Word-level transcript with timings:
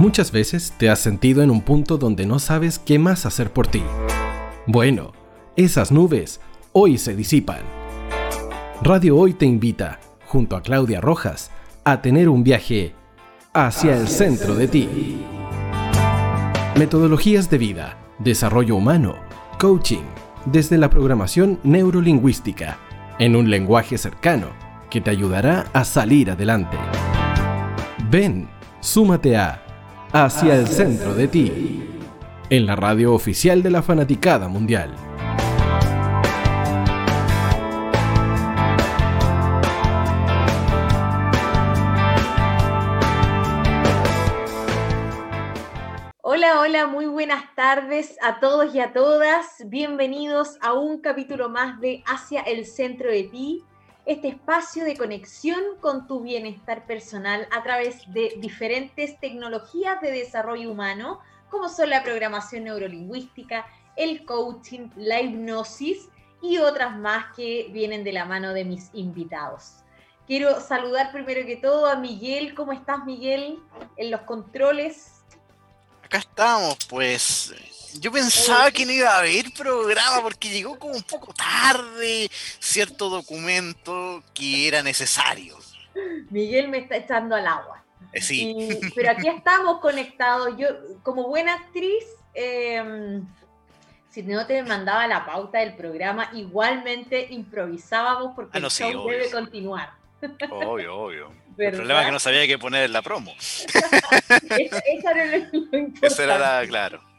Muchas 0.00 0.32
veces 0.32 0.72
te 0.78 0.88
has 0.88 0.98
sentido 0.98 1.42
en 1.42 1.50
un 1.50 1.60
punto 1.60 1.98
donde 1.98 2.24
no 2.24 2.38
sabes 2.38 2.78
qué 2.78 2.98
más 2.98 3.26
hacer 3.26 3.52
por 3.52 3.66
ti. 3.66 3.82
Bueno, 4.66 5.12
esas 5.56 5.92
nubes 5.92 6.40
hoy 6.72 6.96
se 6.96 7.14
disipan. 7.14 7.60
Radio 8.80 9.18
Hoy 9.18 9.34
te 9.34 9.44
invita, 9.44 10.00
junto 10.24 10.56
a 10.56 10.62
Claudia 10.62 11.02
Rojas, 11.02 11.50
a 11.84 12.00
tener 12.00 12.30
un 12.30 12.42
viaje 12.42 12.94
hacia 13.52 13.94
el 13.94 14.08
centro 14.08 14.54
de 14.54 14.68
ti. 14.68 14.88
Metodologías 16.78 17.50
de 17.50 17.58
vida, 17.58 17.98
desarrollo 18.20 18.76
humano, 18.76 19.16
coaching, 19.58 20.06
desde 20.46 20.78
la 20.78 20.88
programación 20.88 21.60
neurolingüística, 21.62 22.78
en 23.18 23.36
un 23.36 23.50
lenguaje 23.50 23.98
cercano 23.98 24.46
que 24.88 25.02
te 25.02 25.10
ayudará 25.10 25.66
a 25.74 25.84
salir 25.84 26.30
adelante. 26.30 26.78
Ven, 28.10 28.48
súmate 28.80 29.36
a 29.36 29.66
Hacia 30.12 30.56
el 30.56 30.66
centro 30.66 31.14
de 31.14 31.28
ti, 31.28 31.88
en 32.50 32.66
la 32.66 32.74
radio 32.74 33.14
oficial 33.14 33.62
de 33.62 33.70
la 33.70 33.80
Fanaticada 33.80 34.48
Mundial. 34.48 34.92
Hola, 46.22 46.58
hola, 46.58 46.86
muy 46.88 47.06
buenas 47.06 47.54
tardes 47.54 48.16
a 48.20 48.40
todos 48.40 48.74
y 48.74 48.80
a 48.80 48.92
todas. 48.92 49.62
Bienvenidos 49.66 50.58
a 50.60 50.72
un 50.72 51.00
capítulo 51.00 51.50
más 51.50 51.80
de 51.80 52.02
Hacia 52.04 52.40
el 52.40 52.66
centro 52.66 53.08
de 53.12 53.22
ti, 53.22 53.64
este 54.10 54.26
espacio 54.26 54.84
de 54.84 54.96
conexión 54.96 55.60
con 55.80 56.08
tu 56.08 56.20
bienestar 56.20 56.84
personal 56.84 57.46
a 57.52 57.62
través 57.62 58.12
de 58.12 58.34
diferentes 58.38 59.20
tecnologías 59.20 60.00
de 60.00 60.10
desarrollo 60.10 60.72
humano, 60.72 61.20
como 61.48 61.68
son 61.68 61.90
la 61.90 62.02
programación 62.02 62.64
neurolingüística, 62.64 63.66
el 63.94 64.24
coaching, 64.24 64.88
la 64.96 65.20
hipnosis 65.20 66.08
y 66.42 66.58
otras 66.58 66.96
más 66.98 67.26
que 67.36 67.68
vienen 67.70 68.02
de 68.02 68.10
la 68.10 68.24
mano 68.24 68.52
de 68.52 68.64
mis 68.64 68.90
invitados. 68.94 69.84
Quiero 70.26 70.60
saludar 70.60 71.12
primero 71.12 71.46
que 71.46 71.54
todo 71.54 71.86
a 71.86 71.94
Miguel. 71.94 72.56
¿Cómo 72.56 72.72
estás, 72.72 73.04
Miguel? 73.04 73.60
En 73.96 74.10
los 74.10 74.22
controles. 74.22 75.22
Acá 76.02 76.18
estamos, 76.18 76.76
pues 76.88 77.54
yo 77.98 78.12
pensaba 78.12 78.70
que 78.70 78.86
no 78.86 78.92
iba 78.92 79.08
a 79.08 79.18
haber 79.18 79.52
programa 79.52 80.22
porque 80.22 80.48
llegó 80.48 80.78
como 80.78 80.94
un 80.94 81.02
poco 81.02 81.32
tarde 81.32 82.30
cierto 82.58 83.08
documento 83.08 84.22
que 84.34 84.68
era 84.68 84.82
necesario. 84.82 85.56
Miguel 86.30 86.68
me 86.68 86.78
está 86.78 86.96
echando 86.96 87.34
al 87.34 87.46
agua. 87.46 87.82
Eh, 88.12 88.20
sí. 88.20 88.80
pero 88.94 89.10
aquí 89.10 89.28
estamos 89.28 89.80
conectados. 89.80 90.56
Yo, 90.56 90.68
como 91.02 91.28
buena 91.28 91.54
actriz, 91.54 92.04
em, 92.34 93.24
si 94.10 94.22
no 94.22 94.46
te 94.46 94.62
mandaba 94.62 95.06
la 95.06 95.24
pauta 95.24 95.58
del 95.58 95.74
programa, 95.74 96.30
igualmente 96.34 97.28
improvisábamos 97.30 98.34
porque 98.34 98.58
ah, 98.58 98.60
no, 98.60 98.66
el 98.66 98.72
show 98.72 99.08
debe 99.08 99.30
continuar. 99.30 99.92
Obvio, 100.50 100.96
obvio. 100.96 101.32
El 101.56 101.72
problema 101.76 102.00
es 102.00 102.06
que 102.06 102.12
no 102.12 102.20
sabía 102.20 102.46
qué 102.46 102.58
poner 102.58 102.84
en 102.84 102.92
la 102.92 103.02
promo. 103.02 103.32
esa, 103.38 104.82
era 105.12 105.48
lo 105.52 105.88
Esa 106.02 106.24
era 106.24 106.38
la, 106.38 106.66
claro. 106.66 107.09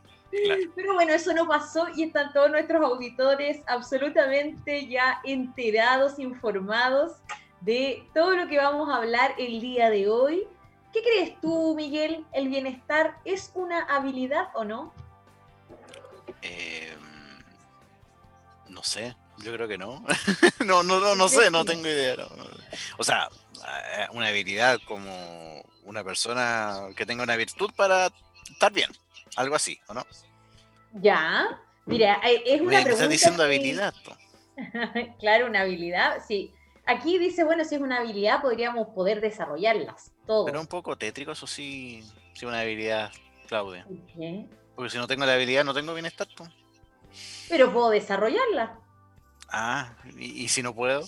Pero 0.76 0.94
bueno, 0.94 1.14
eso 1.14 1.34
no 1.34 1.48
pasó 1.48 1.88
y 1.96 2.04
están 2.04 2.32
todos 2.32 2.50
nuestros 2.50 2.82
auditores 2.82 3.62
absolutamente 3.68 4.88
ya 4.88 5.20
enterados, 5.24 6.20
informados 6.20 7.14
de 7.60 8.08
todo 8.14 8.36
lo 8.36 8.48
que 8.48 8.58
vamos 8.58 8.90
a 8.90 8.98
hablar 8.98 9.36
el 9.38 9.60
día 9.60 9.90
de 9.90 10.10
hoy. 10.10 10.48
¿Qué 10.94 11.02
crees 11.02 11.40
tú, 11.42 11.76
Miguel? 11.76 12.26
¿El 12.34 12.50
bienestar 12.50 13.18
es 13.26 13.52
una 13.54 13.84
habilidad 13.84 14.50
o 14.56 14.64
no? 14.64 14.94
Em, 16.42 17.00
no 18.70 18.84
sé, 18.84 19.16
yo 19.38 19.54
creo 19.54 19.68
que 19.68 19.78
no. 19.78 20.04
no, 20.66 20.84
no, 20.84 21.00
no, 21.00 21.16
no 21.16 21.28
sé, 21.28 21.52
no 21.52 21.66
tengo 21.66 21.88
idea. 21.88 22.16
O 22.98 23.04
sea, 23.04 23.30
eh, 23.98 24.08
una 24.14 24.28
habilidad 24.28 24.80
como 24.86 25.64
una 25.84 26.04
persona 26.04 26.88
que 26.96 27.06
tenga 27.06 27.24
una 27.24 27.36
virtud 27.36 27.72
para 27.76 28.12
estar 28.50 28.72
bien. 28.72 28.90
Algo 29.36 29.56
así, 29.56 29.80
¿o 29.88 29.94
no? 29.94 30.06
Ya. 30.94 31.60
Mira, 31.86 32.22
eh, 32.24 32.44
es 32.46 32.62
una 32.62 32.82
pregunta. 32.84 33.08
diciendo 33.08 33.44
habilidad. 33.44 33.94
claro, 35.20 35.48
una 35.48 35.62
habilidad, 35.62 36.24
sí. 36.28 36.54
Aquí 36.86 37.18
dice, 37.18 37.44
bueno, 37.44 37.64
si 37.64 37.76
es 37.76 37.82
una 37.82 38.00
habilidad, 38.00 38.42
podríamos 38.42 38.88
poder 38.90 39.22
desarrollarlas, 39.22 40.12
todo. 40.26 40.46
Pero 40.46 40.60
un 40.60 40.68
poco 40.68 40.98
tétrico, 40.98 41.32
eso 41.32 41.48
sí, 41.48 42.04
sí 42.34 42.46
una 42.46 42.62
habilidad, 42.62 43.12
Claudia. 43.48 43.86
Porque 44.76 44.90
si 44.90 44.98
no 44.98 45.08
tengo 45.08 45.26
la 45.26 45.34
habilidad, 45.34 45.64
no 45.64 45.74
tengo 45.74 45.94
bienestar. 45.94 46.28
Pero 47.50 47.72
puedo 47.72 47.90
desarrollarla. 47.90 48.80
Ah, 49.50 49.96
¿y, 50.18 50.48
si 50.48 50.64
no 50.64 50.74
puedo? 50.74 51.02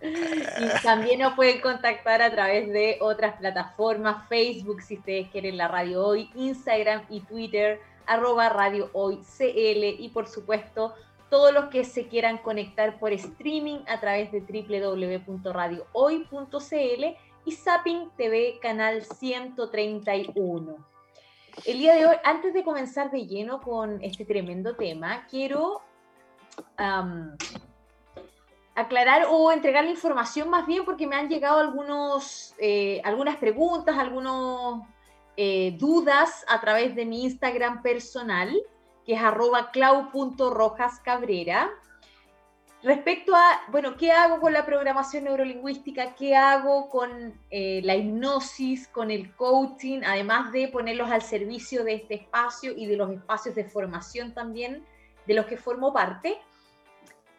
Y 0.03 0.81
también 0.81 1.19
nos 1.22 1.34
pueden 1.34 1.62
contactar 1.62 2.22
a 2.22 2.29
través 2.29 2.68
de 2.68 2.97
otras 3.00 3.38
plataformas, 3.38 4.28
Facebook 4.28 4.81
si 4.81 4.97
ustedes 4.97 5.29
quieren 5.29 5.56
la 5.56 5.69
radio 5.69 6.06
hoy, 6.06 6.29
Instagram 6.35 7.06
y 7.09 7.22
Twitter, 7.22 7.79
arroba 8.06 8.50
radio 8.50 8.90
hoy 8.91 9.22
CL 9.38 10.02
y 10.02 10.12
por 10.13 10.28
supuesto 10.28 10.94
todos 11.33 11.51
los 11.51 11.66
que 11.69 11.83
se 11.83 12.07
quieran 12.07 12.38
conectar 12.38 12.99
por 12.99 13.11
streaming 13.11 13.79
a 13.88 13.99
través 13.99 14.31
de 14.31 14.41
www.radiohoy.cl 14.41 17.03
y 17.45 17.51
Zapping 17.51 18.11
TV 18.16 18.59
canal 18.61 19.03
131. 19.03 20.77
El 21.66 21.79
día 21.79 21.95
de 21.95 22.05
hoy, 22.05 22.17
antes 22.23 22.53
de 22.53 22.63
comenzar 22.63 23.09
de 23.09 23.25
lleno 23.25 23.61
con 23.61 23.99
este 24.03 24.25
tremendo 24.25 24.75
tema, 24.75 25.25
quiero 25.27 25.81
aclarar 28.75 29.25
o 29.27 29.51
entregar 29.51 29.85
la 29.85 29.89
información 29.89 30.51
más 30.51 30.67
bien 30.67 30.85
porque 30.85 31.07
me 31.07 31.16
han 31.16 31.29
llegado 31.29 31.59
algunos, 31.59 32.53
eh, 32.59 33.01
algunas 33.03 33.38
preguntas, 33.38 33.97
algunas 33.97 34.88
eh, 35.35 35.75
dudas 35.79 36.45
a 36.47 36.61
través 36.61 36.93
de 36.93 37.07
mi 37.07 37.23
Instagram 37.23 37.81
personal 37.81 38.55
que 39.06 39.14
es 39.14 39.22
clau.rojascabrera. 39.72 41.70
Respecto 42.84 43.34
a, 43.35 43.61
bueno, 43.70 43.96
¿qué 43.96 44.11
hago 44.11 44.41
con 44.41 44.52
la 44.52 44.66
programación 44.66 45.23
neurolingüística? 45.23 46.16
¿Qué 46.16 46.35
hago 46.35 46.90
con 46.90 47.34
eh, 47.50 47.79
la 47.84 47.96
hipnosis, 47.96 48.90
con 48.90 49.09
el 49.09 49.34
coaching, 49.35 50.02
además 50.05 50.52
de 50.52 50.67
ponerlos 50.67 51.09
al 51.09 51.22
servicio 51.22 51.85
de 51.85 51.94
este 51.94 52.16
espacio 52.16 52.73
y 52.76 52.85
de 52.85 52.97
los 52.97 53.09
espacios 53.11 53.55
de 53.55 53.64
formación 53.64 54.34
también 54.34 54.85
de 55.26 55.34
los 55.34 55.46
que 55.46 55.56
formo 55.56 55.94
parte? 55.94 56.38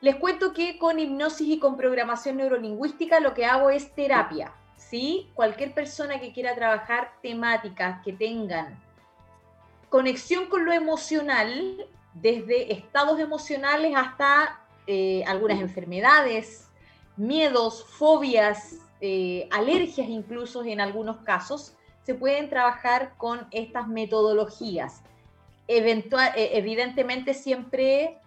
Les 0.00 0.16
cuento 0.16 0.54
que 0.54 0.78
con 0.78 0.98
hipnosis 0.98 1.48
y 1.48 1.58
con 1.58 1.76
programación 1.76 2.38
neurolingüística 2.38 3.20
lo 3.20 3.34
que 3.34 3.44
hago 3.44 3.68
es 3.68 3.94
terapia. 3.94 4.52
¿sí? 4.76 5.30
Cualquier 5.34 5.74
persona 5.74 6.20
que 6.20 6.32
quiera 6.32 6.54
trabajar 6.54 7.12
temáticas 7.22 8.02
que 8.02 8.12
tengan 8.12 8.83
conexión 9.94 10.46
con 10.46 10.64
lo 10.64 10.72
emocional, 10.72 11.86
desde 12.14 12.72
estados 12.72 13.20
emocionales 13.20 13.94
hasta 13.94 14.58
eh, 14.88 15.22
algunas 15.24 15.60
enfermedades, 15.60 16.68
miedos, 17.16 17.84
fobias, 17.84 18.78
eh, 19.00 19.48
alergias 19.52 20.08
incluso 20.08 20.64
en 20.64 20.80
algunos 20.80 21.18
casos, 21.18 21.76
se 22.02 22.12
pueden 22.12 22.50
trabajar 22.50 23.14
con 23.18 23.46
estas 23.52 23.86
metodologías. 23.86 25.00
Eh, 25.68 26.02
evidentemente 26.34 27.32
siempre 27.32 28.18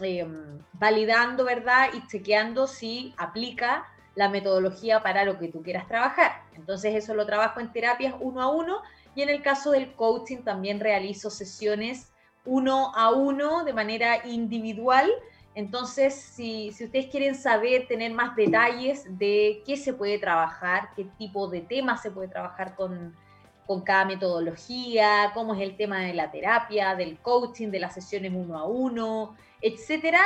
em, 0.00 0.58
validando, 0.74 1.46
¿verdad? 1.46 1.88
Y 1.94 2.06
chequeando 2.06 2.66
si 2.66 3.14
aplica 3.16 3.86
la 4.14 4.28
metodología 4.28 5.02
para 5.02 5.24
lo 5.24 5.38
que 5.38 5.48
tú 5.48 5.62
quieras 5.62 5.88
trabajar. 5.88 6.42
Entonces 6.54 6.94
eso 6.94 7.14
lo 7.14 7.24
trabajo 7.24 7.60
en 7.60 7.72
terapias 7.72 8.14
uno 8.20 8.42
a 8.42 8.48
uno 8.48 8.82
y 9.14 9.22
en 9.22 9.28
el 9.28 9.42
caso 9.42 9.70
del 9.70 9.94
coaching 9.94 10.38
también 10.38 10.80
realizo 10.80 11.30
sesiones 11.30 12.12
uno 12.44 12.92
a 12.94 13.10
uno 13.10 13.64
de 13.64 13.72
manera 13.72 14.26
individual. 14.26 15.10
Entonces, 15.54 16.14
si, 16.14 16.72
si, 16.72 16.84
ustedes 16.84 17.06
quieren 17.06 17.34
saber, 17.34 17.86
tener 17.86 18.12
más 18.12 18.34
detalles 18.34 19.04
de 19.18 19.62
qué 19.64 19.76
se 19.76 19.94
puede 19.94 20.18
trabajar, 20.18 20.90
qué 20.96 21.04
tipo 21.16 21.48
de 21.48 21.60
temas 21.60 22.02
se 22.02 22.10
puede 22.10 22.28
trabajar 22.28 22.74
con, 22.74 23.14
con 23.66 23.82
cada 23.82 24.04
metodología, 24.04 25.30
cómo 25.32 25.54
es 25.54 25.60
el 25.60 25.76
tema 25.76 26.00
de 26.00 26.14
la 26.14 26.30
terapia, 26.30 26.94
del 26.94 27.18
coaching, 27.18 27.68
de 27.68 27.78
las 27.78 27.94
sesiones 27.94 28.32
uno 28.34 28.58
a 28.58 28.66
uno, 28.66 29.36
etcétera, 29.60 30.20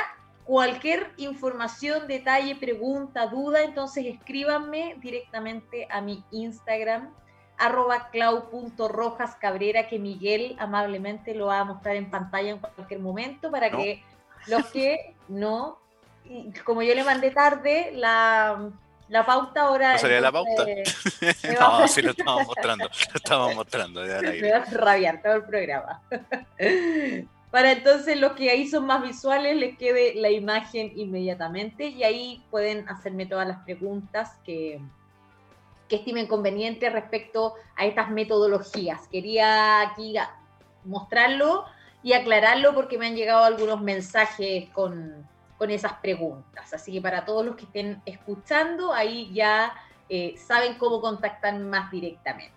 cualquier 0.45 1.13
información, 1.19 2.09
detalle, 2.09 2.57
pregunta, 2.57 3.27
duda, 3.27 3.63
entonces 3.63 4.07
escríbanme 4.07 4.97
directamente 4.99 5.87
a 5.91 6.01
mi 6.01 6.25
Instagram, 6.31 7.15
arroba 7.59 8.09
clau.rojascabrera, 8.11 9.89
que 9.89 9.99
Miguel 9.99 10.57
amablemente 10.59 11.35
lo 11.35 11.47
va 11.47 11.61
a 11.61 11.65
mostrar 11.65 11.97
en 11.97 12.11
pantalla 12.11 12.51
en 12.51 12.59
cualquier 12.59 13.01
momento 13.01 13.51
para 13.51 13.71
que 13.71 14.03
los 14.47 14.67
que 14.67 15.15
no, 15.29 15.79
como 16.65 16.83
yo 16.83 16.95
le 16.95 17.05
mandé 17.05 17.31
tarde 17.31 17.91
la, 17.95 18.71
la 19.09 19.27
pauta 19.27 19.63
ahora... 19.63 19.93
¿No 19.93 19.99
sería 19.99 20.21
la 20.21 20.33
pauta? 20.33 20.65
no, 21.61 21.89
sí 21.89 22.03
lo 22.03 22.13
estamos 22.13 22.47
mostrando, 22.47 22.85
lo 22.85 23.15
estamos 23.15 23.55
mostrando. 23.55 24.03
Me 24.03 24.51
va 24.51 24.59
a 24.59 24.65
rabiar 24.65 25.21
todo 25.23 25.35
el 25.35 25.45
programa. 25.45 26.03
para 27.51 27.73
entonces 27.73 28.19
los 28.21 28.33
que 28.33 28.51
ahí 28.51 28.69
son 28.69 28.87
más 28.87 29.03
visuales 29.03 29.57
les 29.57 29.77
quede 29.79 30.15
la 30.15 30.31
imagen 30.31 30.93
inmediatamente 30.95 31.87
y 31.87 32.05
ahí 32.05 32.45
pueden 32.51 32.89
hacerme 32.89 33.27
todas 33.27 33.49
las 33.49 33.59
preguntas 33.65 34.39
que, 34.45 34.81
que 35.89 35.97
estimen 35.97 36.27
convenientes 36.27 36.93
respecto 36.93 37.55
a 37.77 37.87
estas 37.87 38.11
metodologías. 38.11 39.09
Quería 39.09 39.81
aquí 39.81 40.15
mostrarlo 40.85 41.65
y 42.03 42.13
aclararlo 42.13 42.75
porque 42.75 42.99
me 42.99 43.07
han 43.07 43.17
llegado 43.17 43.45
algunos 43.45 43.81
mensajes 43.81 44.69
con, 44.71 45.27
con 45.57 45.71
esas 45.71 45.95
preguntas. 45.95 46.73
Así 46.73 46.93
que 46.93 47.01
para 47.01 47.25
todos 47.25 47.45
los 47.45 47.57
que 47.57 47.65
estén 47.65 48.01
escuchando, 48.07 48.93
ahí 48.93 49.31
ya 49.33 49.75
eh, 50.09 50.35
saben 50.39 50.75
cómo 50.75 51.01
contactar 51.01 51.59
más 51.59 51.91
directamente. 51.91 52.55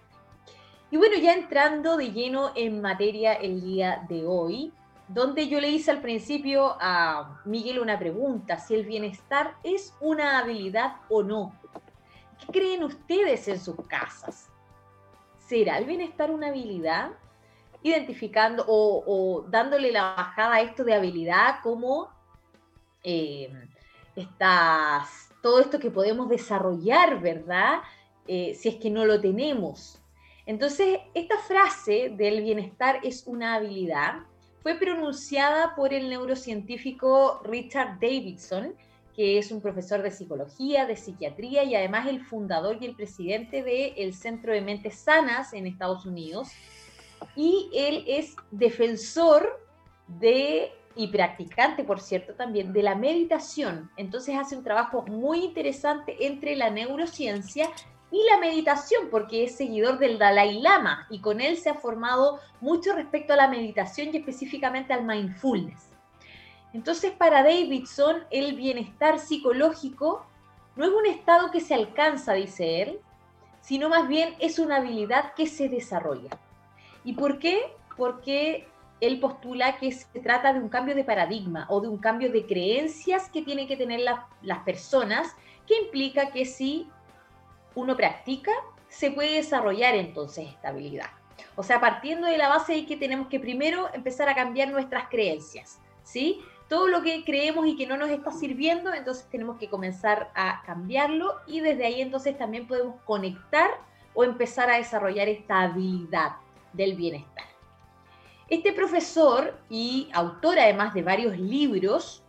Y 0.91 0.97
bueno, 0.97 1.17
ya 1.17 1.33
entrando 1.33 1.97
de 1.97 2.11
lleno 2.11 2.51
en 2.55 2.81
materia 2.81 3.33
el 3.33 3.61
día 3.61 4.05
de 4.09 4.25
hoy, 4.25 4.73
donde 5.07 5.47
yo 5.47 5.59
le 5.59 5.69
hice 5.69 5.91
al 5.91 6.01
principio 6.01 6.75
a 6.79 7.41
Miguel 7.45 7.79
una 7.79 7.97
pregunta, 7.97 8.59
si 8.59 8.75
el 8.75 8.85
bienestar 8.85 9.55
es 9.63 9.93
una 9.99 10.39
habilidad 10.39 10.97
o 11.09 11.23
no. 11.23 11.53
¿Qué 12.41 12.51
creen 12.51 12.83
ustedes 12.83 13.47
en 13.47 13.59
sus 13.59 13.75
casas? 13.87 14.49
¿Será 15.37 15.77
el 15.77 15.85
bienestar 15.85 16.31
una 16.31 16.47
habilidad? 16.47 17.11
Identificando 17.83 18.63
o, 18.67 19.45
dándole 19.49 19.91
la 19.91 20.15
bajada 20.15 20.55
a 20.55 20.61
esto 20.61 20.83
de 20.83 20.93
habilidad 20.93 21.61
como 21.63 22.09
eh, 23.03 23.51
todo 25.41 25.59
esto 25.59 25.79
que 25.79 25.89
podemos 25.89 26.29
desarrollar, 26.29 27.19
¿verdad? 27.19 27.81
Eh, 28.27 28.53
si 28.53 28.69
es 28.69 28.75
que 28.75 28.91
no 28.91 29.05
lo 29.05 29.19
tenemos. 29.19 29.99
Entonces, 30.45 30.99
esta 31.13 31.37
frase 31.39 32.13
del 32.15 32.43
bienestar 32.43 32.99
es 33.03 33.25
una 33.25 33.55
habilidad 33.55 34.23
fue 34.61 34.75
pronunciada 34.75 35.75
por 35.75 35.93
el 35.93 36.09
neurocientífico 36.09 37.41
Richard 37.43 37.99
Davidson, 37.99 38.75
que 39.15 39.37
es 39.37 39.51
un 39.51 39.61
profesor 39.61 40.01
de 40.01 40.11
psicología, 40.11 40.85
de 40.85 40.95
psiquiatría 40.95 41.63
y 41.63 41.75
además 41.75 42.07
el 42.07 42.23
fundador 42.23 42.77
y 42.79 42.85
el 42.85 42.95
presidente 42.95 43.63
del 43.63 44.13
Centro 44.13 44.53
de 44.53 44.61
Mentes 44.61 44.95
Sanas 44.95 45.53
en 45.53 45.67
Estados 45.67 46.05
Unidos. 46.05 46.49
Y 47.35 47.69
él 47.73 48.03
es 48.07 48.35
defensor 48.51 49.59
de, 50.07 50.71
y 50.95 51.07
practicante, 51.07 51.83
por 51.83 51.99
cierto, 51.99 52.33
también 52.33 52.73
de 52.73 52.83
la 52.83 52.95
meditación. 52.95 53.91
Entonces 53.97 54.35
hace 54.35 54.57
un 54.57 54.63
trabajo 54.63 55.03
muy 55.07 55.45
interesante 55.45 56.25
entre 56.25 56.55
la 56.55 56.69
neurociencia 56.69 57.69
y 58.11 58.21
la 58.29 58.39
meditación, 58.39 59.09
porque 59.09 59.45
es 59.45 59.55
seguidor 59.55 59.97
del 59.97 60.17
Dalai 60.17 60.59
Lama 60.59 61.07
y 61.09 61.21
con 61.21 61.39
él 61.39 61.57
se 61.57 61.69
ha 61.69 61.75
formado 61.75 62.39
mucho 62.59 62.93
respecto 62.93 63.33
a 63.33 63.37
la 63.37 63.47
meditación 63.47 64.09
y 64.11 64.17
específicamente 64.17 64.93
al 64.93 65.05
mindfulness. 65.05 65.90
Entonces, 66.73 67.11
para 67.11 67.43
Davidson, 67.43 68.23
el 68.29 68.55
bienestar 68.55 69.19
psicológico 69.19 70.25
no 70.75 70.85
es 70.85 70.91
un 70.91 71.05
estado 71.05 71.51
que 71.51 71.59
se 71.59 71.73
alcanza, 71.73 72.33
dice 72.33 72.81
él, 72.81 72.99
sino 73.61 73.89
más 73.89 74.07
bien 74.07 74.35
es 74.39 74.57
una 74.57 74.77
habilidad 74.77 75.33
que 75.33 75.47
se 75.47 75.69
desarrolla. 75.69 76.29
¿Y 77.03 77.13
por 77.13 77.39
qué? 77.39 77.73
Porque 77.97 78.67
él 79.01 79.19
postula 79.19 79.77
que 79.77 79.91
se 79.91 80.19
trata 80.19 80.53
de 80.53 80.59
un 80.59 80.69
cambio 80.69 80.95
de 80.95 81.03
paradigma 81.03 81.65
o 81.69 81.81
de 81.81 81.87
un 81.87 81.97
cambio 81.97 82.31
de 82.31 82.45
creencias 82.45 83.29
que 83.29 83.41
tienen 83.41 83.67
que 83.67 83.75
tener 83.75 84.01
las 84.41 84.59
personas, 84.59 85.35
que 85.67 85.77
implica 85.81 86.31
que 86.31 86.45
si 86.45 86.87
uno 87.75 87.97
practica, 87.97 88.51
se 88.87 89.11
puede 89.11 89.35
desarrollar 89.35 89.95
entonces 89.95 90.47
esta 90.49 90.69
habilidad. 90.69 91.09
O 91.55 91.63
sea, 91.63 91.79
partiendo 91.79 92.27
de 92.27 92.37
la 92.37 92.49
base 92.49 92.73
de 92.73 92.85
que 92.85 92.97
tenemos 92.97 93.27
que 93.27 93.39
primero 93.39 93.89
empezar 93.93 94.29
a 94.29 94.35
cambiar 94.35 94.69
nuestras 94.69 95.07
creencias, 95.09 95.79
¿sí? 96.03 96.41
Todo 96.71 96.87
lo 96.87 97.01
que 97.01 97.25
creemos 97.25 97.67
y 97.67 97.75
que 97.75 97.85
no 97.85 97.97
nos 97.97 98.09
está 98.09 98.31
sirviendo, 98.31 98.93
entonces 98.93 99.27
tenemos 99.29 99.57
que 99.57 99.69
comenzar 99.69 100.31
a 100.33 100.63
cambiarlo 100.65 101.35
y 101.45 101.59
desde 101.59 101.85
ahí 101.85 101.99
entonces 101.99 102.37
también 102.37 102.65
podemos 102.65 102.95
conectar 103.03 103.69
o 104.13 104.23
empezar 104.23 104.69
a 104.69 104.77
desarrollar 104.77 105.27
esta 105.27 105.63
habilidad 105.63 106.37
del 106.71 106.95
bienestar. 106.95 107.43
Este 108.47 108.71
profesor 108.71 109.59
y 109.69 110.07
autor 110.13 110.59
además 110.59 110.93
de 110.93 111.01
varios 111.01 111.37
libros, 111.37 112.23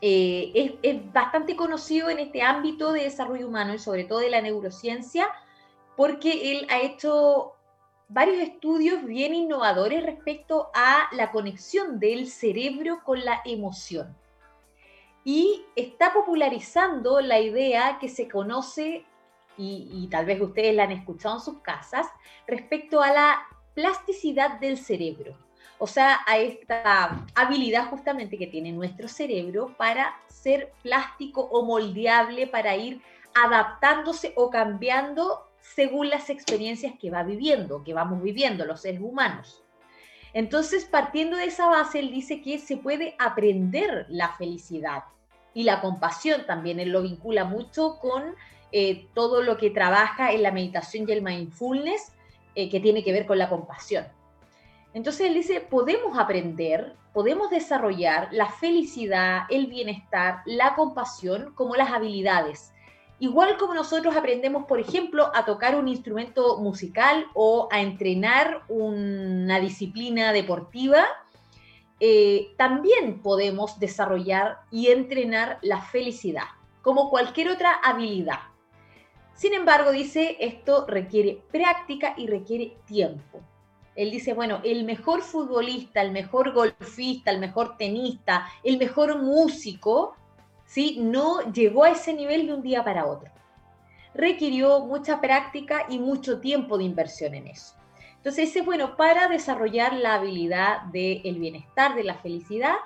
eh, 0.00 0.78
es, 0.82 1.12
bastante 1.12 1.54
conocido 1.54 2.08
en 2.08 2.20
este 2.20 2.40
ámbito 2.40 2.94
de 2.94 3.02
desarrollo 3.02 3.46
humano 3.46 3.74
y 3.74 3.78
sobre 3.78 4.04
todo 4.04 4.20
de 4.20 4.30
la 4.30 4.40
neurociencia, 4.40 5.28
porque 5.96 6.50
él 6.50 6.66
ha 6.70 6.80
hecho 6.80 7.53
varios 8.14 8.38
estudios 8.38 9.04
bien 9.04 9.34
innovadores 9.34 10.04
respecto 10.04 10.70
a 10.72 11.08
la 11.12 11.32
conexión 11.32 11.98
del 11.98 12.28
cerebro 12.28 13.02
con 13.04 13.24
la 13.24 13.42
emoción. 13.44 14.16
Y 15.24 15.64
está 15.74 16.12
popularizando 16.12 17.20
la 17.20 17.40
idea 17.40 17.98
que 17.98 18.08
se 18.08 18.28
conoce, 18.28 19.04
y, 19.56 20.08
tal 20.10 20.26
vez 20.26 20.40
ustedes 20.40 20.74
la 20.74 20.84
han 20.84 20.92
escuchado 20.92 21.36
en 21.36 21.40
sus 21.42 21.58
casas, 21.60 22.06
respecto 22.46 23.02
a 23.02 23.12
la 23.12 23.42
plasticidad 23.74 24.60
del 24.60 24.78
cerebro 24.78 25.36
o 25.78 25.86
sea, 25.86 26.20
a 26.26 26.38
esta 26.38 27.26
habilidad 27.34 27.90
justamente 27.90 28.38
que 28.38 28.46
tiene 28.46 28.72
nuestro 28.72 29.08
cerebro 29.08 29.74
para 29.76 30.14
ser 30.28 30.72
plástico 30.82 31.42
o 31.42 31.64
moldeable, 31.64 32.46
para 32.46 32.76
ir 32.76 33.02
adaptándose 33.34 34.32
o 34.36 34.50
cambiando 34.50 35.48
según 35.74 36.10
las 36.10 36.28
experiencias 36.28 36.94
que 37.00 37.10
va 37.10 37.22
viviendo, 37.22 37.82
que 37.82 37.94
vamos 37.94 38.22
viviendo 38.22 38.66
los 38.66 38.82
seres 38.82 39.00
humanos. 39.00 39.62
Entonces, 40.34 40.84
partiendo 40.84 41.36
de 41.36 41.46
esa 41.46 41.68
base, 41.68 42.00
él 42.00 42.10
dice 42.10 42.42
que 42.42 42.58
se 42.58 42.76
puede 42.76 43.16
aprender 43.18 44.06
la 44.08 44.30
felicidad 44.36 45.04
y 45.54 45.62
la 45.62 45.80
compasión 45.80 46.44
también. 46.46 46.80
Él 46.80 46.90
lo 46.90 47.02
vincula 47.02 47.44
mucho 47.44 47.98
con 48.00 48.34
eh, 48.72 49.08
todo 49.14 49.42
lo 49.42 49.56
que 49.56 49.70
trabaja 49.70 50.32
en 50.32 50.42
la 50.42 50.52
meditación 50.52 51.08
y 51.08 51.12
el 51.12 51.22
mindfulness, 51.22 52.12
eh, 52.54 52.68
que 52.68 52.80
tiene 52.80 53.02
que 53.02 53.12
ver 53.12 53.26
con 53.26 53.38
la 53.38 53.48
compasión. 53.48 54.04
Entonces 54.92 55.28
él 55.28 55.34
dice, 55.34 55.60
podemos 55.60 56.18
aprender, 56.18 56.94
podemos 57.12 57.48
desarrollar 57.50 58.28
la 58.32 58.48
felicidad, 58.48 59.42
el 59.48 59.66
bienestar, 59.66 60.42
la 60.44 60.74
compasión 60.74 61.52
como 61.54 61.74
las 61.74 61.90
habilidades. 61.90 62.73
Igual 63.24 63.56
como 63.56 63.72
nosotros 63.72 64.14
aprendemos, 64.14 64.66
por 64.66 64.78
ejemplo, 64.78 65.30
a 65.34 65.46
tocar 65.46 65.76
un 65.76 65.88
instrumento 65.88 66.58
musical 66.58 67.24
o 67.32 67.68
a 67.72 67.80
entrenar 67.80 68.64
una 68.68 69.58
disciplina 69.60 70.30
deportiva, 70.30 71.06
eh, 72.00 72.52
también 72.58 73.22
podemos 73.22 73.80
desarrollar 73.80 74.58
y 74.70 74.88
entrenar 74.88 75.58
la 75.62 75.80
felicidad, 75.80 76.48
como 76.82 77.08
cualquier 77.08 77.48
otra 77.48 77.72
habilidad. 77.82 78.40
Sin 79.32 79.54
embargo, 79.54 79.90
dice, 79.90 80.36
esto 80.38 80.84
requiere 80.86 81.40
práctica 81.50 82.12
y 82.18 82.26
requiere 82.26 82.76
tiempo. 82.84 83.40
Él 83.96 84.10
dice, 84.10 84.34
bueno, 84.34 84.60
el 84.64 84.84
mejor 84.84 85.22
futbolista, 85.22 86.02
el 86.02 86.12
mejor 86.12 86.52
golfista, 86.52 87.30
el 87.30 87.38
mejor 87.38 87.78
tenista, 87.78 88.46
el 88.62 88.76
mejor 88.76 89.22
músico, 89.22 90.14
¿sí? 90.66 90.98
no 91.00 91.52
llegó 91.52 91.84
a 91.84 91.90
ese 91.90 92.12
nivel 92.12 92.46
de 92.46 92.54
un 92.54 92.62
día 92.62 92.84
para 92.84 93.06
otro. 93.06 93.30
Requirió 94.14 94.80
mucha 94.80 95.20
práctica 95.20 95.86
y 95.88 95.98
mucho 95.98 96.40
tiempo 96.40 96.78
de 96.78 96.84
inversión 96.84 97.34
en 97.34 97.48
eso. 97.48 97.74
Entonces 98.16 98.46
dice, 98.46 98.62
bueno, 98.62 98.96
para 98.96 99.28
desarrollar 99.28 99.92
la 99.94 100.14
habilidad 100.14 100.82
del 100.84 101.38
bienestar, 101.38 101.94
de 101.94 102.04
la 102.04 102.14
felicidad, 102.14 102.76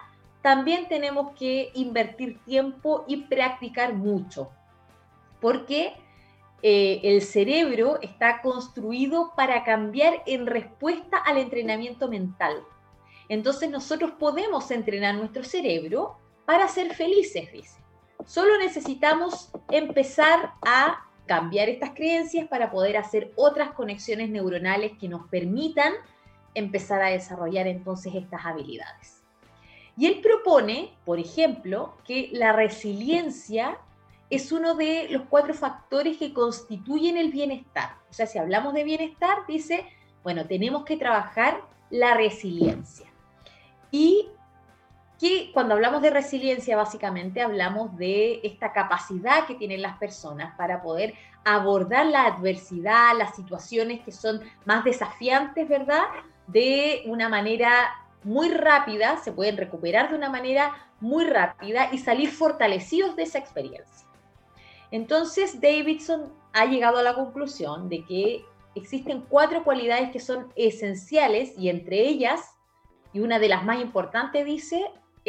también 0.43 0.89
tenemos 0.89 1.33
que 1.37 1.71
invertir 1.75 2.43
tiempo 2.45 3.05
y 3.07 3.19
practicar 3.19 3.95
mucho, 3.95 4.51
porque 5.41 5.95
eh, 6.63 7.01
el 7.05 7.23
cerebro 7.23 8.01
está 8.03 8.41
construido 8.41 9.33
para 9.37 9.63
cambiar 9.63 10.23
en 10.27 10.47
respuesta 10.47 11.19
al 11.19 11.39
entrenamiento 11.39 12.09
mental. 12.09 12.65
Entonces 13.29 13.71
nosotros 13.71 14.13
podemos 14.19 14.71
entrenar 14.71 15.15
nuestro 15.15 15.45
cerebro 15.45 16.19
para 16.49 16.67
ser 16.67 16.95
felices, 16.95 17.53
dice. 17.53 17.79
Solo 18.25 18.57
necesitamos 18.57 19.51
empezar 19.71 20.55
a 20.63 21.07
cambiar 21.27 21.69
estas 21.69 21.91
creencias 21.91 22.49
para 22.49 22.71
poder 22.71 22.97
hacer 22.97 23.33
otras 23.37 23.73
conexiones 23.73 24.31
neuronales 24.31 24.93
que 24.99 25.11
nos 25.11 25.29
permitan 25.29 25.93
empezar 26.55 27.03
a 27.03 27.11
desarrollar 27.11 27.67
entonces 27.67 28.15
estas 28.15 28.47
habilidades. 28.47 29.23
Y 29.99 30.07
él 30.07 30.23
propone, 30.23 30.95
por 31.05 31.19
ejemplo, 31.19 31.99
que 32.07 32.31
la 32.33 32.55
resiliencia 32.55 33.77
es 34.31 34.51
uno 34.51 34.75
de 34.75 35.07
los 35.11 35.25
cuatro 35.29 35.53
factores 35.53 36.17
que 36.17 36.33
constituyen 36.33 37.19
el 37.19 37.31
bienestar. 37.31 37.97
O 38.09 38.15
sea, 38.15 38.27
si 38.27 38.39
hablamos 38.39 38.73
de 38.73 38.85
bienestar, 38.85 39.41
dice, 39.47 39.85
bueno, 40.23 40.47
tenemos 40.47 40.87
que 40.87 40.97
trabajar 40.97 41.61
la 41.91 42.15
resiliencia. 42.15 43.07
Y 43.91 44.31
que 45.19 45.51
cuando 45.53 45.75
hablamos 45.75 46.01
de 46.01 46.11
resiliencia, 46.11 46.77
básicamente 46.77 47.43
hablamos 47.43 47.97
de 47.97 48.41
esta 48.45 48.73
capacidad 48.73 49.47
que 49.47 49.57
tienen 49.57 49.83
las 49.83 49.99
personas 49.99 50.57
para 50.57 50.81
poder 50.81 51.15
abordar 51.45 52.07
la 52.07 52.27
adversidad, 52.27 53.17
las 53.17 53.35
situaciones 53.35 54.01
que 54.05 54.13
son 54.13 54.41
más 54.65 54.85
desafiantes, 54.85 55.69
¿verdad? 55.69 56.05
De 56.47 57.03
una 57.07 57.29
manera 57.29 57.91
muy 58.23 58.49
rápida, 58.51 59.17
se 59.17 59.33
pueden 59.33 59.57
recuperar 59.57 60.11
de 60.11 60.17
una 60.17 60.31
manera 60.31 60.89
muy 61.01 61.25
rápida 61.25 61.89
y 61.93 61.99
salir 61.99 62.31
fortalecidos 62.31 63.17
de 63.17 63.25
esa 63.25 63.39
experiencia. 63.39 64.07
Entonces, 64.91 65.61
Davidson 65.61 66.33
ha 66.53 66.65
llegado 66.67 66.99
a 66.99 67.03
la 67.03 67.15
conclusión 67.15 67.89
de 67.89 68.05
que 68.05 68.45
existen 68.75 69.23
cuatro 69.29 69.65
cualidades 69.65 70.11
que 70.11 70.21
son 70.21 70.53
esenciales 70.57 71.57
y 71.59 71.69
entre 71.69 72.01
ellas, 72.09 72.55
y 73.13 73.21
una 73.21 73.39
de 73.39 73.49
las 73.49 73.65
más 73.65 73.81
importantes 73.81 74.45
dice, 74.45 74.85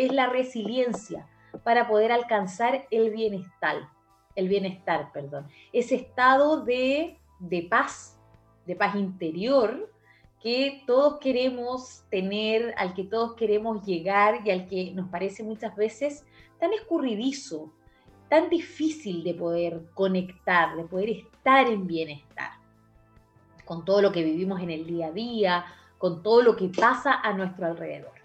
es 0.06 0.14
la 0.14 0.28
resiliencia 0.28 1.28
para 1.64 1.88
poder 1.88 2.12
alcanzar 2.12 2.88
el 2.90 3.10
bienestar, 3.10 3.90
el 4.36 4.48
bienestar, 4.48 5.12
perdón, 5.12 5.48
ese 5.74 5.96
estado 5.96 6.64
de, 6.64 7.18
de 7.40 7.64
paz, 7.64 8.18
de 8.66 8.76
paz 8.76 8.96
interior 8.96 9.92
que 10.42 10.84
todos 10.88 11.20
queremos 11.20 12.06
tener, 12.10 12.74
al 12.78 12.94
que 12.94 13.04
todos 13.04 13.34
queremos 13.34 13.86
llegar 13.86 14.40
y 14.46 14.52
al 14.52 14.68
que 14.68 14.92
nos 14.92 15.10
parece 15.10 15.44
muchas 15.44 15.76
veces 15.76 16.26
tan 16.60 16.72
escurridizo, 16.72 17.74
tan 18.30 18.50
difícil 18.50 19.24
de 19.24 19.34
poder 19.34 19.82
conectar, 19.94 20.78
de 20.78 20.84
poder 20.84 21.10
estar 21.10 21.68
en 21.68 21.88
bienestar, 21.88 22.52
con 23.66 23.84
todo 23.84 24.02
lo 24.02 24.14
que 24.14 24.24
vivimos 24.24 24.62
en 24.62 24.70
el 24.70 24.86
día 24.86 25.08
a 25.08 25.12
día, 25.12 25.66
con 25.98 26.24
todo 26.24 26.42
lo 26.42 26.56
que 26.56 26.70
pasa 26.70 27.20
a 27.22 27.34
nuestro 27.34 27.66
alrededor. 27.66 28.19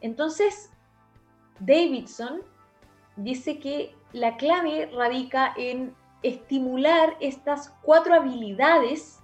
Entonces, 0.00 0.70
Davidson 1.60 2.42
dice 3.16 3.58
que 3.58 3.94
la 4.12 4.36
clave 4.36 4.90
radica 4.94 5.52
en 5.56 5.94
estimular 6.22 7.16
estas 7.20 7.70
cuatro 7.82 8.14
habilidades 8.14 9.20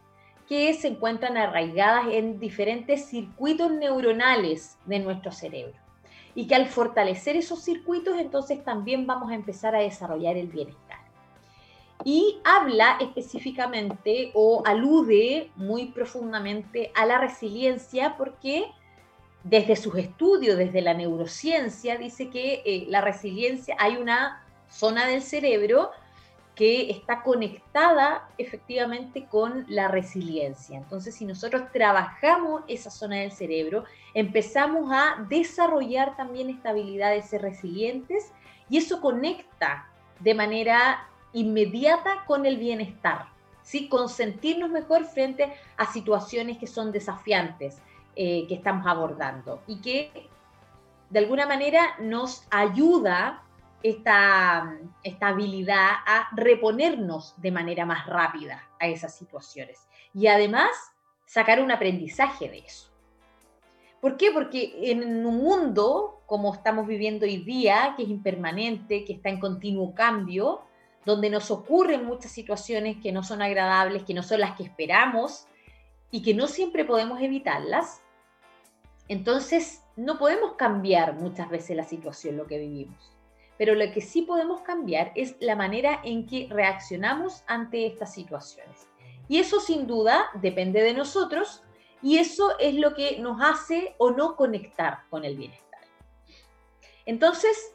que 0.48 0.72
se 0.74 0.88
encuentran 0.88 1.36
arraigadas 1.36 2.06
en 2.10 2.38
diferentes 2.38 3.06
circuitos 3.06 3.70
neuronales 3.70 4.78
de 4.84 4.98
nuestro 4.98 5.32
cerebro. 5.32 5.74
Y 6.34 6.46
que 6.46 6.54
al 6.54 6.66
fortalecer 6.66 7.36
esos 7.36 7.62
circuitos, 7.62 8.18
entonces 8.18 8.62
también 8.64 9.06
vamos 9.06 9.30
a 9.30 9.34
empezar 9.34 9.74
a 9.74 9.80
desarrollar 9.80 10.36
el 10.36 10.48
bienestar. 10.48 10.98
Y 12.04 12.38
habla 12.44 12.98
específicamente 13.00 14.32
o 14.34 14.62
alude 14.66 15.50
muy 15.56 15.86
profundamente 15.86 16.90
a 16.94 17.06
la 17.06 17.18
resiliencia 17.18 18.16
porque 18.18 18.66
desde 19.44 19.76
sus 19.76 19.94
estudios, 19.96 20.56
desde 20.56 20.80
la 20.80 20.94
neurociencia, 20.94 21.98
dice 21.98 22.30
que 22.30 22.62
eh, 22.64 22.86
la 22.88 23.02
resiliencia, 23.02 23.76
hay 23.78 23.98
una 23.98 24.42
zona 24.68 25.06
del 25.06 25.22
cerebro 25.22 25.90
que 26.54 26.90
está 26.90 27.22
conectada 27.22 28.28
efectivamente 28.38 29.26
con 29.26 29.66
la 29.68 29.88
resiliencia. 29.88 30.78
Entonces, 30.78 31.14
si 31.16 31.24
nosotros 31.24 31.64
trabajamos 31.72 32.62
esa 32.68 32.90
zona 32.90 33.16
del 33.16 33.32
cerebro, 33.32 33.84
empezamos 34.14 34.90
a 34.92 35.26
desarrollar 35.28 36.16
también 36.16 36.48
esta 36.48 36.70
habilidad 36.70 37.10
de 37.10 37.22
ser 37.22 37.42
resilientes 37.42 38.32
y 38.70 38.78
eso 38.78 39.00
conecta 39.00 39.90
de 40.20 40.32
manera 40.32 41.08
inmediata 41.32 42.24
con 42.26 42.46
el 42.46 42.56
bienestar, 42.56 43.26
¿sí? 43.62 43.88
con 43.88 44.08
sentirnos 44.08 44.70
mejor 44.70 45.04
frente 45.04 45.52
a 45.76 45.92
situaciones 45.92 46.56
que 46.56 46.68
son 46.68 46.92
desafiantes 46.92 47.82
eh, 48.16 48.46
que 48.48 48.54
estamos 48.54 48.86
abordando 48.86 49.62
y 49.66 49.80
que 49.80 50.28
de 51.10 51.18
alguna 51.18 51.46
manera 51.46 51.96
nos 52.00 52.46
ayuda 52.50 53.42
esta, 53.82 54.78
esta 55.02 55.28
habilidad 55.28 55.90
a 56.06 56.28
reponernos 56.34 57.34
de 57.40 57.50
manera 57.50 57.84
más 57.84 58.06
rápida 58.06 58.62
a 58.80 58.86
esas 58.86 59.14
situaciones 59.14 59.86
y 60.14 60.26
además 60.26 60.70
sacar 61.26 61.60
un 61.60 61.70
aprendizaje 61.70 62.48
de 62.48 62.58
eso. 62.58 62.90
¿Por 64.00 64.16
qué? 64.16 64.30
Porque 64.32 64.90
en 64.90 65.26
un 65.26 65.36
mundo 65.36 66.14
como 66.26 66.54
estamos 66.54 66.86
viviendo 66.86 67.26
hoy 67.26 67.38
día, 67.38 67.94
que 67.96 68.04
es 68.04 68.08
impermanente, 68.08 69.04
que 69.04 69.14
está 69.14 69.28
en 69.28 69.40
continuo 69.40 69.94
cambio, 69.94 70.62
donde 71.04 71.28
nos 71.28 71.50
ocurren 71.50 72.06
muchas 72.06 72.32
situaciones 72.32 72.96
que 73.02 73.12
no 73.12 73.22
son 73.22 73.42
agradables, 73.42 74.04
que 74.04 74.14
no 74.14 74.22
son 74.22 74.40
las 74.40 74.56
que 74.56 74.62
esperamos 74.62 75.46
y 76.10 76.22
que 76.22 76.34
no 76.34 76.46
siempre 76.46 76.84
podemos 76.84 77.20
evitarlas, 77.20 78.02
entonces, 79.08 79.82
no 79.96 80.18
podemos 80.18 80.54
cambiar 80.54 81.14
muchas 81.14 81.48
veces 81.50 81.76
la 81.76 81.84
situación, 81.84 82.36
lo 82.36 82.46
que 82.46 82.58
vivimos, 82.58 83.12
pero 83.58 83.74
lo 83.74 83.90
que 83.92 84.00
sí 84.00 84.22
podemos 84.22 84.62
cambiar 84.62 85.12
es 85.14 85.36
la 85.40 85.56
manera 85.56 86.00
en 86.04 86.26
que 86.26 86.48
reaccionamos 86.50 87.44
ante 87.46 87.86
estas 87.86 88.12
situaciones. 88.12 88.88
Y 89.28 89.38
eso 89.38 89.60
sin 89.60 89.86
duda 89.86 90.26
depende 90.34 90.82
de 90.82 90.94
nosotros 90.94 91.62
y 92.02 92.18
eso 92.18 92.58
es 92.58 92.74
lo 92.74 92.94
que 92.94 93.18
nos 93.20 93.40
hace 93.40 93.94
o 93.98 94.10
no 94.10 94.36
conectar 94.36 95.00
con 95.08 95.24
el 95.24 95.36
bienestar. 95.36 95.80
Entonces, 97.06 97.74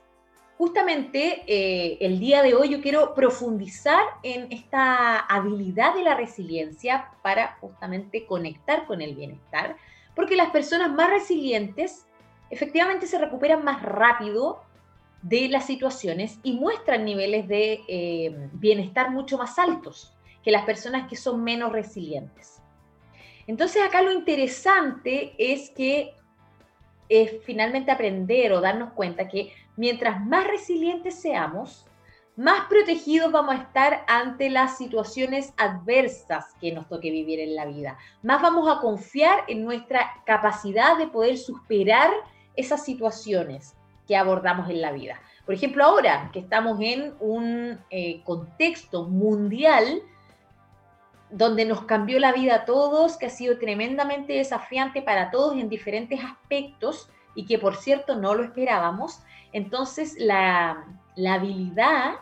justamente 0.58 1.44
eh, 1.48 1.98
el 2.02 2.20
día 2.20 2.44
de 2.44 2.54
hoy 2.54 2.70
yo 2.70 2.82
quiero 2.82 3.14
profundizar 3.14 4.04
en 4.24 4.52
esta 4.52 5.20
habilidad 5.20 5.96
de 5.96 6.04
la 6.04 6.16
resiliencia 6.16 7.12
para 7.24 7.58
justamente 7.62 8.26
conectar 8.26 8.86
con 8.86 9.02
el 9.02 9.16
bienestar 9.16 9.78
porque 10.20 10.36
las 10.36 10.50
personas 10.50 10.92
más 10.92 11.10
resilientes 11.10 12.06
efectivamente 12.50 13.08
se 13.08 13.18
recuperan 13.18 13.64
más 13.64 13.82
rápido 13.82 14.62
de 15.22 15.48
las 15.48 15.66
situaciones 15.66 16.42
y 16.44 16.52
muestran 16.52 17.06
niveles 17.06 17.48
de 17.48 17.80
eh, 17.88 18.50
bienestar 18.52 19.12
mucho 19.12 19.38
más 19.38 19.58
altos 19.58 20.14
que 20.44 20.52
las 20.52 20.66
personas 20.66 21.08
que 21.08 21.16
son 21.16 21.42
menos 21.42 21.72
resilientes. 21.72 22.62
Entonces 23.48 23.82
acá 23.82 24.02
lo 24.02 24.12
interesante 24.12 25.36
es 25.38 25.70
que 25.70 26.14
es 27.08 27.42
finalmente 27.46 27.90
aprender 27.90 28.52
o 28.52 28.60
darnos 28.60 28.92
cuenta 28.92 29.30
que 29.30 29.54
mientras 29.78 30.22
más 30.26 30.46
resilientes 30.46 31.16
seamos, 31.16 31.86
más 32.40 32.68
protegidos 32.70 33.34
vamos 33.34 33.54
a 33.56 33.64
estar 33.64 34.06
ante 34.08 34.50
las 34.50 34.78
situaciones 34.78 35.54
adversas 35.58 36.56
que 36.62 36.72
nos 36.72 36.88
toque 36.88 37.12
vivir 37.12 37.42
en 37.42 37.54
la 37.54 37.66
vida. 37.66 37.98
Más 38.24 38.42
vamos 38.42 38.70
a 38.70 38.80
confiar 38.80 39.44
en 39.50 39.66
nuestra 39.66 40.10
capacidad 40.26 40.98
de 40.98 41.08
poder 41.08 41.38
superar 41.38 42.10
esas 42.56 42.86
situaciones 42.86 43.76
que 44.08 44.16
abordamos 44.16 44.70
en 44.70 44.80
la 44.80 44.94
vida. 44.94 45.20
Por 45.46 45.54
ejemplo, 45.54 45.84
ahora 45.84 46.30
que 46.32 46.40
estamos 46.40 46.80
en 46.80 47.14
un 47.20 47.78
eh, 47.90 48.22
contexto 48.24 49.04
mundial 49.04 50.02
donde 51.32 51.66
nos 51.66 51.82
cambió 51.82 52.20
la 52.20 52.32
vida 52.32 52.56
a 52.56 52.66
todos, 52.66 53.18
que 53.18 53.26
ha 53.26 53.32
sido 53.32 53.58
tremendamente 53.58 54.32
desafiante 54.32 55.02
para 55.02 55.30
todos 55.30 55.58
en 55.58 55.68
diferentes 55.68 56.24
aspectos 56.24 57.10
y 57.36 57.46
que 57.46 57.60
por 57.60 57.76
cierto 57.76 58.16
no 58.16 58.34
lo 58.34 58.46
esperábamos, 58.46 59.20
entonces 59.52 60.16
la, 60.18 60.86
la 61.18 61.34
habilidad 61.34 62.20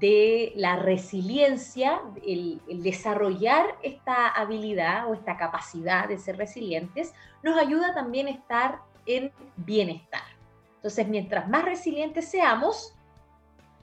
de 0.00 0.52
la 0.56 0.76
resiliencia, 0.76 2.00
el, 2.26 2.60
desarrollar 2.82 3.76
esta 3.82 4.28
habilidad 4.28 5.08
o 5.08 5.14
esta 5.14 5.36
capacidad 5.36 6.08
de 6.08 6.18
ser 6.18 6.36
resilientes, 6.36 7.14
nos 7.42 7.58
ayuda 7.58 7.94
también 7.94 8.26
a 8.26 8.30
estar 8.30 8.80
en 9.06 9.32
bienestar. 9.56 10.22
Entonces, 10.76 11.08
mientras 11.08 11.48
más 11.48 11.64
resilientes 11.64 12.28
seamos, 12.28 12.94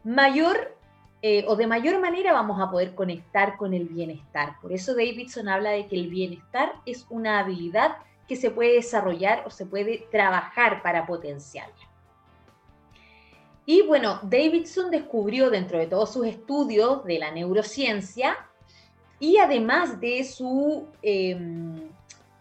mayor 0.03 0.77
eh, 1.23 1.45
o 1.47 1.55
de 1.55 1.67
mayor 1.67 1.99
manera 1.99 2.33
vamos 2.33 2.59
a 2.59 2.71
poder 2.71 2.95
conectar 2.95 3.55
con 3.57 3.75
el 3.75 3.85
bienestar. 3.85 4.55
Por 4.59 4.73
eso 4.73 4.93
Davidson 4.93 5.49
habla 5.49 5.69
de 5.69 5.87
que 5.87 5.95
el 5.95 6.09
bienestar 6.09 6.73
es 6.85 7.05
una 7.09 7.39
habilidad 7.39 7.97
que 8.27 8.35
se 8.35 8.49
puede 8.49 8.73
desarrollar 8.73 9.43
o 9.45 9.51
se 9.51 9.65
puede 9.67 10.07
trabajar 10.11 10.81
para 10.81 11.05
potenciarla. 11.05 11.90
Y 13.71 13.83
bueno, 13.83 14.19
Davidson 14.23 14.91
descubrió 14.91 15.49
dentro 15.49 15.79
de 15.79 15.87
todos 15.87 16.11
sus 16.11 16.27
estudios 16.27 17.05
de 17.05 17.19
la 17.19 17.31
neurociencia 17.31 18.35
y 19.17 19.37
además 19.37 20.01
de 20.01 20.25
su, 20.25 20.87
em, 21.01 21.79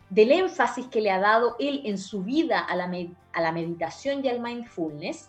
del 0.08 0.32
énfasis 0.32 0.88
que 0.88 1.00
le 1.00 1.12
ha 1.12 1.20
dado 1.20 1.54
él 1.60 1.82
en 1.84 1.99
su 1.99 2.25
vida 2.25 2.58
a 2.58 2.75
la, 2.75 2.90
a 3.32 3.40
la 3.40 3.52
meditación 3.52 4.25
y 4.25 4.28
al 4.28 4.40
mindfulness, 4.40 5.28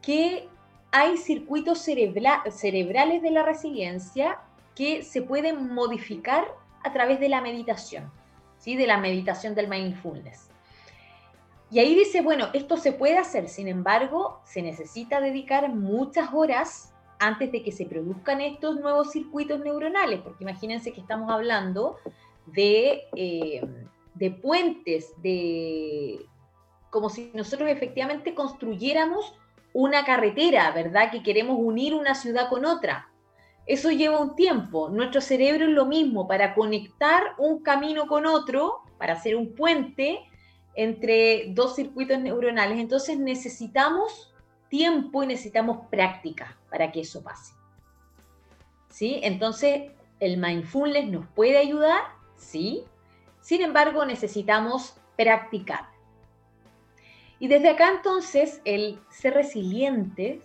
que 0.00 0.48
hay 0.92 1.16
circuitos 1.16 1.80
cerebrales 1.80 3.20
de 3.20 3.30
la 3.32 3.42
resiliencia 3.42 4.38
que 4.76 5.02
se 5.02 5.20
pueden 5.20 5.74
modificar 5.74 6.46
a 6.84 6.92
través 6.92 7.18
de 7.18 7.28
la 7.28 7.40
meditación, 7.40 8.08
¿sí? 8.56 8.76
de 8.76 8.86
la 8.86 8.98
meditación 8.98 9.56
del 9.56 9.66
mindfulness. 9.66 10.49
Y 11.70 11.78
ahí 11.78 11.94
dice, 11.94 12.20
bueno, 12.20 12.48
esto 12.52 12.76
se 12.76 12.92
puede 12.92 13.16
hacer, 13.16 13.48
sin 13.48 13.68
embargo, 13.68 14.40
se 14.44 14.60
necesita 14.60 15.20
dedicar 15.20 15.72
muchas 15.72 16.30
horas 16.32 16.92
antes 17.20 17.52
de 17.52 17.62
que 17.62 17.70
se 17.70 17.86
produzcan 17.86 18.40
estos 18.40 18.80
nuevos 18.80 19.12
circuitos 19.12 19.60
neuronales, 19.60 20.20
porque 20.20 20.42
imagínense 20.42 20.92
que 20.92 21.00
estamos 21.00 21.30
hablando 21.30 21.98
de, 22.46 23.02
eh, 23.14 23.60
de 24.14 24.30
puentes, 24.30 25.12
de 25.22 26.26
como 26.90 27.08
si 27.08 27.30
nosotros 27.34 27.68
efectivamente 27.70 28.34
construyéramos 28.34 29.34
una 29.72 30.04
carretera, 30.04 30.72
¿verdad? 30.72 31.12
Que 31.12 31.22
queremos 31.22 31.56
unir 31.60 31.94
una 31.94 32.16
ciudad 32.16 32.48
con 32.48 32.64
otra. 32.64 33.08
Eso 33.66 33.90
lleva 33.90 34.18
un 34.18 34.34
tiempo. 34.34 34.88
Nuestro 34.88 35.20
cerebro 35.20 35.66
es 35.66 35.70
lo 35.70 35.86
mismo, 35.86 36.26
para 36.26 36.54
conectar 36.54 37.22
un 37.38 37.62
camino 37.62 38.08
con 38.08 38.26
otro, 38.26 38.80
para 38.98 39.12
hacer 39.12 39.36
un 39.36 39.54
puente, 39.54 40.18
entre 40.74 41.46
dos 41.50 41.76
circuitos 41.76 42.18
neuronales. 42.20 42.78
Entonces 42.78 43.18
necesitamos 43.18 44.32
tiempo 44.68 45.22
y 45.22 45.26
necesitamos 45.26 45.86
práctica 45.90 46.56
para 46.70 46.90
que 46.92 47.00
eso 47.00 47.22
pase. 47.22 47.52
¿Sí? 48.88 49.20
Entonces, 49.22 49.92
el 50.20 50.36
mindfulness 50.36 51.10
nos 51.10 51.26
puede 51.28 51.58
ayudar, 51.58 52.00
sí. 52.36 52.84
Sin 53.40 53.62
embargo, 53.62 54.04
necesitamos 54.04 54.96
practicar. 55.16 55.88
Y 57.38 57.48
desde 57.48 57.70
acá 57.70 57.90
entonces, 57.90 58.60
el 58.64 58.98
ser 59.08 59.34
resilientes 59.34 60.42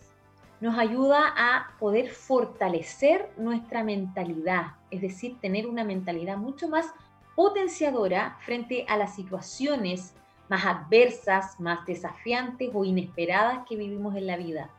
nos 0.62 0.78
ayuda 0.78 1.34
a 1.36 1.76
poder 1.78 2.10
fortalecer 2.10 3.30
nuestra 3.38 3.84
mentalidad, 3.84 4.76
es 4.90 5.02
decir, 5.02 5.38
tener 5.42 5.68
una 5.68 5.84
mentalidad 5.84 6.38
mucho 6.38 6.70
más 6.70 6.88
potenciadora 7.36 8.38
frente 8.42 8.86
a 8.88 8.98
las 8.98 9.16
situaciones 9.16 10.14
más 10.48 10.66
adversas, 10.66 11.60
más 11.60 11.86
desafiantes 11.86 12.70
o 12.74 12.86
inesperadas 12.86 13.66
que 13.68 13.76
vivimos 13.76 14.16
en 14.16 14.28
la 14.28 14.38
vida. 14.38 14.70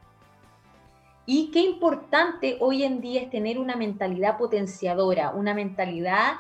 Y 1.27 1.51
qué 1.51 1.61
importante 1.61 2.57
hoy 2.61 2.85
en 2.85 3.01
día 3.01 3.23
es 3.23 3.31
tener 3.31 3.59
una 3.59 3.75
mentalidad 3.75 4.39
potenciadora, 4.39 5.31
una 5.31 5.55
mentalidad 5.55 6.35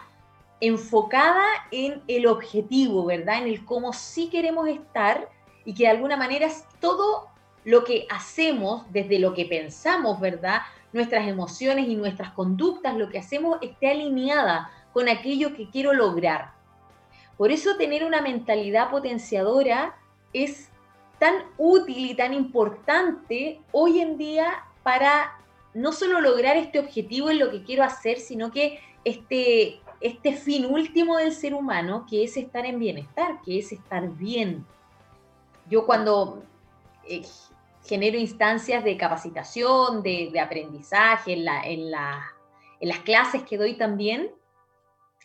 enfocada 0.61 1.44
en 1.70 2.02
el 2.06 2.26
objetivo, 2.26 3.04
¿verdad? 3.04 3.38
En 3.38 3.49
el 3.49 3.64
cómo 3.64 3.92
sí 3.92 4.30
queremos 4.30 4.68
estar 4.68 5.28
y 5.64 5.75
que 5.75 5.85
de 5.85 5.90
alguna 5.90 6.16
manera 6.16 6.49
todo 6.80 7.28
lo 7.64 7.82
que 7.82 8.06
hacemos, 8.11 8.85
desde 8.92 9.18
lo 9.18 9.35
que 9.35 9.44
pensamos, 9.44 10.20
¿verdad? 10.20 10.62
Nuestras 10.92 11.26
emociones 11.26 11.88
y 11.88 11.96
nuestras 11.96 12.30
conductas, 12.30 12.96
lo 12.96 13.08
que 13.08 13.18
hacemos 13.18 13.58
esté 13.61 13.90
alineada 13.90 14.70
con 14.96 15.10
aquello 15.10 15.54
que 15.54 15.68
quiero 15.68 15.92
lograr. 15.92 16.54
Por 17.36 17.52
eso 17.52 17.76
tener 17.76 18.02
una 18.02 18.22
mentalidad 18.22 18.90
potenciadora 18.90 19.94
es 20.32 20.70
tan 21.18 21.34
útil 21.58 22.12
y 22.12 22.14
tan 22.14 22.32
importante 22.32 23.60
hoy 23.72 24.00
en 24.00 24.16
día 24.16 24.64
para 24.82 25.36
no 25.75 25.92
solo 25.92 26.23
lograr 26.23 26.56
este 26.56 26.78
objetivo 26.78 27.28
en 27.28 27.40
lo 27.40 27.50
que 27.50 27.62
quiero 27.62 27.84
hacer, 27.84 28.21
sino 28.21 28.50
que 28.50 28.80
este, 29.04 29.82
este 30.00 30.32
fin 30.32 30.64
último 30.64 31.18
del 31.18 31.34
ser 31.34 31.52
humano, 31.52 32.06
que 32.08 32.25
es 32.25 32.38
estar 32.38 32.64
en 32.64 32.78
bienestar, 32.78 33.42
que 33.44 33.58
es 33.58 33.73
estar 33.73 34.08
bien. 34.08 34.64
Yo 35.68 35.84
cuando 35.84 36.42
eh, 37.06 37.21
genero 37.84 38.16
instancias 38.16 38.82
de 38.82 38.97
capacitación, 38.97 40.02
de, 40.02 40.40
aprendizaje, 40.40 41.34
en, 41.34 41.47
en 41.66 41.90
las 42.88 43.00
clases 43.00 43.42
que 43.42 43.58
doy 43.58 43.75
también, 43.75 44.30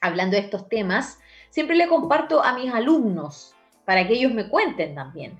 hablando 0.02 0.36
de 0.36 0.44
estos 0.44 0.68
temas, 0.68 1.20
siempre 1.50 1.76
le 1.76 1.88
comparto 1.88 2.44
a 2.44 2.54
mis 2.54 2.74
alumnos 2.74 3.56
para 3.86 4.08
que 4.08 4.14
ellos 4.14 4.34
me 4.34 4.50
cuenten 4.50 4.96
también. 4.96 5.38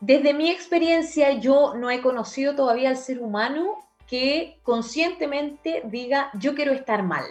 Desde 0.00 0.34
mi 0.34 0.50
experiencia, 0.50 1.32
yo 1.32 1.74
no 1.74 1.90
he 1.90 2.00
conocido 2.00 2.54
todavía 2.54 2.90
al 2.90 2.96
ser 2.96 3.20
humano 3.20 3.78
que 4.06 4.58
conscientemente 4.62 5.82
diga, 5.86 6.30
yo 6.34 6.54
quiero 6.54 6.72
estar 6.72 7.02
mal. 7.02 7.24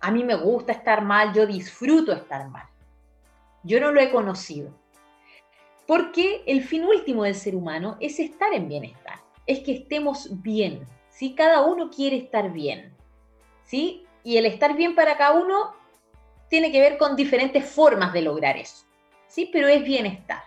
A 0.00 0.10
mí 0.10 0.24
me 0.24 0.34
gusta 0.34 0.72
estar 0.72 1.02
mal, 1.02 1.32
yo 1.32 1.46
disfruto 1.46 2.12
estar 2.12 2.48
mal. 2.48 2.66
Yo 3.62 3.80
no 3.80 3.92
lo 3.92 4.00
he 4.00 4.10
conocido. 4.10 4.70
Porque 5.86 6.42
el 6.46 6.62
fin 6.62 6.84
último 6.84 7.24
del 7.24 7.34
ser 7.34 7.54
humano 7.54 7.96
es 8.00 8.18
estar 8.18 8.52
en 8.54 8.68
bienestar, 8.68 9.20
es 9.46 9.60
que 9.60 9.72
estemos 9.72 10.42
bien. 10.42 10.86
¿sí? 11.10 11.34
Cada 11.34 11.62
uno 11.62 11.90
quiere 11.90 12.16
estar 12.16 12.50
bien. 12.50 12.94
¿sí? 13.64 14.06
Y 14.24 14.38
el 14.38 14.46
estar 14.46 14.74
bien 14.74 14.96
para 14.96 15.16
cada 15.16 15.38
uno 15.38 15.74
tiene 16.48 16.72
que 16.72 16.80
ver 16.80 16.98
con 16.98 17.14
diferentes 17.14 17.64
formas 17.64 18.12
de 18.12 18.22
lograr 18.22 18.56
eso, 18.56 18.84
¿sí? 19.28 19.48
Pero 19.52 19.68
es 19.68 19.84
bienestar. 19.84 20.42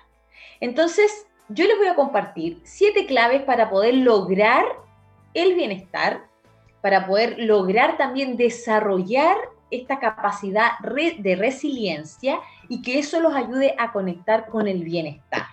Entonces, 0.59 1.27
yo 1.49 1.65
les 1.65 1.77
voy 1.77 1.87
a 1.87 1.95
compartir 1.95 2.59
siete 2.63 3.05
claves 3.05 3.43
para 3.43 3.69
poder 3.69 3.93
lograr 3.93 4.65
el 5.33 5.53
bienestar, 5.53 6.25
para 6.81 7.05
poder 7.05 7.37
lograr 7.39 7.97
también 7.97 8.35
desarrollar 8.35 9.37
esta 9.69 9.99
capacidad 9.99 10.71
de 10.79 11.35
resiliencia 11.35 12.39
y 12.69 12.81
que 12.81 12.99
eso 12.99 13.19
los 13.19 13.35
ayude 13.35 13.75
a 13.77 13.91
conectar 13.91 14.47
con 14.47 14.67
el 14.67 14.83
bienestar. 14.83 15.43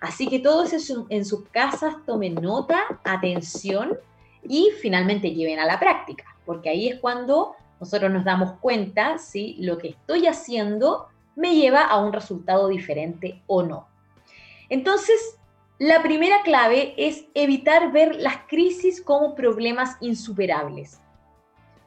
Así 0.00 0.28
que 0.28 0.38
todos 0.38 0.72
en 1.08 1.24
sus 1.24 1.48
casas 1.48 1.96
tomen 2.06 2.34
nota, 2.34 2.80
atención 3.04 3.98
y 4.42 4.70
finalmente 4.80 5.32
lleven 5.32 5.58
a 5.58 5.66
la 5.66 5.80
práctica, 5.80 6.24
porque 6.44 6.68
ahí 6.68 6.88
es 6.88 7.00
cuando 7.00 7.56
nosotros 7.80 8.10
nos 8.10 8.24
damos 8.24 8.52
cuenta 8.60 9.18
si 9.18 9.54
lo 9.60 9.78
que 9.78 9.90
estoy 9.90 10.26
haciendo 10.26 11.08
me 11.34 11.54
lleva 11.54 11.82
a 11.82 11.98
un 11.98 12.12
resultado 12.12 12.68
diferente 12.68 13.42
o 13.46 13.62
no. 13.62 13.86
Entonces, 14.68 15.38
la 15.78 16.02
primera 16.02 16.42
clave 16.42 16.94
es 16.96 17.26
evitar 17.34 17.92
ver 17.92 18.16
las 18.16 18.38
crisis 18.48 19.02
como 19.02 19.34
problemas 19.34 19.96
insuperables. 20.00 21.00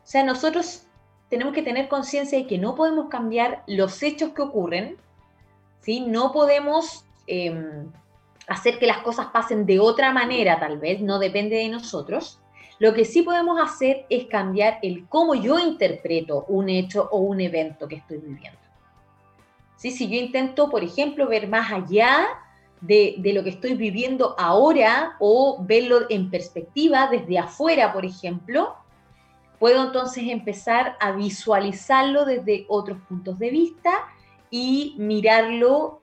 O 0.04 0.12
sea, 0.12 0.23
nosotros 0.23 0.88
tenemos 1.30 1.54
que 1.54 1.63
tener 1.63 1.88
conciencia 1.88 2.38
de 2.38 2.47
que 2.47 2.58
no 2.58 2.75
podemos 2.75 3.10
cambiar 3.10 3.63
los 3.67 4.02
hechos 4.04 4.32
que 4.34 4.41
ocurren, 4.41 4.97
¿sí? 5.82 6.02
no 6.02 6.32
podemos 6.32 7.06
em, 7.28 7.91
hacer 8.47 8.80
que 8.80 8.88
las 8.88 8.99
cosas 8.99 9.28
pasen 9.28 9.65
de 9.65 9.80
otra 9.80 10.12
manera, 10.12 10.60
tal 10.60 10.80
vez, 10.80 11.02
no 11.02 11.19
depende 11.19 11.58
de 11.58 11.69
nosotros, 11.69 12.39
lo 12.80 12.94
que 12.94 13.04
sí 13.06 13.22
podemos 13.22 13.60
hacer 13.60 14.06
es 14.10 14.26
cambiar 14.26 14.80
el 14.82 15.08
cómo 15.08 15.36
yo 15.36 15.60
interpreto 15.60 16.46
un 16.48 16.70
hecho 16.70 17.10
o 17.12 17.20
un 17.20 17.42
evento 17.42 17.88
que 17.88 17.98
estoy 17.98 18.18
viviendo. 18.18 18.60
¿Sí? 19.76 19.92
Si 19.92 20.08
yo 20.08 20.15
intento, 20.15 20.70
por 20.70 20.84
ejemplo, 20.84 21.28
ver 21.28 21.48
más 21.48 21.72
allá 21.72 22.28
de, 22.82 23.15
de, 23.18 23.34
lo 23.34 23.44
que 23.44 23.50
estoy 23.50 23.74
viviendo 23.76 24.34
ahora 24.38 25.18
o 25.20 25.62
verlo 25.62 26.06
en 26.10 26.30
perspectiva 26.30 27.08
desde 27.08 27.38
afuera, 27.38 27.92
por 27.92 28.06
ejemplo, 28.06 28.76
puedo 29.60 29.84
entonces 29.84 30.24
empezar 30.28 30.96
a 31.02 31.12
visualizarlo 31.12 32.24
desde 32.24 32.65
otros 32.70 32.98
puntos 33.10 33.38
de 33.39 33.50
vista 33.50 33.92
y 34.50 34.96
mirarlo 34.98 36.02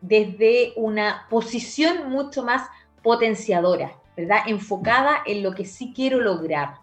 desde 0.00 0.72
una 0.76 1.26
posición 1.28 2.08
mucho 2.10 2.42
más 2.42 2.68
potenciadora. 3.02 3.97
Enfocada 4.46 5.22
en 5.26 5.42
lo 5.42 5.54
que 5.54 5.64
sí 5.64 5.92
quiero 5.94 6.18
lograr, 6.18 6.74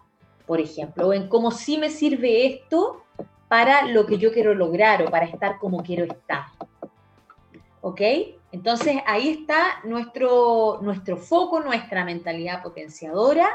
por 0.46 0.60
ejemplo, 0.60 1.08
o 1.08 1.12
en 1.12 1.28
cómo 1.28 1.50
sí 1.50 1.76
me 1.76 1.90
sirve 1.90 2.46
esto 2.46 3.02
para 3.48 3.82
lo 3.86 4.06
que 4.06 4.18
yo 4.18 4.32
quiero 4.32 4.54
lograr 4.54 5.02
o 5.02 5.10
para 5.10 5.26
estar 5.26 5.58
como 5.58 5.82
quiero 5.82 6.04
estar. 6.04 6.46
¿Ok? 7.80 8.00
Entonces 8.52 8.96
ahí 9.06 9.28
está 9.28 9.80
nuestro, 9.84 10.78
nuestro 10.80 11.16
foco, 11.16 11.60
nuestra 11.60 12.04
mentalidad 12.04 12.62
potenciadora 12.62 13.46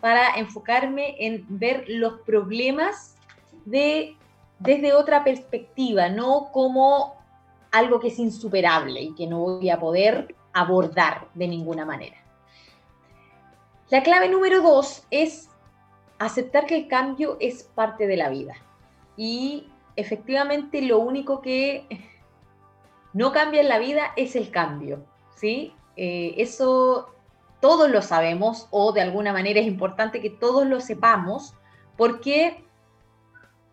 para 0.00 0.34
enfocarme 0.36 1.16
en 1.18 1.46
ver 1.48 1.84
los 1.88 2.20
problemas 2.20 3.16
de, 3.64 4.16
desde 4.58 4.92
otra 4.92 5.24
perspectiva, 5.24 6.08
no 6.08 6.50
como 6.52 7.14
algo 7.70 8.00
que 8.00 8.08
es 8.08 8.18
insuperable 8.18 9.00
y 9.00 9.14
que 9.14 9.26
no 9.26 9.40
voy 9.40 9.70
a 9.70 9.78
poder 9.78 10.34
abordar 10.52 11.28
de 11.34 11.48
ninguna 11.48 11.84
manera. 11.84 12.19
La 13.90 14.02
clave 14.04 14.28
número 14.28 14.62
dos 14.62 15.04
es 15.10 15.48
aceptar 16.18 16.66
que 16.66 16.76
el 16.76 16.88
cambio 16.88 17.36
es 17.40 17.64
parte 17.64 18.06
de 18.06 18.16
la 18.16 18.28
vida. 18.28 18.54
Y 19.16 19.66
efectivamente 19.96 20.80
lo 20.82 20.98
único 20.98 21.40
que 21.40 21.86
no 23.12 23.32
cambia 23.32 23.60
en 23.60 23.68
la 23.68 23.78
vida 23.78 24.12
es 24.16 24.36
el 24.36 24.50
cambio, 24.50 25.04
¿sí? 25.34 25.74
Eh, 25.96 26.34
eso 26.36 27.14
todos 27.60 27.90
lo 27.90 28.00
sabemos 28.00 28.68
o 28.70 28.92
de 28.92 29.02
alguna 29.02 29.32
manera 29.32 29.60
es 29.60 29.66
importante 29.66 30.20
que 30.22 30.30
todos 30.30 30.66
lo 30.66 30.80
sepamos 30.80 31.54
porque 31.96 32.64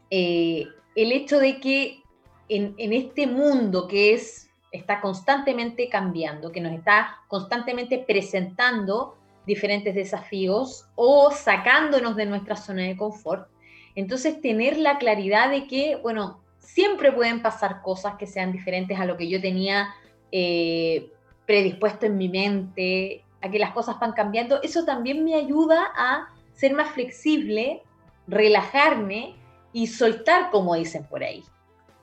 eh, 0.09 0.67
el 0.95 1.11
hecho 1.11 1.39
de 1.39 1.59
que 1.59 2.01
en, 2.49 2.75
este 2.77 3.27
mundo 3.27 3.87
que 3.87 4.13
es, 4.13 4.49
está 4.71 4.99
constantemente 4.99 5.89
cambiando, 5.89 6.51
que 6.51 6.59
nos 6.59 6.73
está 6.73 7.19
constantemente 7.27 7.99
presentando 7.99 9.15
diferentes 9.47 9.95
desafíos 9.95 10.85
o 10.95 11.31
sacándonos 11.31 12.15
de 12.15 12.27
nuestra 12.27 12.55
zona 12.55 12.83
de 12.83 12.97
confort, 12.97 13.49
entonces 13.95 14.39
tener 14.41 14.77
la 14.77 14.99
claridad 14.99 15.49
de 15.49 15.65
que, 15.65 15.95
bueno, 15.95 16.43
siempre 16.59 17.11
pueden 17.11 17.41
pasar 17.41 17.81
cosas 17.81 18.15
que 18.17 18.27
sean 18.27 18.51
diferentes 18.51 18.99
a 18.99 19.05
lo 19.05 19.17
que 19.17 19.29
yo 19.29 19.41
tenía 19.41 19.87
eh, 20.31 21.11
predispuesto 21.47 22.05
en 22.05 22.17
mi 22.17 22.29
mente, 22.29 23.23
a 23.41 23.49
que 23.49 23.57
las 23.57 23.71
cosas 23.71 23.99
van 23.99 24.11
cambiando, 24.11 24.61
eso 24.61 24.83
también 24.85 25.23
me 25.23 25.33
ayuda 25.33 25.91
a 25.95 26.27
ser 26.53 26.73
más 26.73 26.89
flexible, 26.91 27.81
relajarme 28.27 29.35
y 29.71 29.87
soltar, 29.87 30.51
como 30.51 30.75
dicen 30.75 31.05
por 31.05 31.23
ahí. 31.23 31.43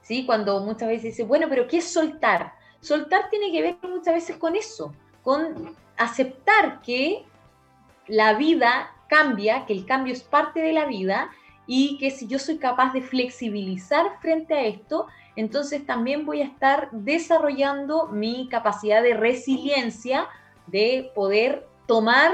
¿Sí? 0.00 0.24
Cuando 0.26 0.60
muchas 0.60 0.88
veces 0.88 1.04
dicen, 1.04 1.28
bueno, 1.28 1.46
pero 1.48 1.66
¿qué 1.66 1.78
es 1.78 1.92
soltar? 1.92 2.52
Soltar 2.80 3.28
tiene 3.30 3.52
que 3.52 3.62
ver 3.62 3.76
muchas 3.82 4.14
veces 4.14 4.36
con 4.36 4.56
eso, 4.56 4.94
con 5.22 5.74
aceptar 5.96 6.80
que 6.82 7.24
la 8.06 8.34
vida 8.34 8.90
cambia, 9.08 9.66
que 9.66 9.72
el 9.72 9.86
cambio 9.86 10.12
es 10.12 10.22
parte 10.22 10.60
de 10.60 10.72
la 10.72 10.86
vida 10.86 11.30
y 11.66 11.98
que 11.98 12.10
si 12.10 12.26
yo 12.26 12.38
soy 12.38 12.58
capaz 12.58 12.92
de 12.92 13.02
flexibilizar 13.02 14.18
frente 14.20 14.54
a 14.54 14.62
esto, 14.62 15.06
entonces 15.36 15.84
también 15.86 16.26
voy 16.26 16.42
a 16.42 16.46
estar 16.46 16.90
desarrollando 16.92 18.08
mi 18.08 18.48
capacidad 18.48 19.02
de 19.02 19.14
resiliencia, 19.14 20.28
de 20.66 21.10
poder 21.14 21.66
tomar 21.86 22.32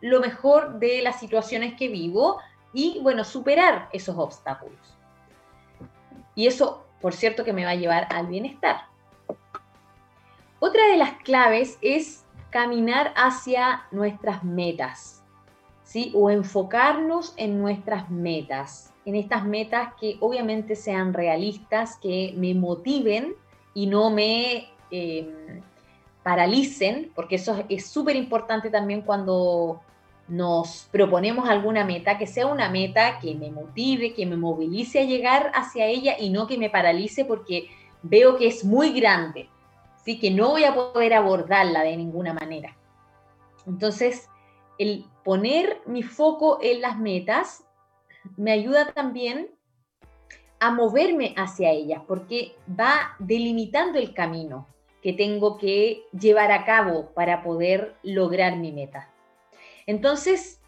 lo 0.00 0.20
mejor 0.20 0.78
de 0.78 1.02
las 1.02 1.18
situaciones 1.18 1.74
que 1.74 1.88
vivo 1.88 2.38
y, 2.72 3.00
bueno, 3.02 3.24
superar 3.24 3.88
esos 3.92 4.16
obstáculos. 4.18 4.78
Y 6.34 6.46
eso, 6.46 6.84
por 7.00 7.14
cierto, 7.14 7.44
que 7.44 7.54
me 7.54 7.64
va 7.64 7.70
a 7.70 7.76
llevar 7.76 8.06
al 8.10 8.26
bienestar. 8.26 8.82
Otra 10.58 10.86
de 10.88 10.96
las 10.96 11.12
claves 11.22 11.78
es 11.80 12.25
caminar 12.56 13.12
hacia 13.16 13.82
nuestras 13.90 14.42
metas, 14.42 15.22
¿sí? 15.82 16.10
O 16.14 16.30
enfocarnos 16.30 17.34
en 17.36 17.60
nuestras 17.60 18.10
metas, 18.10 18.94
en 19.04 19.14
estas 19.14 19.44
metas 19.44 19.92
que 20.00 20.16
obviamente 20.20 20.74
sean 20.74 21.12
realistas, 21.12 21.98
que 21.98 22.32
me 22.34 22.54
motiven 22.54 23.34
y 23.74 23.88
no 23.88 24.08
me 24.08 24.68
eh, 24.90 25.60
paralicen, 26.22 27.12
porque 27.14 27.34
eso 27.34 27.62
es 27.68 27.90
súper 27.90 28.16
importante 28.16 28.70
también 28.70 29.02
cuando 29.02 29.82
nos 30.26 30.88
proponemos 30.90 31.50
alguna 31.50 31.84
meta, 31.84 32.16
que 32.16 32.26
sea 32.26 32.46
una 32.46 32.70
meta 32.70 33.18
que 33.18 33.34
me 33.34 33.50
motive, 33.50 34.14
que 34.14 34.24
me 34.24 34.38
movilice 34.38 35.00
a 35.00 35.04
llegar 35.04 35.52
hacia 35.54 35.84
ella 35.84 36.16
y 36.18 36.30
no 36.30 36.46
que 36.46 36.56
me 36.56 36.70
paralice 36.70 37.26
porque 37.26 37.68
veo 38.02 38.38
que 38.38 38.46
es 38.46 38.64
muy 38.64 38.98
grande, 38.98 39.50
que 40.14 40.30
no 40.30 40.50
voy 40.50 40.64
a 40.64 40.74
poder 40.74 41.14
abordarla 41.14 41.82
de 41.82 41.96
ninguna 41.96 42.32
manera. 42.32 42.76
Entonces, 43.66 44.28
el 44.78 45.04
poner 45.24 45.80
mi 45.86 46.02
foco 46.02 46.58
en 46.62 46.80
las 46.80 46.98
metas 46.98 47.64
me 48.36 48.52
ayuda 48.52 48.92
también 48.92 49.50
a 50.60 50.70
moverme 50.70 51.34
hacia 51.36 51.70
ellas, 51.70 52.02
porque 52.06 52.54
va 52.68 53.16
delimitando 53.18 53.98
el 53.98 54.14
camino 54.14 54.66
que 55.02 55.12
tengo 55.12 55.58
que 55.58 56.04
llevar 56.18 56.50
a 56.50 56.64
cabo 56.64 57.10
para 57.12 57.42
poder 57.42 57.96
lograr 58.02 58.56
mi 58.56 58.72
meta. 58.72 59.10
Entonces, 59.86 60.60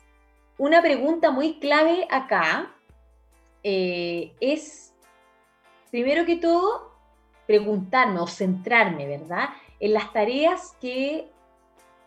una 0.58 0.82
pregunta 0.82 1.30
muy 1.30 1.58
clave 1.58 2.06
acá 2.10 2.74
eh, 3.62 4.34
es, 4.40 4.94
primero 5.90 6.24
que 6.24 6.36
todo, 6.36 6.87
preguntarme 7.48 8.20
o 8.20 8.26
centrarme, 8.26 9.06
¿verdad? 9.06 9.48
En 9.80 9.94
las 9.94 10.12
tareas 10.12 10.76
que 10.82 11.30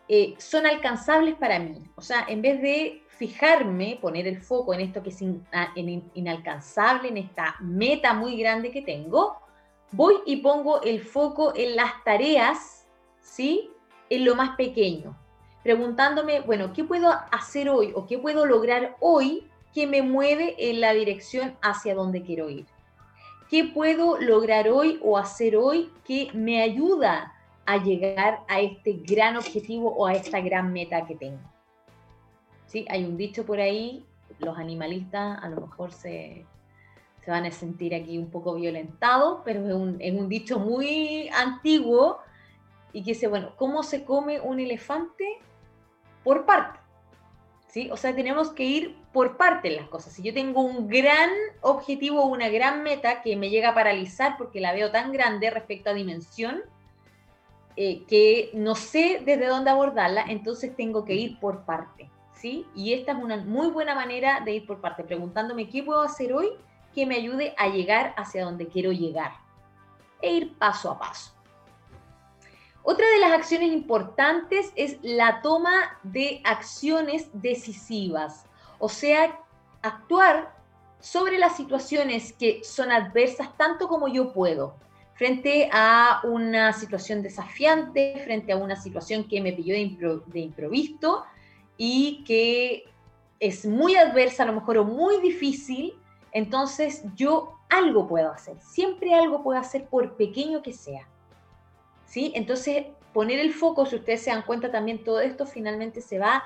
eh, 0.08 0.34
son 0.38 0.66
alcanzables 0.66 1.34
para 1.34 1.58
mí. 1.58 1.82
O 1.96 2.00
sea, 2.00 2.24
en 2.28 2.42
vez 2.42 2.62
de 2.62 3.02
fijarme, 3.08 3.98
poner 4.00 4.28
el 4.28 4.40
foco 4.40 4.72
en 4.72 4.80
esto 4.80 5.02
que 5.02 5.10
es 5.10 5.20
inalcanzable, 6.14 7.08
en 7.08 7.16
esta 7.16 7.56
meta 7.60 8.14
muy 8.14 8.36
grande 8.36 8.70
que 8.70 8.82
tengo, 8.82 9.36
voy 9.90 10.14
y 10.26 10.36
pongo 10.36 10.80
el 10.82 11.00
foco 11.00 11.52
en 11.56 11.74
las 11.74 12.04
tareas, 12.04 12.86
¿sí? 13.20 13.68
En 14.10 14.24
lo 14.24 14.36
más 14.36 14.54
pequeño, 14.54 15.18
preguntándome, 15.64 16.40
bueno, 16.40 16.72
¿qué 16.72 16.84
puedo 16.84 17.12
hacer 17.32 17.68
hoy 17.68 17.90
o 17.96 18.06
qué 18.06 18.16
puedo 18.16 18.46
lograr 18.46 18.96
hoy 19.00 19.50
que 19.74 19.88
me 19.88 20.02
mueve 20.02 20.54
en 20.70 20.80
la 20.80 20.92
dirección 20.92 21.56
hacia 21.62 21.96
donde 21.96 22.22
quiero 22.22 22.48
ir? 22.48 22.66
¿Qué 23.52 23.64
puedo 23.64 24.18
lograr 24.18 24.66
hoy 24.70 24.98
o 25.02 25.18
hacer 25.18 25.58
hoy 25.58 25.92
que 26.06 26.30
me 26.32 26.62
ayuda 26.62 27.34
a 27.66 27.76
llegar 27.76 28.44
a 28.48 28.62
este 28.62 28.94
gran 28.94 29.36
objetivo 29.36 29.94
o 29.94 30.06
a 30.06 30.14
esta 30.14 30.40
gran 30.40 30.72
meta 30.72 31.04
que 31.04 31.16
tengo? 31.16 31.42
¿Sí? 32.64 32.86
Hay 32.88 33.04
un 33.04 33.18
dicho 33.18 33.44
por 33.44 33.60
ahí, 33.60 34.06
los 34.38 34.56
animalistas 34.56 35.38
a 35.44 35.50
lo 35.50 35.60
mejor 35.60 35.92
se, 35.92 36.46
se 37.22 37.30
van 37.30 37.44
a 37.44 37.50
sentir 37.50 37.94
aquí 37.94 38.16
un 38.16 38.30
poco 38.30 38.54
violentados, 38.54 39.42
pero 39.44 39.68
es 39.68 39.74
un, 39.74 39.98
es 40.00 40.18
un 40.18 40.30
dicho 40.30 40.58
muy 40.58 41.28
antiguo 41.28 42.20
y 42.94 43.04
que 43.04 43.10
dice, 43.10 43.26
bueno, 43.26 43.52
¿cómo 43.56 43.82
se 43.82 44.02
come 44.06 44.40
un 44.40 44.60
elefante? 44.60 45.26
Por 46.24 46.46
parte. 46.46 46.80
¿Sí? 47.68 47.90
O 47.90 47.98
sea, 47.98 48.16
tenemos 48.16 48.48
que 48.48 48.64
ir 48.64 49.01
por 49.12 49.36
parte 49.36 49.68
en 49.68 49.76
las 49.76 49.88
cosas. 49.88 50.12
Si 50.14 50.22
yo 50.22 50.32
tengo 50.32 50.62
un 50.62 50.88
gran 50.88 51.30
objetivo, 51.60 52.24
una 52.24 52.48
gran 52.48 52.82
meta 52.82 53.22
que 53.22 53.36
me 53.36 53.50
llega 53.50 53.70
a 53.70 53.74
paralizar 53.74 54.36
porque 54.38 54.60
la 54.60 54.72
veo 54.72 54.90
tan 54.90 55.12
grande 55.12 55.50
respecto 55.50 55.90
a 55.90 55.94
dimensión, 55.94 56.62
eh, 57.76 58.04
que 58.06 58.50
no 58.54 58.74
sé 58.74 59.22
desde 59.24 59.46
dónde 59.46 59.70
abordarla, 59.70 60.24
entonces 60.28 60.74
tengo 60.76 61.04
que 61.04 61.14
ir 61.14 61.38
por 61.40 61.64
parte. 61.64 62.10
¿sí? 62.34 62.66
Y 62.74 62.92
esta 62.92 63.12
es 63.12 63.18
una 63.18 63.36
muy 63.36 63.68
buena 63.68 63.94
manera 63.94 64.40
de 64.40 64.54
ir 64.56 64.66
por 64.66 64.80
parte, 64.80 65.04
preguntándome 65.04 65.68
qué 65.68 65.82
puedo 65.82 66.02
hacer 66.02 66.32
hoy 66.32 66.50
que 66.94 67.06
me 67.06 67.16
ayude 67.16 67.54
a 67.56 67.68
llegar 67.68 68.14
hacia 68.16 68.44
donde 68.44 68.66
quiero 68.66 68.92
llegar 68.92 69.32
e 70.20 70.34
ir 70.34 70.58
paso 70.58 70.90
a 70.90 70.98
paso. 70.98 71.32
Otra 72.82 73.06
de 73.08 73.18
las 73.20 73.32
acciones 73.32 73.72
importantes 73.72 74.72
es 74.74 74.98
la 75.02 75.40
toma 75.40 75.98
de 76.02 76.40
acciones 76.44 77.30
decisivas, 77.32 78.44
o 78.84 78.88
sea, 78.88 79.38
actuar 79.80 80.52
sobre 80.98 81.38
las 81.38 81.56
situaciones 81.56 82.32
que 82.32 82.64
son 82.64 82.90
adversas 82.90 83.56
tanto 83.56 83.86
como 83.86 84.08
yo 84.08 84.32
puedo, 84.32 84.74
frente 85.14 85.70
a 85.72 86.20
una 86.24 86.72
situación 86.72 87.22
desafiante, 87.22 88.20
frente 88.24 88.50
a 88.50 88.56
una 88.56 88.74
situación 88.74 89.28
que 89.28 89.40
me 89.40 89.52
pilló 89.52 89.74
de, 90.26 90.40
improviso 90.40 91.22
y 91.76 92.24
que 92.24 92.82
es 93.38 93.64
muy 93.64 93.94
adversa 93.94 94.42
a 94.42 94.46
lo 94.46 94.54
mejor 94.54 94.78
o 94.78 94.84
muy 94.84 95.20
difícil, 95.20 95.94
entonces 96.32 97.04
yo 97.14 97.60
algo 97.70 98.08
puedo 98.08 98.32
hacer, 98.32 98.56
siempre 98.60 99.14
algo 99.14 99.44
puedo 99.44 99.60
hacer 99.60 99.86
por 99.86 100.16
pequeño 100.16 100.60
que 100.60 100.72
sea. 100.72 101.06
¿Sí? 102.06 102.32
Entonces 102.34 102.86
poner 103.12 103.38
el 103.38 103.52
foco, 103.52 103.86
si 103.86 103.94
ustedes 103.94 104.22
se 104.22 104.30
dan 104.30 104.42
cuenta 104.42 104.72
también 104.72 105.04
todo 105.04 105.20
esto 105.20 105.46
finalmente 105.46 106.00
se 106.00 106.18
va 106.18 106.42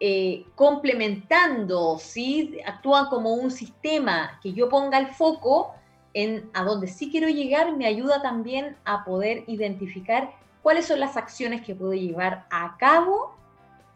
eh, 0.00 0.44
complementando, 0.54 1.98
¿sí? 1.98 2.58
Actúan 2.66 3.06
como 3.06 3.34
un 3.34 3.50
sistema 3.50 4.38
que 4.42 4.52
yo 4.52 4.68
ponga 4.68 4.98
el 4.98 5.08
foco 5.08 5.74
en 6.14 6.50
a 6.54 6.62
donde 6.62 6.86
sí 6.86 7.10
quiero 7.10 7.28
llegar, 7.28 7.76
me 7.76 7.86
ayuda 7.86 8.22
también 8.22 8.76
a 8.84 9.04
poder 9.04 9.44
identificar 9.46 10.32
cuáles 10.62 10.86
son 10.86 11.00
las 11.00 11.16
acciones 11.16 11.62
que 11.62 11.74
puedo 11.74 11.92
llevar 11.92 12.46
a 12.50 12.76
cabo, 12.78 13.36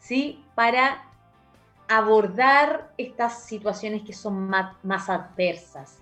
¿sí? 0.00 0.44
Para 0.54 1.04
abordar 1.88 2.92
estas 2.98 3.44
situaciones 3.44 4.02
que 4.02 4.12
son 4.12 4.48
más, 4.48 5.08
adversas, 5.08 5.98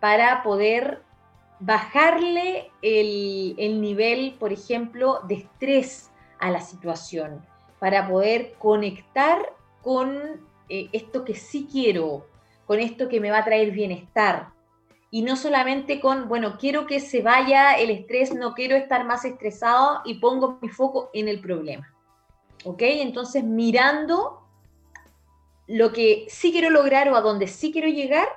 para 0.00 0.42
poder 0.42 1.02
bajarle 1.58 2.70
el, 2.82 3.80
nivel, 3.80 4.36
por 4.38 4.52
ejemplo, 4.52 5.20
de 5.26 5.34
estrés 5.36 6.10
a 6.38 6.50
la 6.50 6.60
situación, 6.60 7.44
para 7.84 8.08
poder 8.08 8.54
conectar 8.54 9.52
con 9.82 10.16
eh, 10.70 10.88
esto 10.92 11.22
que 11.22 11.34
sí 11.34 11.68
quiero, 11.70 12.26
con 12.64 12.80
esto 12.80 13.10
que 13.10 13.20
me 13.20 13.30
va 13.30 13.40
a 13.40 13.44
traer 13.44 13.72
bienestar. 13.72 14.54
Y 15.10 15.20
no 15.20 15.36
solamente 15.36 16.00
con, 16.00 16.26
bueno, 16.26 16.56
quiero 16.58 16.86
que 16.86 16.98
se 16.98 17.20
vaya 17.20 17.74
el 17.74 17.90
estrés, 17.90 18.34
no 18.34 18.54
quiero 18.54 18.74
estar 18.74 19.04
más 19.04 19.26
estresado 19.26 20.00
y 20.06 20.14
pongo 20.14 20.58
mi 20.62 20.70
foco 20.70 21.10
en 21.12 21.28
el 21.28 21.42
problema. 21.42 21.94
¿Ok? 22.64 22.80
Entonces, 22.80 23.44
mirando 23.44 24.48
lo 25.66 25.92
que 25.92 26.24
sí 26.30 26.52
quiero 26.52 26.70
lograr 26.70 27.10
o 27.10 27.16
a 27.16 27.20
donde 27.20 27.48
sí 27.48 27.70
quiero 27.70 27.88
llegar, 27.88 28.28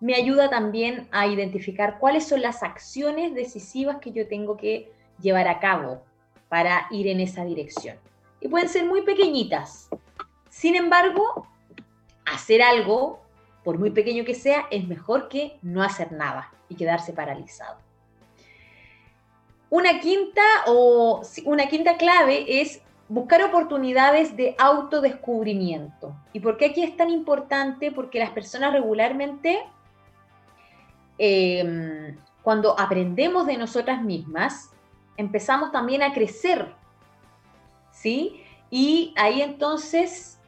me 0.00 0.16
ayuda 0.16 0.50
también 0.50 1.06
a 1.12 1.28
identificar 1.28 2.00
cuáles 2.00 2.26
son 2.26 2.42
las 2.42 2.64
acciones 2.64 3.32
decisivas 3.32 3.98
que 3.98 4.10
yo 4.10 4.26
tengo 4.26 4.56
que 4.56 4.90
llevar 5.20 5.46
a 5.46 5.60
cabo 5.60 6.02
para 6.48 6.88
ir 6.90 7.06
en 7.06 7.20
esa 7.20 7.44
dirección. 7.44 7.96
Y 8.40 8.48
pueden 8.48 8.68
ser 8.68 8.84
muy 8.86 9.02
pequeñitas. 9.02 9.88
Sin 10.48 10.74
embargo, 10.74 11.46
hacer 12.24 12.62
algo, 12.62 13.20
por 13.64 13.78
muy 13.78 13.90
pequeño 13.90 14.24
que 14.24 14.34
sea, 14.34 14.66
es 14.70 14.86
mejor 14.86 15.28
que 15.28 15.58
no 15.62 15.82
hacer 15.82 16.12
nada 16.12 16.52
y 16.68 16.74
quedarse 16.74 17.12
paralizado. 17.12 17.78
Una 19.70 20.00
quinta 20.00 20.42
o 20.66 21.22
una 21.44 21.68
quinta 21.68 21.96
clave 21.96 22.60
es 22.62 22.80
buscar 23.08 23.42
oportunidades 23.42 24.36
de 24.36 24.54
autodescubrimiento. 24.58 26.14
¿Y 26.32 26.40
por 26.40 26.56
qué 26.56 26.66
aquí 26.66 26.82
es 26.82 26.96
tan 26.96 27.10
importante? 27.10 27.92
Porque 27.92 28.18
las 28.18 28.30
personas 28.30 28.72
regularmente, 28.72 29.58
em, 31.18 32.16
cuando 32.42 32.78
aprendemos 32.78 33.46
de 33.46 33.58
nosotras 33.58 34.02
mismas, 34.02 34.70
empezamos 35.16 35.72
también 35.72 36.02
a 36.02 36.12
crecer, 36.12 36.74
¿sí? 38.00 38.42
Y 38.70 39.12
ahí 39.16 39.42
entonces 39.42 40.38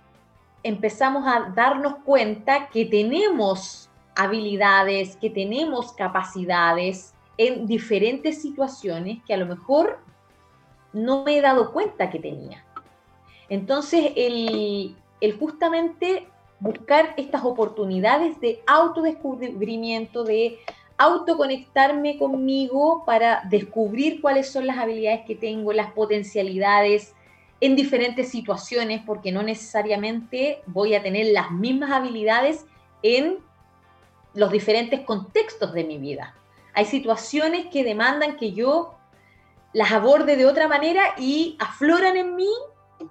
empezamos 0.62 1.26
a 1.26 1.52
darnos 1.54 1.96
cuenta 2.04 2.68
que 2.68 2.84
tenemos 2.84 3.88
habilidades, 4.14 5.16
que 5.16 5.30
tenemos 5.30 5.92
capacidades 5.92 7.14
en 7.38 7.66
diferentes 7.66 8.42
situaciones 8.42 9.18
que 9.26 9.32
a 9.32 9.38
lo 9.38 9.46
mejor 9.46 9.98
no 10.92 11.24
me 11.24 11.38
he 11.38 11.40
dado 11.40 11.72
cuenta 11.72 12.10
que 12.10 12.18
tenía. 12.18 12.64
Entonces, 13.48 14.12
el, 14.16 14.94
justamente 15.38 16.28
buscar 16.58 17.14
estas 17.16 17.44
oportunidades 17.44 18.38
de 18.40 18.62
autodescubrimiento, 18.66 20.24
de 20.24 20.58
autoconectarme 20.98 22.18
conmigo 22.18 23.04
para 23.06 23.42
descubrir 23.48 24.20
cuáles 24.20 24.50
son 24.50 24.66
las 24.66 24.76
habilidades 24.76 25.22
que 25.26 25.34
tengo, 25.34 25.72
las 25.72 25.92
potencialidades 25.92 27.14
en 27.60 27.76
diferentes 27.76 28.30
situaciones, 28.30 29.02
porque 29.04 29.32
no 29.32 29.42
necesariamente 29.42 30.62
voy 30.66 30.94
a 30.94 31.02
tener 31.02 31.26
las 31.26 31.50
mismas 31.50 31.90
habilidades 31.90 32.64
en 33.02 33.38
los 34.34 34.50
diferentes 34.50 35.00
contextos 35.00 35.72
de 35.72 35.84
mi 35.84 35.98
vida. 35.98 36.34
Hay 36.74 36.84
situaciones 36.84 37.66
que 37.66 37.84
demandan 37.84 38.36
que 38.36 38.52
yo 38.52 38.94
las 39.72 39.92
aborde 39.92 40.36
de 40.36 40.46
otra 40.46 40.68
manera 40.68 41.14
y 41.18 41.56
afloran 41.58 42.16
en 42.16 42.36
mí 42.36 42.50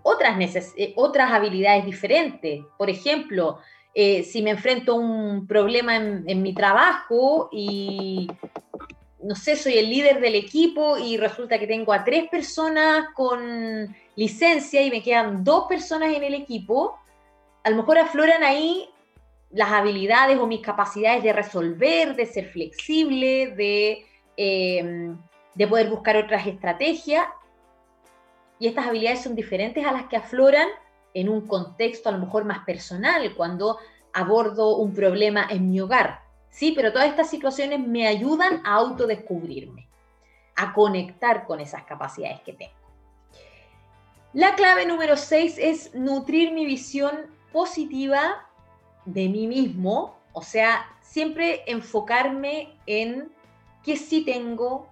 otras, 0.03 0.73
eh, 0.77 0.93
otras 0.95 1.31
habilidades 1.31 1.85
diferentes. 1.85 2.63
Por 2.77 2.89
ejemplo, 2.89 3.59
eh, 3.93 4.23
si 4.23 4.41
me 4.41 4.51
enfrento 4.51 4.93
a 4.93 4.95
un 4.95 5.47
problema 5.47 5.95
en, 5.95 6.41
mi 6.41 6.53
trabajo 6.53 7.49
y, 7.51 8.29
no 9.21 9.35
sé, 9.35 9.55
soy 9.55 9.77
el 9.77 9.89
líder 9.89 10.21
del 10.21 10.35
equipo 10.35 10.97
y 10.97 11.17
resulta 11.17 11.59
que 11.59 11.67
tengo 11.67 11.91
a 11.91 12.03
tres 12.03 12.29
personas 12.29 13.07
con 13.15 13.95
licencia 14.19 14.81
y 14.81 14.89
me 14.89 15.01
quedan 15.01 15.43
dos 15.43 15.65
personas 15.67 16.13
en 16.13 16.23
el 16.23 16.33
equipo, 16.33 16.99
a 17.63 17.69
lo 17.69 17.77
mejor 17.77 17.97
afloran 17.97 18.43
ahí 18.43 18.89
las 19.51 19.71
habilidades 19.71 20.37
o 20.37 20.47
mis 20.47 20.61
capacidades 20.61 21.23
de 21.23 21.33
resolver, 21.33 22.15
de 22.15 22.25
ser 22.25 22.45
flexible, 22.45 23.53
de... 23.55 24.05
Eh, 24.37 25.15
de 25.59 25.67
poder 25.67 25.89
buscar 25.89 26.15
otras 26.15 26.47
estrategias. 26.47 27.27
Y 28.59 28.67
estas 28.67 28.87
habilidades 28.87 29.23
son 29.23 29.35
diferentes 29.35 29.85
a 29.85 29.91
las 29.91 30.05
que 30.05 30.15
afloran 30.15 30.69
en 31.13 31.27
un 31.27 31.45
contexto 31.47 32.07
a 32.07 32.13
lo 32.13 32.19
mejor 32.19 32.45
más 32.45 32.59
personal, 32.65 33.35
cuando 33.35 33.77
abordo 34.13 34.77
un 34.77 34.93
problema 34.93 35.47
en 35.49 35.69
mi 35.69 35.81
hogar. 35.81 36.21
Sí, 36.49 36.71
pero 36.73 36.93
todas 36.93 37.09
estas 37.09 37.29
situaciones 37.29 37.79
me 37.79 38.07
ayudan 38.07 38.61
a 38.65 38.75
autodescubrirme, 38.75 39.89
a 40.55 40.73
conectar 40.73 41.45
con 41.45 41.59
esas 41.59 41.83
capacidades 41.83 42.39
que 42.41 42.53
tengo. 42.53 42.78
La 44.33 44.53
clave 44.53 44.85
número 44.85 45.17
6 45.17 45.57
es 45.57 45.95
nutrir 45.95 46.51
mi 46.51 46.63
visión 46.63 47.11
positiva 47.51 48.47
de 49.05 49.27
mí 49.27 49.47
mismo, 49.47 50.19
o 50.33 50.43
sea, 50.43 50.85
siempre 51.01 51.63
enfocarme 51.65 52.77
en 52.85 53.31
qué 53.83 53.97
sí 53.97 54.23
tengo, 54.23 54.87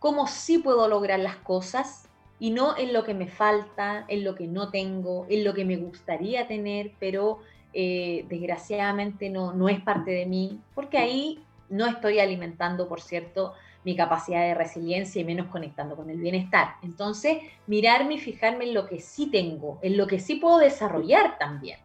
cómo 0.00 0.26
sí 0.26 0.58
puedo 0.58 0.88
lograr 0.88 1.20
las 1.20 1.36
cosas 1.36 2.08
y 2.40 2.50
no 2.50 2.76
en 2.76 2.92
lo 2.92 3.04
que 3.04 3.14
me 3.14 3.28
falta, 3.28 4.04
en 4.08 4.24
lo 4.24 4.34
que 4.34 4.48
no 4.48 4.68
tengo, 4.70 5.26
en 5.28 5.44
lo 5.44 5.54
que 5.54 5.64
me 5.64 5.76
gustaría 5.76 6.48
tener, 6.48 6.90
pero 6.98 7.38
eh, 7.72 8.26
desgraciadamente 8.28 9.30
no, 9.30 9.52
no 9.52 9.68
es 9.68 9.80
parte 9.80 10.10
de 10.10 10.26
mí, 10.26 10.60
porque 10.74 10.98
ahí 10.98 11.38
no 11.68 11.86
estoy 11.86 12.18
alimentando, 12.18 12.88
por 12.88 13.00
cierto, 13.00 13.54
mi 13.86 13.94
capacidad 13.94 14.40
de 14.40 14.54
resiliencia 14.54 15.22
y 15.22 15.24
menos 15.24 15.46
conectando 15.46 15.94
con 15.94 16.10
el 16.10 16.18
bienestar. 16.18 16.74
Entonces, 16.82 17.38
mirarme 17.68 18.14
y 18.14 18.18
fijarme 18.18 18.64
en 18.64 18.74
lo 18.74 18.84
que 18.84 19.00
sí 19.00 19.30
tengo, 19.30 19.78
en 19.80 19.96
lo 19.96 20.08
que 20.08 20.18
sí 20.18 20.34
puedo 20.34 20.58
desarrollar 20.58 21.38
también. 21.38 21.78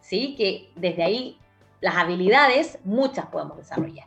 ¿Sí? 0.00 0.36
Que 0.36 0.70
desde 0.76 1.02
ahí 1.02 1.38
las 1.80 1.96
habilidades, 1.96 2.78
muchas 2.84 3.26
podemos 3.26 3.56
desarrollar. 3.56 4.06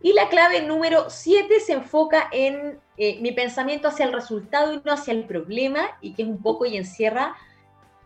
Y 0.00 0.12
la 0.12 0.28
clave 0.28 0.62
número 0.62 1.10
7 1.10 1.58
se 1.58 1.72
enfoca 1.72 2.28
en 2.30 2.78
eh, 2.96 3.18
mi 3.20 3.32
pensamiento 3.32 3.88
hacia 3.88 4.06
el 4.06 4.12
resultado 4.12 4.72
y 4.72 4.80
no 4.84 4.92
hacia 4.92 5.14
el 5.14 5.24
problema, 5.24 5.98
y 6.00 6.14
que 6.14 6.22
es 6.22 6.28
un 6.28 6.40
poco 6.40 6.64
y 6.64 6.76
encierra 6.76 7.34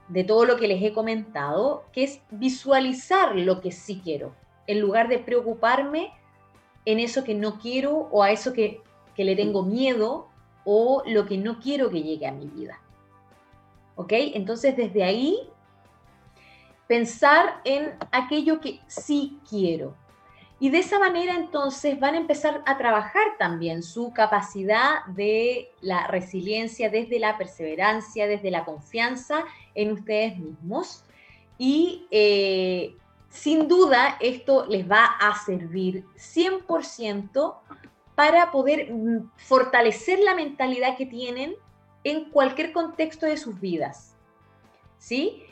de 0.08 0.24
todo 0.24 0.46
lo 0.46 0.56
que 0.56 0.66
les 0.66 0.82
he 0.82 0.94
comentado, 0.94 1.84
que 1.92 2.04
es 2.04 2.22
visualizar 2.30 3.36
lo 3.36 3.60
que 3.60 3.70
sí 3.70 4.00
quiero, 4.02 4.34
en 4.66 4.80
lugar 4.80 5.08
de 5.08 5.18
preocuparme 5.18 6.14
en 6.86 6.98
eso 6.98 7.22
que 7.24 7.34
no 7.34 7.58
quiero 7.58 8.08
o 8.10 8.22
a 8.22 8.30
eso 8.30 8.54
que, 8.54 8.80
que 9.14 9.24
le 9.24 9.36
tengo 9.36 9.62
miedo 9.62 10.28
o 10.64 11.02
lo 11.06 11.26
que 11.26 11.36
no 11.36 11.60
quiero 11.60 11.90
que 11.90 12.02
llegue 12.02 12.26
a 12.26 12.32
mi 12.32 12.46
vida. 12.46 12.80
¿Ok? 13.96 14.12
Entonces 14.12 14.76
desde 14.76 15.04
ahí, 15.04 15.38
pensar 16.86 17.60
en 17.64 17.92
aquello 18.10 18.60
que 18.60 18.80
sí 18.86 19.38
quiero 19.48 19.94
y 20.58 20.70
de 20.70 20.78
esa 20.78 20.98
manera 20.98 21.34
entonces 21.34 22.00
van 22.00 22.14
a 22.14 22.18
empezar 22.18 22.62
a 22.64 22.78
trabajar 22.78 23.36
también 23.38 23.82
su 23.82 24.12
capacidad 24.12 25.04
de 25.06 25.70
la 25.82 26.06
resiliencia 26.06 26.88
desde 26.88 27.18
la 27.18 27.36
perseverancia, 27.36 28.26
desde 28.26 28.50
la 28.50 28.64
confianza 28.64 29.44
en 29.74 29.92
ustedes 29.92 30.38
mismos. 30.38 31.04
Y 31.58 32.06
eh, 32.10 32.96
sin 33.36 33.68
duda 33.68 34.16
esto 34.20 34.66
les 34.66 34.90
va 34.90 35.04
a 35.04 35.36
servir 35.44 36.04
100% 36.16 37.54
para 38.14 38.50
poder 38.50 38.92
mm, 38.92 39.30
fortalecer 39.36 40.18
la 40.20 40.34
mentalidad 40.34 40.96
que 40.96 41.06
tienen 41.06 41.54
en 42.02 42.30
cualquier 42.30 42.72
contexto 42.72 43.26
de 43.26 43.36
sus 43.36 43.60
vidas. 43.60 44.16
¿Sí? 44.98 45.42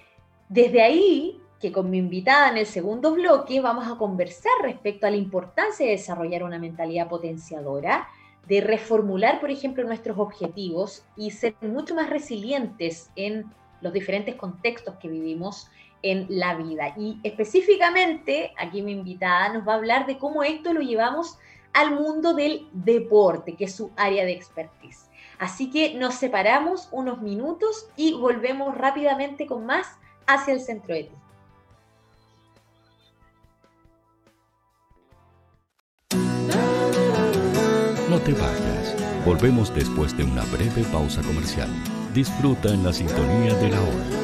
Desde 0.49 0.83
ahí 0.83 1.41
que 1.61 1.73
con 1.73 1.91
mi 1.91 1.99
invitada 1.99 2.51
en 2.51 2.57
el 2.57 2.67
segundo 2.67 3.13
bloque 3.13 3.61
vamos 3.61 3.87
a 3.87 3.97
conversar 3.97 4.53
respecto 4.63 5.07
a 5.07 5.11
la 5.11 5.17
importancia 5.17 5.87
de 5.87 5.93
desarrollar 5.93 6.43
una 6.43 6.59
mentalidad 6.59 7.09
potenciadora, 7.09 8.09
de 8.47 8.61
reformular, 8.61 9.41
por 9.41 9.51
ejemplo, 9.51 9.85
nuestros 9.85 10.19
objetivos 10.19 11.05
y 11.17 11.31
ser 11.31 11.55
mucho 11.63 11.95
más 11.95 12.11
resilientes 12.11 13.11
en 13.17 13.47
los 13.81 13.93
diferentes 13.93 14.35
contextos 14.35 14.97
que 14.97 15.09
vivimos 15.09 15.69
en 16.05 16.27
la 16.29 16.55
vida. 16.55 16.95
Y 16.99 17.19
específicamente, 17.23 18.53
aquí 18.59 18.83
mi 18.83 18.93
invitada 18.93 19.49
nos 19.55 19.67
va 19.67 19.73
a 19.73 19.77
hablar 19.77 20.07
de 20.07 20.19
cómo 20.19 20.45
esto 20.45 20.73
lo 20.75 20.83
llevamos 20.83 21.39
al 21.73 21.95
mundo 21.95 22.35
del 22.35 22.69
deporte, 22.73 23.57
que 23.57 23.65
es 23.65 23.75
su 23.75 23.91
área 23.97 24.25
de 24.25 24.33
expertise. 24.33 25.09
Así 25.39 25.71
que 25.71 25.95
nos 25.95 26.15
separamos 26.15 26.89
unos 26.93 27.23
minutos 27.23 27.89
y 27.97 28.13
volvemos 28.13 28.77
rápidamente 28.77 29.47
con 29.47 29.65
más 29.67 29.89
hacia 30.27 30.55
el 30.55 30.61
centro 30.61 30.95
ti. 30.95 31.09
No 38.11 38.21
te 38.21 38.33
vayas. 38.35 39.25
Volvemos 39.25 39.75
después 39.75 40.15
de 40.17 40.25
una 40.25 40.45
breve 40.45 40.85
pausa 40.93 41.23
comercial. 41.23 41.71
Disfruta 42.13 42.69
en 42.69 42.85
la 42.85 42.93
sintonía 42.93 43.55
de 43.55 43.71
la 43.71 43.81
hora. 43.81 44.24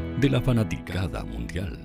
de 0.21 0.29
la 0.29 0.39
fanaticada 0.39 1.23
mundial. 1.23 1.79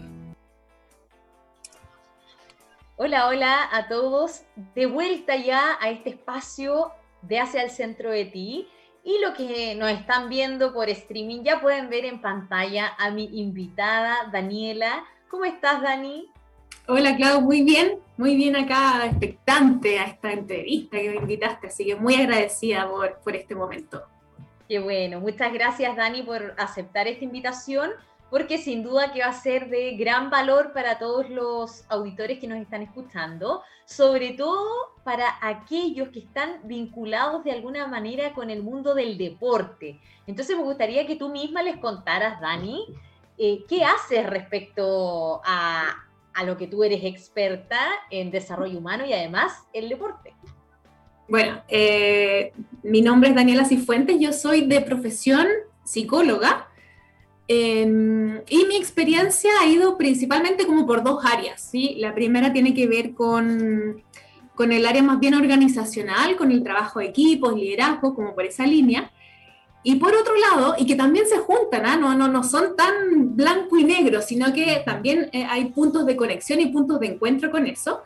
Hola, 2.96 3.28
hola 3.28 3.68
a 3.72 3.88
todos. 3.88 4.42
De 4.74 4.84
vuelta 4.84 5.36
ya 5.36 5.78
a 5.80 5.88
este 5.88 6.10
espacio 6.10 6.92
de 7.22 7.40
Hacia 7.40 7.62
el 7.62 7.70
Centro 7.70 8.10
de 8.10 8.26
Ti. 8.26 8.68
Y 9.04 9.20
lo 9.24 9.32
que 9.32 9.74
nos 9.76 9.90
están 9.90 10.28
viendo 10.28 10.74
por 10.74 10.90
streaming, 10.90 11.44
ya 11.44 11.62
pueden 11.62 11.88
ver 11.88 12.04
en 12.04 12.20
pantalla 12.20 12.92
a 12.98 13.10
mi 13.10 13.24
invitada, 13.40 14.28
Daniela. 14.30 15.04
¿Cómo 15.30 15.46
estás, 15.46 15.80
Dani? 15.80 16.28
Hola, 16.88 17.16
Clau, 17.16 17.40
muy 17.40 17.62
bien, 17.62 18.00
muy 18.18 18.36
bien 18.36 18.54
acá, 18.54 19.06
expectante 19.06 19.98
a 19.98 20.04
esta 20.04 20.32
entrevista 20.32 20.98
que 20.98 21.08
me 21.08 21.16
invitaste, 21.16 21.68
así 21.68 21.86
que 21.86 21.96
muy 21.96 22.14
agradecida 22.16 22.86
por, 22.88 23.18
por 23.20 23.34
este 23.34 23.54
momento. 23.54 24.04
Qué 24.68 24.78
bueno, 24.80 25.20
muchas 25.20 25.52
gracias 25.52 25.96
Dani 25.96 26.22
por 26.22 26.54
aceptar 26.58 27.06
esta 27.06 27.24
invitación, 27.24 27.90
porque 28.30 28.58
sin 28.58 28.82
duda 28.82 29.12
que 29.12 29.20
va 29.20 29.26
a 29.26 29.32
ser 29.32 29.68
de 29.68 29.96
gran 29.96 30.30
valor 30.30 30.72
para 30.72 30.98
todos 30.98 31.30
los 31.30 31.84
auditores 31.88 32.38
que 32.38 32.48
nos 32.48 32.58
están 32.58 32.82
escuchando, 32.82 33.62
sobre 33.84 34.32
todo 34.32 34.66
para 35.04 35.36
aquellos 35.40 36.08
que 36.08 36.20
están 36.20 36.60
vinculados 36.64 37.44
de 37.44 37.52
alguna 37.52 37.86
manera 37.86 38.32
con 38.32 38.50
el 38.50 38.62
mundo 38.62 38.94
del 38.94 39.16
deporte. 39.16 40.00
Entonces 40.26 40.56
me 40.56 40.64
gustaría 40.64 41.06
que 41.06 41.16
tú 41.16 41.28
misma 41.28 41.62
les 41.62 41.76
contaras, 41.76 42.40
Dani, 42.40 42.84
eh, 43.38 43.64
qué 43.68 43.84
haces 43.84 44.26
respecto 44.26 45.40
a, 45.44 46.04
a 46.34 46.44
lo 46.44 46.56
que 46.56 46.66
tú 46.66 46.82
eres 46.82 47.04
experta 47.04 47.78
en 48.10 48.30
desarrollo 48.30 48.78
humano 48.78 49.06
y 49.06 49.12
además 49.12 49.66
el 49.72 49.88
deporte. 49.88 50.34
Bueno, 51.28 51.62
eh, 51.68 52.52
mi 52.82 53.02
nombre 53.02 53.30
es 53.30 53.34
Daniela 53.34 53.64
Cifuentes, 53.64 54.18
yo 54.20 54.32
soy 54.32 54.66
de 54.66 54.80
profesión 54.80 55.46
psicóloga 55.84 56.68
em, 57.48 58.40
y 58.48 58.64
mi 58.66 58.76
experiencia 58.76 59.50
ha 59.60 59.66
ido 59.66 59.96
principalmente 59.96 60.66
como 60.66 60.86
por 60.86 61.02
dos 61.02 61.24
áreas. 61.24 61.60
¿sí? 61.60 61.96
La 61.98 62.14
primera 62.14 62.52
tiene 62.52 62.74
que 62.74 62.86
ver 62.86 63.14
con, 63.14 64.02
con 64.54 64.72
el 64.72 64.86
área 64.86 65.02
más 65.02 65.20
bien 65.20 65.34
organizacional, 65.34 66.36
con 66.36 66.50
el 66.50 66.62
trabajo 66.62 67.00
de 67.00 67.06
equipos, 67.06 67.54
liderazgo, 67.54 68.14
como 68.14 68.34
por 68.34 68.44
esa 68.44 68.66
línea. 68.66 69.12
Y 69.88 69.96
por 69.96 70.12
otro 70.16 70.34
lado, 70.34 70.74
y 70.76 70.84
que 70.84 70.96
también 70.96 71.28
se 71.28 71.38
juntan, 71.38 71.86
¿ah? 71.86 71.96
no, 71.96 72.16
no, 72.16 72.26
no 72.26 72.42
son 72.42 72.74
tan 72.74 73.36
blanco 73.36 73.78
y 73.78 73.84
negro, 73.84 74.20
sino 74.20 74.52
que 74.52 74.82
también 74.84 75.28
eh, 75.32 75.46
hay 75.48 75.66
puntos 75.66 76.04
de 76.06 76.16
conexión 76.16 76.60
y 76.60 76.66
puntos 76.72 76.98
de 76.98 77.06
encuentro 77.06 77.52
con 77.52 77.68
eso, 77.68 78.02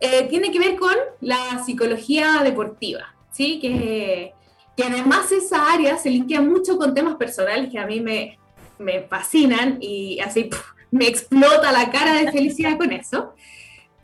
eh, 0.00 0.26
tiene 0.28 0.50
que 0.50 0.58
ver 0.58 0.76
con 0.76 0.94
la 1.20 1.62
psicología 1.64 2.40
deportiva, 2.42 3.14
¿sí? 3.30 3.60
Que, 3.60 4.32
que 4.76 4.82
además 4.82 5.30
esa 5.30 5.72
área 5.72 5.98
se 5.98 6.10
linkea 6.10 6.40
mucho 6.40 6.76
con 6.76 6.94
temas 6.94 7.14
personales 7.14 7.70
que 7.70 7.78
a 7.78 7.86
mí 7.86 8.00
me, 8.00 8.39
me 8.80 9.02
fascinan 9.02 9.78
y 9.80 10.18
así 10.20 10.50
me 10.90 11.06
explota 11.06 11.70
la 11.70 11.90
cara 11.90 12.14
de 12.14 12.32
felicidad 12.32 12.76
con 12.76 12.92
eso. 12.92 13.34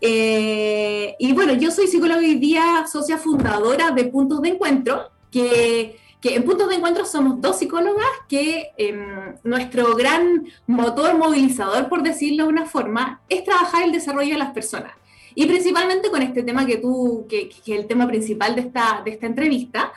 Eh, 0.00 1.16
y 1.18 1.32
bueno, 1.32 1.54
yo 1.54 1.70
soy 1.70 1.88
psicóloga 1.88 2.22
y 2.22 2.36
día 2.36 2.84
socia 2.90 3.18
fundadora 3.18 3.90
de 3.90 4.04
Puntos 4.04 4.42
de 4.42 4.50
Encuentro, 4.50 5.10
que 5.30 5.98
que 6.20 6.34
en 6.34 6.44
Puntos 6.44 6.68
de 6.68 6.76
Encuentro 6.76 7.04
somos 7.04 7.40
dos 7.40 7.58
psicólogas 7.58 8.08
que 8.28 8.70
em, 8.78 9.34
nuestro 9.44 9.94
gran 9.94 10.46
motor 10.66 11.16
movilizador, 11.16 11.88
por 11.88 12.02
decirlo 12.02 12.44
de 12.44 12.48
una 12.48 12.66
forma, 12.66 13.20
es 13.28 13.44
trabajar 13.44 13.84
el 13.84 13.92
desarrollo 13.92 14.32
de 14.32 14.38
las 14.38 14.52
personas. 14.52 14.92
Y 15.34 15.46
principalmente 15.46 16.10
con 16.10 16.22
este 16.22 16.42
tema 16.42 16.66
que 16.66 16.78
tú, 16.78 17.26
que, 17.28 17.50
es 17.50 17.68
el 17.68 17.86
tema 17.86 18.08
principal 18.08 18.54
de 18.54 18.62
esta, 18.62 19.02
de 19.04 19.10
esta 19.10 19.26
entrevista, 19.26 19.92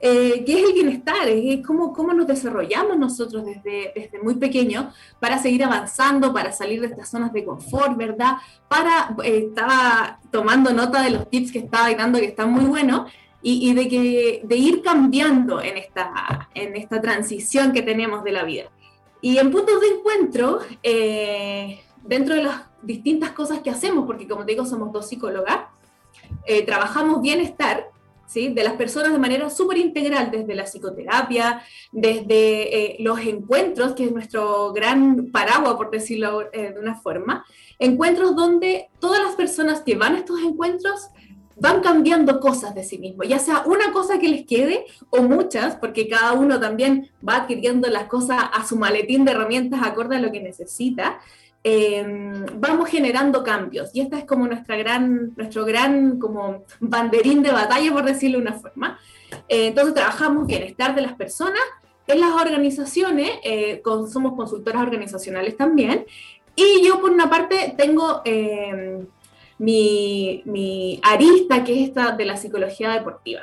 eh, 0.00 0.44
es 0.46 0.68
el 0.68 0.72
bienestar, 0.72 1.28
es 1.28 1.66
cómo, 1.66 1.92
cómo 1.92 2.14
nos 2.14 2.26
desarrollamos 2.26 2.98
nosotros 2.98 3.44
desde, 3.44 3.92
desde 3.94 4.18
muy 4.22 4.34
pequeños 4.36 4.86
para 5.18 5.38
seguir 5.38 5.62
avanzando, 5.62 6.32
para 6.32 6.52
salir 6.52 6.80
de 6.80 6.86
estas 6.86 7.10
zonas 7.10 7.32
de 7.32 7.44
confort, 7.44 7.96
¿verdad? 7.96 8.36
Para, 8.66 9.14
eh, 9.24 9.46
estaba 9.48 10.18
tomando 10.30 10.72
nota 10.72 11.02
de 11.02 11.10
los 11.10 11.28
tips 11.28 11.52
que 11.52 11.58
estaba 11.58 11.92
dando 11.94 12.18
que 12.18 12.26
están 12.26 12.50
muy 12.50 12.64
buenos, 12.64 13.10
y, 13.42 13.72
de, 13.72 13.88
que, 13.88 14.42
de 14.44 14.56
ir 14.56 14.82
cambiando 14.82 15.62
en 15.62 15.78
esta, 15.78 16.50
en 16.54 16.76
esta 16.76 17.00
transición 17.00 17.72
que 17.72 17.80
tenemos 17.80 18.22
de 18.22 18.32
la 18.32 18.44
vida. 18.44 18.70
Y 19.22 19.38
en 19.38 19.50
puntos 19.50 19.80
de 19.80 19.86
encuentro, 19.88 20.58
eh, 20.82 21.80
dentro 22.04 22.34
de 22.34 22.42
las 22.42 22.62
distintas 22.82 23.30
cosas 23.30 23.60
que 23.60 23.70
hacemos, 23.70 24.04
porque 24.06 24.28
como 24.28 24.44
te 24.44 24.52
digo, 24.52 24.66
somos 24.66 24.92
dos 24.92 25.08
psicólogas, 25.08 25.60
eh, 26.46 26.64
trabajamos 26.64 27.22
bienestar 27.22 27.89
de 28.34 28.62
las 28.62 28.74
personas 28.74 29.12
de 29.12 29.18
manera 29.18 29.50
súper 29.50 29.78
integral, 29.78 30.30
desde 30.30 30.54
la 30.54 30.64
psicoterapia, 30.64 31.62
desde 31.92 32.92
eh, 32.92 32.96
los 33.00 33.20
encuentros, 33.20 33.94
que 33.94 34.04
es 34.04 34.12
nuestro 34.12 34.72
gran 34.72 35.30
paraguas, 35.32 35.74
por 35.74 35.90
decirlo 35.90 36.48
de 36.52 36.74
una 36.78 36.94
forma, 36.94 37.44
encuentros 37.78 38.36
donde 38.36 38.88
todas 39.00 39.22
las 39.22 39.34
personas 39.34 39.80
que 39.80 39.96
van 39.96 40.14
a 40.14 40.18
estos 40.18 40.40
encuentros 40.40 41.10
van 41.60 41.82
cambiando 41.82 42.40
cosas 42.40 42.74
de 42.74 42.82
sí 42.82 42.98
mismos, 42.98 43.28
ya 43.28 43.38
sea 43.38 43.64
una 43.66 43.92
cosa 43.92 44.18
que 44.18 44.28
les 44.28 44.46
quede 44.46 44.86
o 45.10 45.22
muchas, 45.22 45.76
porque 45.76 46.08
cada 46.08 46.32
uno 46.32 46.58
también 46.58 47.10
va 47.26 47.36
adquiriendo 47.36 47.88
las 47.88 48.04
cosas 48.04 48.44
a 48.52 48.66
su 48.66 48.76
maletín 48.76 49.26
de 49.26 49.32
herramientas 49.32 49.82
acorde 49.82 50.16
a 50.16 50.20
lo 50.20 50.32
que 50.32 50.40
necesita. 50.40 51.20
Em, 51.62 52.46
vamos 52.54 52.88
generando 52.88 53.44
cambios 53.44 53.90
y 53.92 54.00
esta 54.00 54.16
es 54.16 54.24
como 54.24 54.46
nuestra 54.46 54.76
gran, 54.76 55.34
nuestro 55.36 55.66
gran 55.66 56.18
como 56.18 56.64
banderín 56.80 57.42
de 57.42 57.52
batalla, 57.52 57.92
por 57.92 58.04
decirlo 58.04 58.38
de 58.38 58.42
una 58.42 58.58
forma. 58.58 58.98
Eh, 59.46 59.66
entonces 59.66 59.92
trabajamos 59.94 60.46
bienestar 60.46 60.94
de 60.94 61.02
las 61.02 61.12
personas 61.14 61.60
en 62.06 62.20
las 62.20 62.32
organizaciones, 62.32 63.32
eh, 63.44 63.82
somos 64.10 64.34
consultoras 64.34 64.82
organizacionales 64.82 65.56
también, 65.56 66.06
y 66.56 66.82
yo 66.84 67.00
por 67.00 67.10
una 67.10 67.28
parte 67.28 67.74
tengo 67.76 68.22
em, 68.24 69.06
mi, 69.58 71.00
arista, 71.02 71.62
que 71.62 71.74
es 71.74 71.88
esta 71.88 72.12
de 72.12 72.24
la 72.24 72.36
psicología 72.36 72.90
deportiva. 72.90 73.42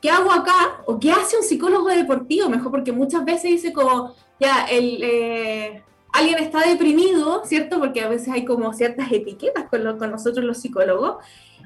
¿Qué 0.00 0.10
hago 0.10 0.32
acá? 0.32 0.82
¿O 0.86 0.98
qué 0.98 1.12
hace 1.12 1.36
un 1.36 1.42
psicólogo 1.42 1.88
deportivo? 1.88 2.48
Mejor 2.48 2.70
porque 2.70 2.92
muchas 2.92 3.24
veces 3.24 3.50
dice 3.50 3.72
como, 3.72 4.14
ya, 4.40 4.66
el, 4.66 5.02
eh, 5.02 5.82
alguien 6.14 6.38
está 6.38 6.60
deprimido, 6.60 7.44
¿cierto? 7.44 7.78
Porque 7.78 8.00
a 8.00 8.08
veces 8.08 8.28
hay 8.28 8.44
como 8.44 8.72
ciertas 8.72 9.10
etiquetas 9.12 9.64
con, 9.68 9.98
con 9.98 10.10
nosotros 10.10 10.44
los 10.44 10.58
psicólogos. 10.58 11.16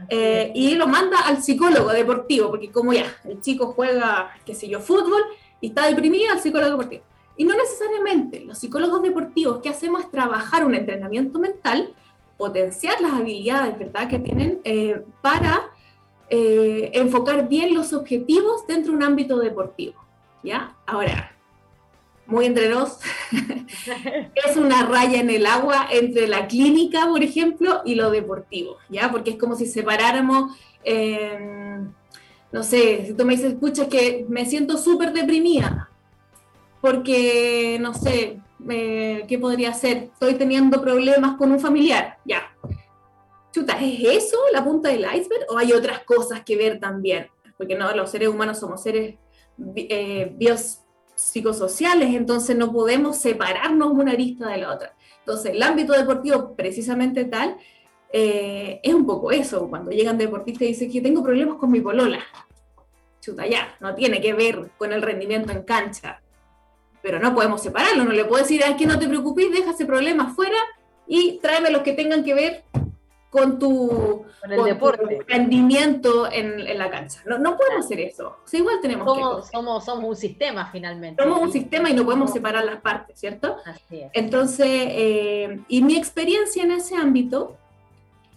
Eh, 0.09 0.53
y 0.55 0.75
lo 0.75 0.87
manda 0.87 1.19
al 1.21 1.43
psicólogo 1.43 1.91
deportivo, 1.91 2.51
porque 2.51 2.71
como 2.71 2.93
ya, 2.93 3.07
el 3.25 3.41
chico 3.41 3.73
juega, 3.73 4.31
qué 4.47 4.55
sé 4.55 4.69
yo, 4.69 4.81
fútbol 4.81 5.23
y 5.61 5.69
está 5.69 5.87
deprimido 5.87 6.33
al 6.33 6.41
psicólogo 6.41 6.73
deportivo. 6.73 7.03
Y 7.37 7.45
no 7.45 7.55
necesariamente, 7.55 8.41
los 8.41 8.59
psicólogos 8.59 9.03
deportivos, 9.03 9.61
¿qué 9.63 9.69
hacemos? 9.69 10.03
Es 10.03 10.11
trabajar 10.11 10.65
un 10.65 10.75
entrenamiento 10.75 11.39
mental 11.39 11.95
potenciar 12.39 13.01
las 13.01 13.13
habilidades 13.13 13.79
¿verdad? 13.79 14.09
que 14.09 14.19
tienen 14.21 14.61
eh, 14.65 15.03
para 15.21 15.71
eh, 16.31 16.91
enfocar 16.95 17.49
bien 17.49 17.75
los 17.75 17.93
objetivos 17.93 18.67
dentro 18.67 18.93
de 18.93 18.99
un 18.99 19.03
ámbito 19.03 19.39
deportivo. 19.39 20.01
¿ya? 20.43 20.75
Ahora, 20.87 21.33
muy 22.29 22.45
entre 22.45 22.69
dos, 22.69 22.99
es 24.47 24.57
una 24.57 24.85
raya 24.85 25.19
en 25.19 25.31
el 25.31 25.47
agua 25.47 25.89
entre 25.91 26.29
la 26.29 26.47
clínica, 26.47 27.07
por 27.09 27.23
ejemplo, 27.23 27.81
y 27.87 27.95
lo 27.95 28.11
deportivo, 28.11 28.77
¿ya? 28.91 29.11
Porque 29.11 29.31
es 29.31 29.37
como 29.39 29.57
si 29.57 29.67
separáramos, 29.67 30.55
em, 30.85 31.91
no 32.53 32.63
sé, 32.63 33.07
si 33.07 33.15
tú 33.15 33.25
me 33.25 33.35
dices, 33.35 33.55
escucha, 33.55 33.89
que 33.89 34.27
me 34.29 34.45
siento 34.45 34.77
súper 34.77 35.13
deprimida, 35.15 35.91
porque, 36.83 37.79
no 37.81 37.95
sé, 37.95 38.39
¿qué 38.69 39.39
podría 39.41 39.73
ser? 39.73 40.11
Estoy 40.13 40.35
teniendo 40.35 40.83
problemas 40.83 41.39
con 41.39 41.51
un 41.51 41.61
familiar, 41.61 42.19
ya. 42.27 42.55
Chuta, 43.53 43.79
¿es 43.81 44.01
eso 44.05 44.37
la 44.53 44.63
punta 44.63 44.91
del 44.91 45.01
iceberg 45.01 45.47
o 45.49 45.57
hay 45.57 45.73
otras 45.73 46.01
cosas 46.05 46.43
que 46.45 46.57
ver 46.57 46.79
también? 46.79 47.29
Porque 47.57 47.75
no, 47.75 47.91
los 47.97 48.11
seres 48.11 48.29
humanos 48.29 48.59
somos 48.59 48.83
seres 48.83 49.17
eh, 49.75 50.31
biopsicosociales, 51.19 52.15
entonces 52.15 52.57
no 52.57 52.73
podemos 52.73 53.17
separarnos 53.17 53.91
una 53.91 54.13
arista 54.13 54.49
de 54.49 54.59
la 54.59 54.73
otra. 54.73 54.95
Entonces, 55.19 55.53
el 55.53 55.63
ámbito 55.63 55.93
deportivo, 55.93 56.55
precisamente 56.55 57.25
tal, 57.25 57.57
eh, 58.13 58.81
es 58.83 58.95
un 58.95 59.05
poco 59.05 59.33
eso. 59.33 59.69
Cuando 59.69 59.91
llegan 59.91 60.17
deportistas 60.17 60.63
y 60.63 60.67
dicen 60.69 60.91
que 60.91 61.01
tengo 61.01 61.23
problemas 61.23 61.57
con 61.57 61.71
mi 61.71 61.81
polola. 61.81 62.21
Chuta, 63.21 63.47
ya, 63.47 63.77
no 63.81 63.95
tiene 63.95 64.21
que 64.21 64.33
ver 64.33 64.71
con 64.79 64.93
el 64.93 65.03
rendimiento 65.03 65.53
en 65.53 65.63
cancha 65.63 66.23
pero 67.01 67.21
no 67.21 67.35
podemos 67.35 67.63
separarlo, 67.63 68.05
no 68.05 68.13
le 68.13 68.25
puedo 68.25 68.43
decir, 68.43 68.61
es 68.61 68.75
que 68.75 68.85
no 68.85 68.99
te 68.99 69.09
preocupes, 69.09 69.51
deja 69.53 69.71
ese 69.71 69.87
problema 69.87 70.35
fuera 70.35 70.59
y 71.07 71.39
tráeme 71.39 71.71
los 71.71 71.83
que 71.83 71.93
tengan 71.93 72.25
que 72.25 72.35
ver 72.35 72.65
con 73.31 73.59
tu, 73.59 74.25
rendimiento 75.27 76.31
en, 76.31 76.79
la 76.79 76.91
cancha. 76.91 77.21
No, 77.27 77.39
no 77.39 77.57
podemos 77.57 77.85
hacer 77.85 78.01
eso. 78.01 78.39
igual 78.53 78.77
tenemos 78.81 79.07
somos, 79.07 79.45
que... 79.45 79.57
Somos, 79.57 79.85
somos 79.85 80.05
un 80.05 80.17
sistema 80.17 80.71
finalmente. 80.73 81.23
Somos 81.23 81.41
un 81.41 81.53
sistema 81.53 81.91
y 81.91 81.95
no 81.95 82.05
podemos 82.05 82.33
separar 82.33 82.65
las 82.65 82.81
partes, 82.81 83.19
¿cierto? 83.19 83.57
Así 83.67 84.01
es. 84.01 84.11
Entonces, 84.15 84.67
eh, 84.69 85.61
y 85.69 85.83
mi 85.83 85.97
experiencia 85.97 86.63
en 86.63 86.73
ese 86.73 86.97
ámbito 86.97 87.57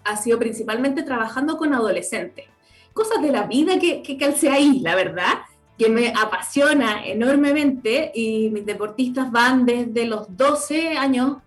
ha 0.03 0.17
sido 0.17 0.37
principalmente 0.39 1.03
trabajando 1.03 1.57
con 1.57 1.73
adolescentes. 1.73 2.45
Cosas 2.93 3.21
de 3.21 3.31
la 3.31 3.43
vida 3.43 3.79
que, 3.79 4.01
que 4.03 4.17
calce 4.17 4.49
ahí, 4.49 4.79
la 4.79 4.95
verdad, 4.95 5.39
que 5.77 5.87
me 5.87 6.09
apasiona 6.09 7.05
enormemente 7.05 8.11
y 8.13 8.49
mis 8.49 8.65
deportistas 8.65 9.31
van 9.31 9.65
desde 9.65 10.05
los 10.05 10.35
12 10.35 10.97
años, 10.97 11.37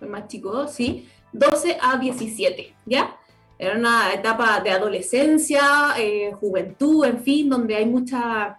más 0.00 0.28
chicos, 0.28 0.70
¿sí? 0.72 1.08
12 1.32 1.78
a 1.80 1.98
17, 1.98 2.74
¿ya? 2.86 3.16
Era 3.58 3.78
una 3.78 4.12
etapa 4.12 4.60
de 4.60 4.70
adolescencia, 4.70 5.60
eh, 5.98 6.32
juventud, 6.40 7.04
en 7.04 7.22
fin, 7.22 7.48
donde 7.48 7.76
hay 7.76 7.86
mucha, 7.86 8.58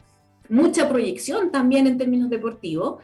mucha 0.50 0.88
proyección 0.88 1.52
también 1.52 1.88
en 1.88 1.98
términos 1.98 2.30
deportivos. 2.30 3.02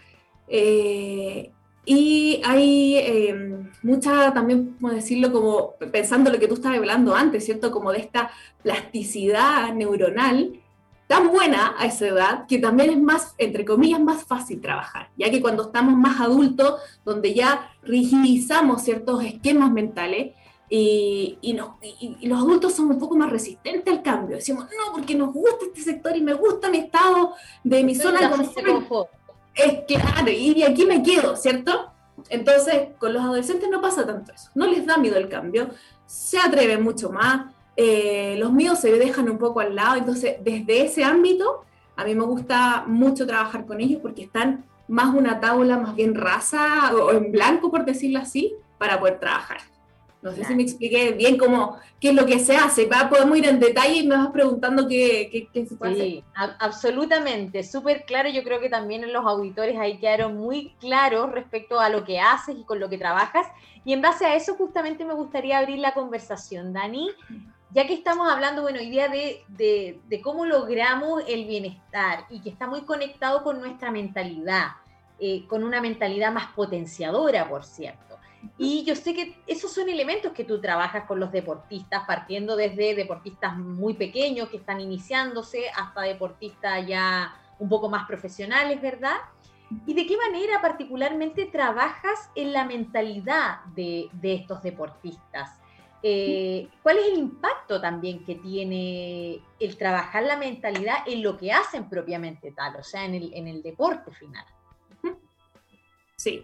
Eh, 0.48 1.52
y 1.86 2.42
hay 2.46 2.96
eh, 2.98 3.58
mucha, 3.84 4.34
también, 4.34 4.76
como 4.80 4.94
decirlo, 4.94 5.32
como 5.32 5.74
pensando 5.92 6.32
lo 6.32 6.40
que 6.40 6.48
tú 6.48 6.54
estabas 6.54 6.78
hablando 6.78 7.16
antes, 7.16 7.46
¿cierto? 7.46 7.72
Como 7.72 7.92
de 7.92 8.00
esta 8.00 8.32
plasticidad 8.64 9.74
neuronal 9.74 10.54
tan 11.10 11.32
buena 11.32 11.74
a 11.80 11.88
esa 11.88 12.06
edad 12.06 12.46
que 12.48 12.60
también 12.60 12.92
es 12.92 13.02
más, 13.02 13.34
entre 13.40 13.66
comillas, 13.66 14.00
más 14.00 14.24
fácil 14.26 14.62
trabajar, 14.62 15.10
ya 15.18 15.32
que 15.32 15.42
cuando 15.42 15.64
estamos 15.64 15.96
más 15.96 16.22
adultos, 16.22 16.76
donde 17.04 17.34
ya 17.34 17.72
rigidizamos 17.82 18.84
ciertos 18.84 19.24
esquemas 19.24 19.72
mentales, 19.72 20.36
y, 20.70 21.40
y, 21.42 21.54
los 22.28 22.38
adultos 22.38 22.76
son 22.76 22.92
un 22.92 23.00
poco 23.00 23.18
más 23.18 23.32
resistentes 23.32 23.92
al 23.92 24.04
cambio. 24.04 24.36
Decimos, 24.36 24.66
no, 24.66 24.94
porque 24.94 25.16
nos 25.16 25.34
gusta 25.34 25.66
este 25.66 25.82
sector 25.82 26.16
y 26.16 26.22
me 26.22 26.36
gusta 26.36 26.70
mi 26.70 26.78
estado 26.78 27.34
de 27.64 27.84
mi 27.84 27.96
zona 27.96 28.30
de 28.30 28.64
confort. 28.68 29.10
Es 29.56 29.80
claro, 29.88 30.30
y 30.30 30.54
de 30.54 30.66
aquí 30.66 30.86
me 30.86 31.02
quedo, 31.02 31.36
¿cierto? 31.36 31.92
Entonces, 32.30 32.90
con 33.00 33.14
los 33.14 33.24
adolescentes 33.24 33.68
no 33.68 33.82
pasa 33.82 34.06
tanto 34.06 34.32
eso. 34.32 34.52
No 34.54 34.68
les 34.68 34.86
da 34.86 34.98
miedo 34.98 35.18
el 35.18 35.28
cambio, 35.28 35.72
se 36.06 36.38
atreven 36.38 36.84
mucho 36.84 37.10
más, 37.10 37.48
eh, 37.82 38.36
los 38.38 38.52
míos 38.52 38.78
se 38.78 38.92
dejan 38.92 39.30
un 39.30 39.38
poco 39.38 39.62
al 39.62 39.74
lado, 39.74 39.96
entonces 39.96 40.36
desde 40.42 40.82
ese 40.82 41.06
ámbito 41.06 41.64
a 41.96 42.04
mí 42.04 42.14
me 42.14 42.26
gusta 42.26 42.84
mucho 42.86 43.26
trabajar 43.26 43.66
con 43.66 43.80
ellos 43.80 44.02
porque 44.02 44.24
están 44.24 44.66
más 44.90 45.16
una 45.16 45.40
tabla 45.40 45.78
más 45.78 45.96
bien 45.96 46.14
rasa 46.14 46.94
o 46.94 47.14
en 47.14 47.32
blanco, 47.32 47.72
por 47.72 47.86
decirlo 47.86 48.20
así, 48.20 48.54
para 48.78 49.00
poder 49.00 49.18
trabajar. 49.20 49.60
No 50.22 50.34
sé 50.34 50.44
si 50.44 50.56
me 50.56 50.64
expliqué 50.64 51.14
bien 51.14 51.38
cómo, 51.38 51.78
qué 52.02 52.10
es 52.10 52.16
lo 52.16 52.26
que 52.26 52.40
se 52.40 52.58
hace. 52.58 52.90
Podemos 53.10 53.38
ir 53.38 53.48
en 53.48 53.62
detalle 53.62 54.00
y 54.00 54.08
me 54.08 54.18
vas 54.18 54.32
preguntando 54.32 54.86
qué, 54.86 55.48
qué, 55.54 55.66
se 55.66 55.78
puede 55.78 55.96
sí, 55.96 56.24
absolutamente, 56.60 57.64
súper 57.64 58.04
claro. 58.04 58.28
Yo 58.28 58.44
creo 58.44 58.60
que 58.60 58.68
también 58.68 59.06
en 59.06 59.14
los 59.14 59.26
auditores 59.26 59.78
ahí 59.80 60.00
quedaron 60.00 60.36
muy 60.36 60.74
claros 60.82 61.32
respecto 61.32 61.80
a 61.80 61.88
lo 61.88 62.04
que 62.04 62.20
haces 62.20 62.58
y 62.60 62.66
con 62.66 62.82
lo 62.82 62.90
que 62.90 62.98
trabajas. 62.98 63.48
Y 63.86 63.94
en 63.94 64.02
base 64.02 64.26
a 64.26 64.36
eso 64.36 64.56
justamente 64.56 65.06
me 65.06 65.14
gustaría 65.14 65.58
abrir 65.58 65.80
la 65.80 65.94
conversación, 65.94 66.74
Dani 66.74 67.10
ya 67.72 67.86
que 67.86 67.94
estamos 67.94 68.32
hablando, 68.32 68.64
bueno, 68.64 68.80
hoy 68.80 68.90
día 68.90 69.10
de, 69.10 69.46
de, 69.48 70.22
cómo 70.22 70.46
logramos 70.46 71.24
el 71.28 71.46
bienestar 71.46 72.26
y 72.30 72.42
que 72.42 72.50
está 72.50 72.68
muy 72.68 72.82
conectado 72.82 73.44
con 73.44 73.60
nuestra 73.60 73.92
mentalidad, 73.92 74.70
eh, 75.20 75.46
con 75.48 75.64
una 75.64 75.80
mentalidad 75.80 76.32
más 76.32 76.48
potenciadora, 76.54 77.48
por 77.48 77.64
cierto. 77.64 78.18
Y 78.58 78.84
yo 78.86 78.96
sé 78.96 79.14
que 79.14 79.38
esos 79.46 79.72
son 79.72 79.90
elementos 79.90 80.32
que 80.32 80.46
tú 80.46 80.60
trabajas 80.62 81.06
con 81.06 81.20
los 81.20 81.32
deportistas, 81.32 82.06
partiendo 82.08 82.56
desde 82.56 82.96
deportistas 82.96 83.56
muy 83.58 83.94
pequeños 83.94 84.50
que 84.50 84.58
están 84.58 84.80
iniciándose 84.80 85.70
hasta 85.76 86.02
deportistas 86.02 86.88
ya 86.88 87.36
un 87.60 87.70
poco 87.70 87.90
más 87.90 88.08
profesionales, 88.08 88.82
¿verdad? 88.82 89.18
¿Y 89.86 89.94
de 89.94 90.08
qué 90.08 90.18
manera 90.18 90.62
particularmente 90.62 91.46
trabajas 91.46 92.32
en 92.34 92.54
la 92.54 92.66
mentalidad 92.66 93.64
de, 93.76 94.10
de 94.14 94.36
estos 94.36 94.64
deportistas? 94.64 95.59
Eh, 96.02 96.68
¿Cuál 96.82 96.98
es 97.00 97.08
el 97.08 97.20
impacto 97.20 97.82
también 97.82 98.24
que 98.24 98.36
tiene 98.36 99.42
el 99.60 99.78
trabajar 99.78 100.24
la 100.24 100.38
mentalidad 100.38 100.98
en 101.06 101.22
lo 101.22 101.38
que 101.38 101.52
hacen 101.52 101.90
propiamente 101.90 102.52
tal, 102.52 102.78
o 102.78 102.84
sea, 102.84 103.06
en 103.06 103.16
el, 103.16 103.34
en 103.34 103.48
el 103.48 103.62
deporte 103.62 104.12
final? 104.12 104.46
Sí. 106.16 106.44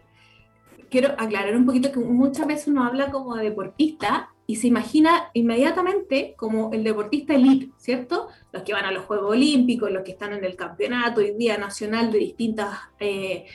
Quiero 0.89 1.09
aclarar 1.17 1.55
un 1.55 1.65
poquito 1.65 1.91
que 1.91 1.99
muchas 1.99 2.47
veces 2.47 2.67
uno 2.67 2.85
habla 2.85 3.11
como 3.11 3.35
de 3.35 3.45
deportista 3.45 4.29
y 4.47 4.57
se 4.57 4.67
imagina 4.67 5.29
inmediatamente 5.33 6.35
como 6.37 6.71
el 6.71 6.83
deportista 6.83 7.33
elite, 7.33 7.71
¿cierto? 7.77 8.27
Los 8.51 8.63
que 8.63 8.73
van 8.73 8.85
a 8.85 8.91
los 8.91 9.05
Juegos 9.05 9.31
Olímpicos, 9.31 9.91
los 9.91 10.03
que 10.03 10.11
están 10.11 10.33
en 10.33 10.45
el 10.45 10.55
campeonato 10.55 11.19
hoy 11.21 11.31
día 11.31 11.57
nacional 11.57 12.11
de 12.11 12.19
distintas, 12.19 12.77
eh, 12.99 13.45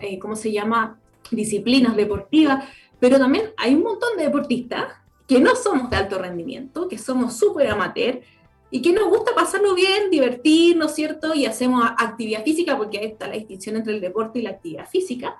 eh, 0.00 0.18
¿cómo 0.18 0.34
se 0.34 0.52
llama? 0.52 0.98
Disciplinas 1.30 1.94
deportivas, 1.96 2.64
pero 2.98 3.18
también 3.18 3.52
hay 3.56 3.74
un 3.74 3.84
montón 3.84 4.16
de 4.16 4.24
deportistas 4.24 5.00
que 5.30 5.38
no 5.38 5.54
somos 5.54 5.88
de 5.90 5.96
alto 5.96 6.18
rendimiento, 6.18 6.88
que 6.88 6.98
somos 6.98 7.36
súper 7.36 7.68
amateur 7.68 8.20
y 8.68 8.82
que 8.82 8.92
nos 8.92 9.08
gusta 9.08 9.32
pasarlo 9.32 9.76
bien, 9.76 10.10
divertirnos, 10.10 10.92
¿cierto? 10.92 11.34
Y 11.34 11.46
hacemos 11.46 11.84
actividad 11.84 12.42
física, 12.42 12.76
porque 12.76 12.98
ahí 12.98 13.04
está 13.04 13.28
la 13.28 13.34
distinción 13.34 13.76
entre 13.76 13.94
el 13.94 14.00
deporte 14.00 14.40
y 14.40 14.42
la 14.42 14.50
actividad 14.50 14.88
física. 14.88 15.36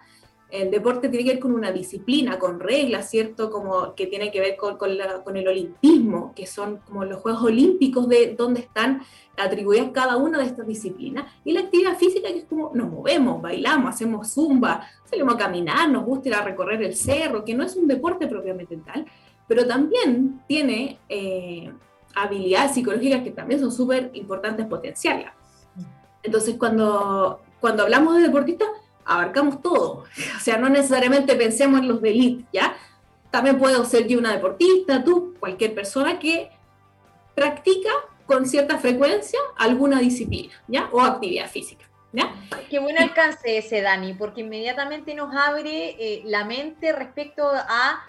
El 0.49 0.71
deporte 0.71 1.09
tiene 1.09 1.25
que 1.25 1.33
ver 1.33 1.41
con 1.41 1.53
una 1.53 1.73
disciplina, 1.73 2.39
con 2.39 2.61
reglas, 2.61 3.11
¿cierto? 3.11 3.51
Como 3.51 3.97
que 3.97 4.07
tiene 4.07 4.31
que 4.31 4.39
ver 4.39 4.57
con, 4.57 4.77
con, 4.77 5.37
el 5.37 5.49
olimpismo, 5.49 6.35
que 6.37 6.47
son 6.47 6.79
como 6.87 7.05
los 7.05 7.21
Juegos 7.21 7.43
Olímpicos 7.43 8.09
de 8.09 8.37
donde 8.37 8.61
están 8.61 9.03
atribuidas 9.37 9.91
cada 9.93 10.19
una 10.19 10.39
de 10.39 10.45
estas 10.45 10.69
disciplinas. 10.69 11.33
Y 11.45 11.51
la 11.51 11.63
actividad 11.63 11.99
física, 11.99 12.29
que 12.29 12.39
es 12.39 12.45
como 12.45 12.71
nos 12.75 12.89
movemos, 12.89 13.43
bailamos, 13.43 13.93
hacemos 13.93 14.33
zumba, 14.33 14.87
salimos 15.05 15.35
a 15.35 15.39
caminar, 15.39 15.91
nos 15.91 16.05
gusta 16.05 16.29
ir 16.29 16.35
a 16.37 16.45
recorrer 16.45 16.81
el 16.81 16.95
cerro, 16.95 17.45
que 17.45 17.55
no 17.55 17.65
es 17.65 17.75
un 17.75 17.89
deporte 17.89 18.29
propiamente 18.29 18.77
tal, 18.77 19.05
pero 19.51 19.67
también 19.67 20.41
tiene 20.47 21.01
eh, 21.09 21.73
habilidades 22.15 22.73
psicológicas 22.73 23.25
que 23.25 23.33
también 23.33 23.59
son 23.59 23.73
súper 23.73 24.13
importantes 24.15 24.65
potenciarlas. 24.67 25.35
Entonces, 26.23 26.55
cuando, 26.57 27.41
cuando 27.59 27.83
hablamos 27.83 28.15
de 28.15 28.23
deportistas, 28.23 28.69
abarcamos 29.05 29.61
todo. 29.61 30.05
O 30.37 30.41
sea, 30.41 30.57
no 30.57 30.69
necesariamente 30.69 31.35
pensemos 31.35 31.81
en 31.81 31.89
los 31.89 32.01
de 32.01 32.11
elite, 32.11 32.45
¿ya? 32.53 32.77
También 33.33 33.59
puedo 33.59 33.85
ser 33.85 34.07
yo 34.07 34.21
una 34.21 34.33
deportista, 34.33 35.03
tú, 35.03 35.35
cualquier 35.41 35.75
persona 35.75 36.21
que 36.21 36.53
practica 37.35 37.91
con 38.27 38.47
cierta 38.47 38.79
frecuencia 38.79 39.41
alguna 39.57 39.99
disciplina, 39.99 40.55
¿ya? 40.69 40.89
O 40.93 41.01
actividad 41.01 41.51
física. 41.51 41.87
¿Ya? 42.13 42.33
Qué 42.69 42.79
buen 42.79 42.99
alcance 42.99 43.59
ese, 43.59 43.83
Dani, 43.83 44.15
porque 44.15 44.43
inmediatamente 44.43 45.15
nos 45.15 45.35
abre 45.35 45.97
eh, 45.99 46.23
la 46.25 46.45
mente 46.45 46.93
respecto 46.93 47.49
a 47.49 48.05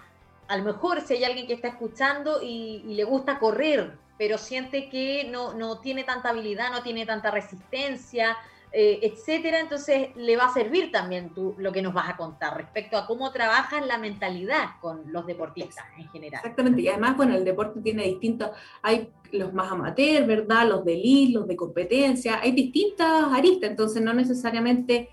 a 0.52 0.62
mejor 0.62 1.00
si 1.00 1.14
hay 1.14 1.24
alguien 1.24 1.46
que 1.46 1.54
está 1.54 1.68
escuchando 1.68 2.40
y, 2.42 2.82
le 2.84 3.04
gusta 3.04 3.38
correr, 3.38 3.92
pero 4.18 4.38
siente 4.38 4.88
que 4.88 5.28
no, 5.30 5.54
no, 5.54 5.80
tiene 5.80 6.04
tanta 6.04 6.30
habilidad, 6.30 6.70
no 6.70 6.82
tiene 6.82 7.06
tanta 7.06 7.30
resistencia, 7.30 8.36
eh, 8.70 9.00
etcétera, 9.02 9.60
entonces 9.60 10.08
le 10.16 10.36
va 10.36 10.46
a 10.46 10.52
servir 10.52 10.90
también 10.90 11.34
tú, 11.34 11.54
lo 11.58 11.72
que 11.72 11.82
nos 11.82 11.92
vas 11.92 12.08
a 12.08 12.16
contar 12.16 12.56
respecto 12.56 12.96
a 12.96 13.06
cómo 13.06 13.30
trabajas 13.30 13.86
la 13.86 13.98
mentalidad 13.98 14.80
con 14.80 15.12
los 15.12 15.26
deportistas 15.26 15.84
en 15.98 16.08
general. 16.08 16.40
Exactamente, 16.42 16.80
y 16.82 16.88
además, 16.88 17.16
bueno, 17.16 17.34
el 17.34 17.44
deporte 17.44 17.80
tiene 17.80 18.04
distintos, 18.04 18.50
hay 18.82 19.10
los 19.30 19.52
más 19.52 19.70
amateurs, 19.70 20.26
¿verdad? 20.26 20.68
Los 20.68 20.84
de 20.84 20.94
elite, 20.94 21.38
los 21.38 21.46
de 21.46 21.56
competencia, 21.56 22.40
hay 22.40 22.52
distintas 22.52 23.32
aristas, 23.32 23.70
entonces 23.70 24.02
no 24.02 24.12
necesariamente 24.14 25.10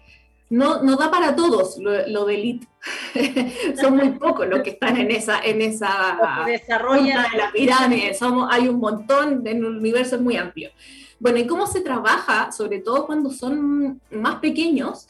no, 0.50 0.82
no 0.82 0.96
da 0.96 1.12
para 1.12 1.36
todos 1.36 1.78
lo, 1.78 2.26
de 2.26 2.36
elite. 2.36 2.68
Son 3.80 3.96
muy 3.96 4.10
pocos 4.12 4.48
los 4.48 4.62
que 4.62 4.72
están 4.72 4.98
en 4.98 5.12
esa, 5.12 5.40
en 5.42 5.62
esa 5.62 6.44
desarrolla 6.46 7.28
de 7.32 7.38
la 7.38 7.52
pirámide. 7.52 8.14
Somos, 8.14 8.50
hay 8.52 8.68
un 8.68 8.80
montón, 8.80 9.46
en 9.46 9.58
el 9.58 9.66
universo 9.66 10.16
es 10.16 10.22
muy 10.22 10.38
amplio. 10.38 10.72
Bueno, 11.20 11.38
y 11.38 11.46
cómo 11.46 11.68
se 11.68 11.82
trabaja, 11.82 12.52
sobre 12.52 12.80
todo 12.80 13.06
cuando 13.06 13.30
son 13.30 14.02
más 14.10 14.36
pequeños, 14.36 15.08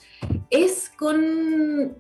es 0.49 0.91
con, 0.97 1.95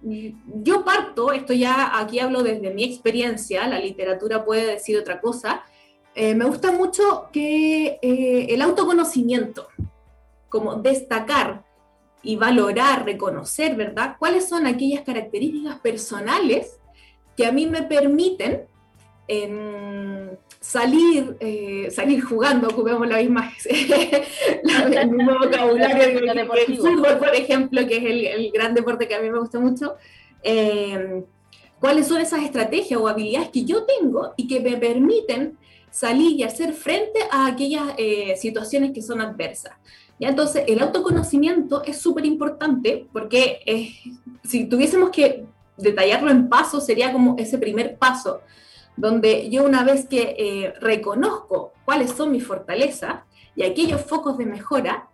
yo 0.63 0.83
parto, 0.83 1.31
esto 1.31 1.53
ya 1.53 1.97
aquí 1.99 2.19
hablo 2.19 2.41
desde 2.41 2.73
mi 2.73 2.83
experiencia, 2.83 3.67
la 3.67 3.79
literatura 3.79 4.43
puede 4.43 4.65
decir 4.65 4.97
otra 4.97 5.21
cosa, 5.21 5.61
eh, 6.15 6.33
me 6.33 6.45
gusta 6.45 6.71
mucho 6.71 7.29
que 7.31 7.99
eh, 8.01 8.47
el 8.49 8.63
autoconocimiento, 8.63 9.67
como 10.49 10.75
destacar 10.75 11.63
y 12.21 12.35
valorar, 12.35 13.05
reconocer, 13.05 13.75
¿verdad? 13.75 14.15
¿Cuáles 14.19 14.47
son 14.49 14.67
aquellas 14.67 15.03
características 15.03 15.79
personales 15.79 16.79
que 17.37 17.45
a 17.45 17.51
mí 17.51 17.65
me 17.65 17.83
permiten 17.83 18.65
em, 19.27 20.29
salir, 20.59 21.37
eh, 21.39 21.89
salir 21.91 22.21
jugando, 22.21 22.67
ocupemos 22.67 23.07
la 23.07 23.17
misma, 23.17 23.51
el 23.69 25.11
mismo 25.11 25.39
vocabulario 25.39 26.19
que, 26.19 26.65
el 26.65 26.77
fútbol, 26.77 27.17
por 27.17 27.33
ejemplo, 27.33 27.87
que 27.87 27.97
es 27.97 28.05
el, 28.35 28.51
gran 28.51 28.73
deporte 28.73 29.07
que 29.07 29.15
a 29.15 29.21
mí 29.21 29.29
me 29.29 29.39
gusta 29.39 29.59
mucho. 29.59 29.95
Eh, 30.43 31.23
¿Cuáles 31.79 32.07
son 32.07 32.19
esas 32.19 32.43
estrategias 32.43 32.99
o 32.99 33.07
habilidades 33.07 33.49
que 33.49 33.63
yo 33.63 33.85
tengo 33.85 34.33
y 34.35 34.47
que 34.47 34.59
me 34.59 34.75
permiten 34.75 35.57
salir 35.89 36.37
y 36.37 36.43
hacer 36.43 36.73
frente 36.73 37.19
a 37.31 37.47
aquellas 37.47 37.93
eh, 37.97 38.35
situaciones 38.35 38.91
que 38.91 39.01
son 39.01 39.21
adversas? 39.21 39.73
Entonces, 40.19 40.65
el 40.67 40.81
autoconocimiento 40.81 41.83
es 41.83 42.01
súper 42.01 42.25
importante 42.25 43.07
porque 43.13 43.95
si 44.43 44.65
tuviésemos 44.65 45.11
que 45.11 45.45
detallarlo 45.77 46.29
en 46.29 46.49
pasos, 46.49 46.85
sería 46.85 47.13
como 47.13 47.35
ese 47.37 47.57
primer 47.57 47.97
paso 47.97 48.41
donde 48.99 49.49
yo 49.49 49.63
una 49.63 49.85
vez 49.85 50.07
que 50.07 50.35
eh, 50.37 50.73
reconozco 50.81 51.71
cuáles 51.85 52.11
son 52.11 52.31
mis 52.31 52.45
fortalezas 52.45 53.21
y 53.55 53.63
aquellos 53.63 54.01
focos 54.01 54.37
de 54.37 54.45
mejora, 54.45 55.07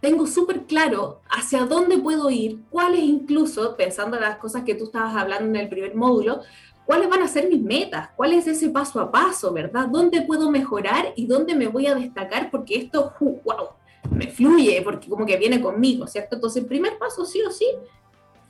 tengo 0.00 0.26
súper 0.26 0.62
claro 0.62 1.20
hacia 1.30 1.64
dónde 1.64 1.98
puedo 1.98 2.30
ir, 2.30 2.60
cuáles 2.68 3.00
incluso, 3.00 3.76
pensando 3.76 4.16
en 4.16 4.24
las 4.24 4.38
cosas 4.38 4.64
que 4.64 4.74
tú 4.74 4.84
estabas 4.84 5.16
hablando 5.16 5.48
en 5.50 5.56
el 5.56 5.68
primer 5.68 5.94
módulo, 5.94 6.40
cuáles 6.84 7.08
van 7.08 7.22
a 7.22 7.28
ser 7.28 7.48
mis 7.48 7.62
metas, 7.62 8.10
cuál 8.16 8.32
es 8.32 8.46
ese 8.46 8.70
paso 8.70 9.00
a 9.00 9.10
paso, 9.10 9.52
¿verdad? 9.52 9.86
¿Dónde 9.88 10.22
puedo 10.22 10.50
mejorar 10.50 11.12
y 11.14 11.26
dónde 11.26 11.54
me 11.54 11.68
voy 11.68 11.86
a 11.86 11.94
destacar? 11.94 12.50
Porque 12.50 12.76
esto, 12.76 13.12
wow, 13.20 13.68
me 14.10 14.28
fluye, 14.28 14.80
porque 14.82 15.08
como 15.08 15.26
que 15.26 15.36
viene 15.36 15.60
conmigo, 15.60 16.06
¿cierto? 16.06 16.36
Entonces, 16.36 16.62
el 16.62 16.68
primer 16.68 16.98
paso, 16.98 17.24
sí 17.24 17.40
o 17.42 17.50
sí, 17.50 17.66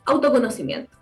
autoconocimiento. 0.05 0.97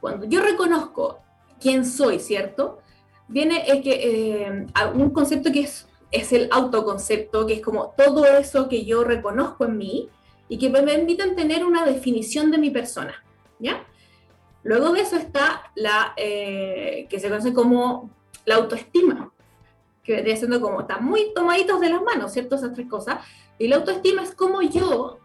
Cuando 0.00 0.26
yo 0.26 0.40
reconozco 0.40 1.20
quién 1.60 1.84
soy, 1.84 2.18
¿cierto? 2.18 2.80
viene 3.28 3.64
es 3.66 3.82
que 3.82 4.44
eh, 4.44 4.66
un 4.94 5.10
concepto 5.10 5.50
que 5.52 5.60
es, 5.60 5.88
es 6.10 6.32
el 6.32 6.48
autoconcepto, 6.52 7.46
que 7.46 7.54
es 7.54 7.62
como 7.62 7.94
todo 7.96 8.24
eso 8.24 8.68
que 8.68 8.84
yo 8.84 9.04
reconozco 9.04 9.64
en 9.64 9.78
mí 9.78 10.08
y 10.48 10.58
que 10.58 10.70
me 10.70 10.82
permiten 10.82 11.34
tener 11.34 11.64
una 11.64 11.84
definición 11.84 12.50
de 12.50 12.58
mi 12.58 12.70
persona, 12.70 13.24
¿ya? 13.58 13.84
Luego 14.62 14.92
de 14.92 15.00
eso 15.00 15.16
está 15.16 15.70
la 15.74 16.14
eh, 16.16 17.06
que 17.10 17.20
se 17.20 17.28
conoce 17.28 17.52
como 17.52 18.10
la 18.44 18.56
autoestima, 18.56 19.32
que 20.02 20.14
vendría 20.14 20.36
siendo 20.36 20.60
como, 20.60 20.82
están 20.82 21.04
muy 21.04 21.32
tomaditos 21.34 21.80
de 21.80 21.90
las 21.90 22.02
manos, 22.02 22.32
¿cierto? 22.32 22.56
Esas 22.56 22.74
tres 22.74 22.88
cosas. 22.88 23.18
Y 23.58 23.68
la 23.68 23.76
autoestima 23.76 24.22
es 24.22 24.34
como 24.34 24.62
yo 24.62 25.18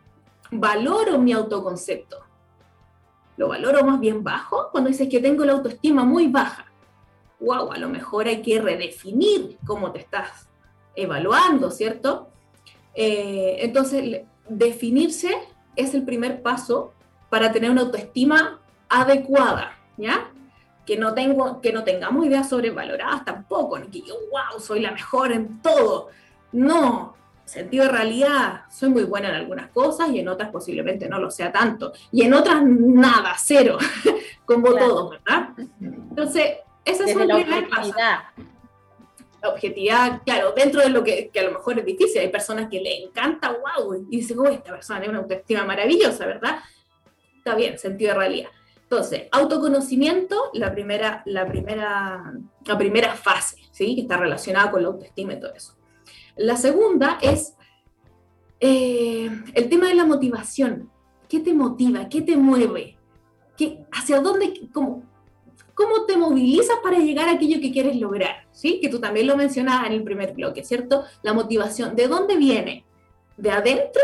valoro 0.51 1.19
mi 1.19 1.33
autoconcepto. 1.33 2.17
Lo 3.37 3.47
valoro 3.47 3.83
más 3.85 3.99
bien 3.99 4.23
bajo 4.23 4.69
cuando 4.71 4.89
dices 4.89 5.07
que 5.09 5.19
tengo 5.19 5.45
la 5.45 5.53
autoestima 5.53 6.03
muy 6.03 6.27
baja 6.27 6.69
wow, 7.39 7.71
a 7.71 7.77
lo 7.77 7.89
mejor 7.89 8.27
hay 8.27 8.41
que 8.41 8.61
redefinir 8.61 9.57
cómo 9.65 9.91
te 9.91 9.99
estás 9.99 10.47
evaluando, 10.95 11.71
¿cierto? 11.71 12.29
Eh, 12.93 13.57
entonces, 13.59 14.21
definirse 14.47 15.33
es 15.75 15.93
el 15.93 16.03
primer 16.03 16.41
paso 16.41 16.93
para 17.29 17.51
tener 17.51 17.71
una 17.71 17.81
autoestima 17.81 18.59
adecuada, 18.89 19.77
¿ya? 19.97 20.31
Que 20.85 20.97
no, 20.97 21.13
tengo, 21.13 21.61
que 21.61 21.71
no 21.71 21.83
tengamos 21.83 22.25
ideas 22.25 22.49
sobrevaloradas 22.49 23.23
tampoco, 23.23 23.79
ni 23.79 23.87
que 23.87 24.01
yo, 24.01 24.15
wow, 24.31 24.59
soy 24.59 24.81
la 24.81 24.91
mejor 24.91 25.31
en 25.31 25.61
todo. 25.61 26.09
No, 26.51 27.15
sentido 27.49 27.85
de 27.85 27.91
realidad, 27.91 28.61
soy 28.69 28.89
muy 28.89 29.03
buena 29.03 29.29
en 29.29 29.35
algunas 29.35 29.69
cosas 29.71 30.09
y 30.11 30.19
en 30.19 30.27
otras 30.27 30.49
posiblemente 30.49 31.09
no 31.09 31.19
lo 31.19 31.31
sea 31.31 31.51
tanto. 31.51 31.91
Y 32.11 32.23
en 32.23 32.33
otras 32.33 32.63
nada, 32.63 33.35
cero, 33.37 33.77
como 34.45 34.73
todo, 34.73 35.09
¿verdad? 35.09 35.49
Entonces, 35.81 36.57
esa 36.85 37.05
es 37.05 37.15
la 37.15 37.35
objetividad. 37.35 38.19
La 39.41 39.49
objetividad, 39.49 40.21
claro, 40.25 40.53
dentro 40.53 40.81
de 40.81 40.89
lo 40.89 41.03
que, 41.03 41.29
que, 41.29 41.39
a 41.39 41.43
lo 41.43 41.51
mejor 41.51 41.79
es 41.79 41.85
difícil, 41.85 42.21
hay 42.21 42.27
personas 42.27 42.69
que 42.69 42.81
le 42.81 43.03
encanta, 43.03 43.51
wow, 43.51 44.05
y 44.09 44.17
dicen, 44.17 44.37
oh, 44.39 44.47
esta 44.47 44.71
persona 44.71 44.99
tiene 44.99 45.13
una 45.13 45.21
autoestima 45.21 45.63
maravillosa, 45.63 46.25
¿verdad? 46.25 46.59
Está 47.37 47.55
bien, 47.55 47.77
sentido 47.79 48.13
de 48.13 48.19
realidad. 48.19 48.49
Entonces, 48.83 49.27
autoconocimiento, 49.31 50.49
la 50.53 50.73
primera, 50.73 51.21
la 51.25 51.47
primera, 51.47 52.33
la 52.65 52.77
primera 52.77 53.13
fase, 53.15 53.57
¿sí? 53.71 53.95
Que 53.95 54.01
está 54.01 54.17
relacionada 54.17 54.71
con 54.71 54.81
la 54.81 54.89
autoestima 54.89 55.33
y 55.33 55.39
todo 55.39 55.53
eso. 55.53 55.78
La 56.39 56.55
segunda 56.55 57.19
es 57.21 57.53
eh, 58.61 59.29
el 59.53 59.67
tema 59.67 59.89
de 59.89 59.93
la 59.93 60.05
motivación. 60.05 60.89
¿Qué 61.27 61.41
te 61.41 61.53
motiva? 61.53 62.07
¿Qué 62.07 62.21
te 62.21 62.37
mueve? 62.37 62.97
¿Qué, 63.57 63.85
¿Hacia 63.91 64.21
dónde? 64.21 64.69
Cómo, 64.71 65.03
cómo 65.73 66.05
te 66.05 66.15
movilizas 66.15 66.77
para 66.81 66.99
llegar 66.99 67.27
a 67.27 67.33
aquello 67.33 67.59
que 67.59 67.73
quieres 67.73 67.97
lograr, 67.97 68.47
¿sí? 68.53 68.79
Que 68.79 68.87
tú 68.87 69.01
también 69.01 69.27
lo 69.27 69.35
mencionabas 69.35 69.87
en 69.87 69.93
el 69.93 70.03
primer 70.03 70.33
bloque, 70.33 70.63
¿cierto? 70.63 71.03
La 71.23 71.33
motivación, 71.33 71.97
¿de 71.97 72.07
dónde 72.07 72.37
viene? 72.37 72.85
¿De 73.35 73.51
adentro 73.51 74.01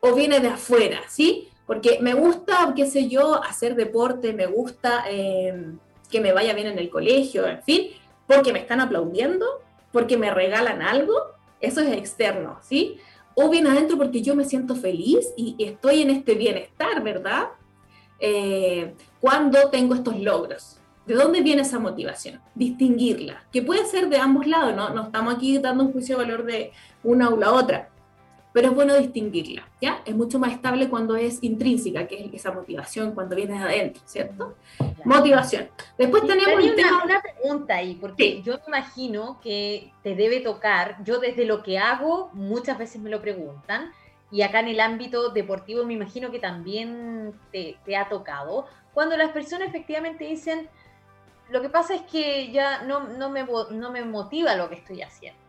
o 0.00 0.14
viene 0.14 0.40
de 0.40 0.48
afuera, 0.48 1.02
¿sí? 1.10 1.48
Porque 1.66 1.98
me 2.00 2.14
gusta, 2.14 2.72
qué 2.74 2.86
sé 2.86 3.10
yo, 3.10 3.44
hacer 3.44 3.76
deporte, 3.76 4.32
me 4.32 4.46
gusta 4.46 5.04
em, 5.10 5.78
que 6.10 6.22
me 6.22 6.32
vaya 6.32 6.54
bien 6.54 6.68
en 6.68 6.78
el 6.78 6.88
colegio, 6.88 7.46
en 7.46 7.62
fin, 7.62 7.88
porque 8.26 8.50
me 8.54 8.60
están 8.60 8.80
aplaudiendo, 8.80 9.44
porque 9.94 10.18
me 10.18 10.34
regalan 10.34 10.82
algo, 10.82 11.14
eso 11.60 11.80
es 11.80 11.92
externo, 11.92 12.58
¿sí? 12.62 12.98
O 13.36 13.48
viene 13.48 13.70
adentro 13.70 13.96
porque 13.96 14.22
yo 14.22 14.34
me 14.34 14.44
siento 14.44 14.74
feliz 14.74 15.32
y 15.36 15.54
estoy 15.60 16.02
en 16.02 16.10
este 16.10 16.34
bienestar, 16.34 17.00
¿verdad? 17.00 17.50
Eh, 18.18 18.94
cuando 19.20 19.70
tengo 19.70 19.94
estos 19.94 20.18
logros. 20.18 20.80
¿De 21.06 21.14
dónde 21.14 21.42
viene 21.42 21.62
esa 21.62 21.78
motivación? 21.78 22.40
Distinguirla, 22.54 23.44
que 23.52 23.62
puede 23.62 23.84
ser 23.86 24.08
de 24.08 24.18
ambos 24.18 24.46
lados, 24.48 24.74
¿no? 24.74 24.90
No 24.90 25.04
estamos 25.04 25.34
aquí 25.34 25.58
dando 25.58 25.84
un 25.84 25.92
juicio 25.92 26.18
de 26.18 26.24
valor 26.24 26.44
de 26.44 26.72
una 27.04 27.28
o 27.28 27.36
la 27.36 27.52
otra, 27.52 27.90
pero 28.54 28.68
es 28.68 28.74
bueno 28.74 28.94
distinguirla, 28.94 29.68
¿ya? 29.80 30.00
Es 30.06 30.14
mucho 30.14 30.38
más 30.38 30.52
estable 30.52 30.88
cuando 30.88 31.16
es 31.16 31.42
intrínseca, 31.42 32.06
que 32.06 32.24
es 32.24 32.34
esa 32.34 32.52
motivación 32.52 33.12
cuando 33.12 33.34
viene 33.34 33.58
de 33.58 33.64
adentro, 33.64 34.00
¿cierto? 34.06 34.54
Motivación. 35.04 35.68
Después 35.98 36.24
tenemos 36.24 36.64
una, 37.04 37.20
pregunta 37.20 37.74
ahí, 37.74 37.96
porque 38.00 38.42
yo 38.42 38.54
me 38.58 38.78
imagino 38.78 39.40
que 39.42 39.92
te 40.04 40.14
debe 40.14 40.38
tocar, 40.38 41.02
yo 41.02 41.18
desde 41.18 41.44
lo 41.46 41.64
que 41.64 41.80
hago, 41.80 42.30
muchas 42.32 42.78
veces 42.78 43.02
me 43.02 43.10
lo 43.10 43.20
preguntan, 43.20 43.90
y 44.30 44.42
acá 44.42 44.60
en 44.60 44.68
el 44.68 44.78
ámbito 44.78 45.30
deportivo 45.30 45.84
me 45.84 45.94
imagino 45.94 46.30
que 46.30 46.38
también 46.38 47.34
te, 47.50 47.76
ha 47.96 48.08
tocado, 48.08 48.66
cuando 48.92 49.16
las 49.16 49.32
personas 49.32 49.66
efectivamente 49.66 50.26
dicen, 50.26 50.68
lo 51.50 51.60
que 51.60 51.70
pasa 51.70 51.96
es 51.96 52.02
que 52.02 52.52
ya 52.52 52.82
no, 52.82 53.00
no, 53.00 53.30
me, 53.30 53.44
no 53.72 53.90
me 53.90 54.04
motiva 54.04 54.54
lo 54.54 54.68
que 54.68 54.76
estoy 54.76 55.02
haciendo. 55.02 55.43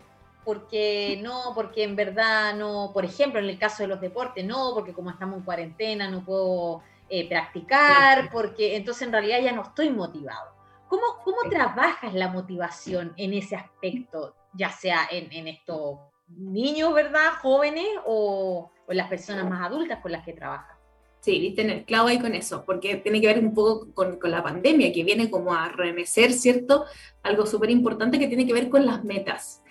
Porque 0.45 1.19
no, 1.23 1.53
porque 1.55 1.83
en 1.83 1.95
verdad 1.95 2.55
no, 2.55 2.91
por 2.93 3.03
ejemplo, 3.03 3.39
en 3.39 3.47
el 3.47 3.57
caso 3.57 3.83
de 3.83 3.87
los 3.87 3.99
deportes, 3.99 4.45
no, 4.45 4.71
porque 4.73 4.93
como 4.93 5.09
estamos 5.09 5.39
en 5.39 5.43
cuarentena 5.43 6.09
no 6.09 6.23
puedo 6.23 6.83
eh, 7.09 7.27
practicar, 7.27 8.29
porque 8.31 8.75
entonces 8.75 9.07
en 9.07 9.11
realidad 9.11 9.41
ya 9.41 9.51
no 9.51 9.63
estoy 9.63 9.89
motivado. 9.89 10.53
¿Cómo, 10.87 11.03
cómo 11.23 11.49
trabajas 11.49 12.13
la 12.13 12.27
motivación 12.27 13.13
en 13.17 13.33
ese 13.33 13.55
aspecto, 13.55 14.35
ya 14.53 14.69
sea 14.69 15.07
en, 15.09 15.31
en 15.31 15.47
estos 15.47 15.97
niños, 16.27 16.93
¿verdad? 16.93 17.33
Jóvenes 17.41 17.87
o, 18.05 18.69
o 18.85 18.93
las 18.93 19.09
personas 19.09 19.49
más 19.49 19.65
adultas 19.65 19.99
con 19.99 20.11
las 20.11 20.23
que 20.23 20.33
trabaja. 20.33 20.77
Sí, 21.25 21.39
viste 21.39 21.63
en 21.63 21.71
el 21.71 21.85
clavo 21.85 22.09
ahí 22.09 22.19
con 22.19 22.35
eso, 22.35 22.63
porque 22.65 22.97
tiene 22.97 23.19
que 23.19 23.25
ver 23.25 23.39
un 23.39 23.51
poco 23.51 23.91
con, 23.95 24.19
con 24.19 24.29
la 24.29 24.43
pandemia, 24.43 24.93
que 24.93 25.03
viene 25.03 25.31
como 25.31 25.55
a 25.55 25.69
remecer, 25.69 26.31
¿cierto? 26.31 26.85
Algo 27.23 27.47
súper 27.47 27.71
importante 27.71 28.19
que 28.19 28.27
tiene 28.27 28.45
que 28.45 28.53
ver 28.53 28.69
con 28.69 28.85
las 28.85 29.03
metas. 29.03 29.63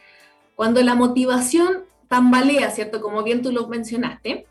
Cuando 0.54 0.82
la 0.82 0.94
motivación 0.94 1.84
tambalea, 2.08 2.70
¿cierto? 2.70 3.00
Como 3.00 3.22
bien 3.22 3.42
tú 3.42 3.50
lo 3.52 3.66
mencionaste, 3.66 4.46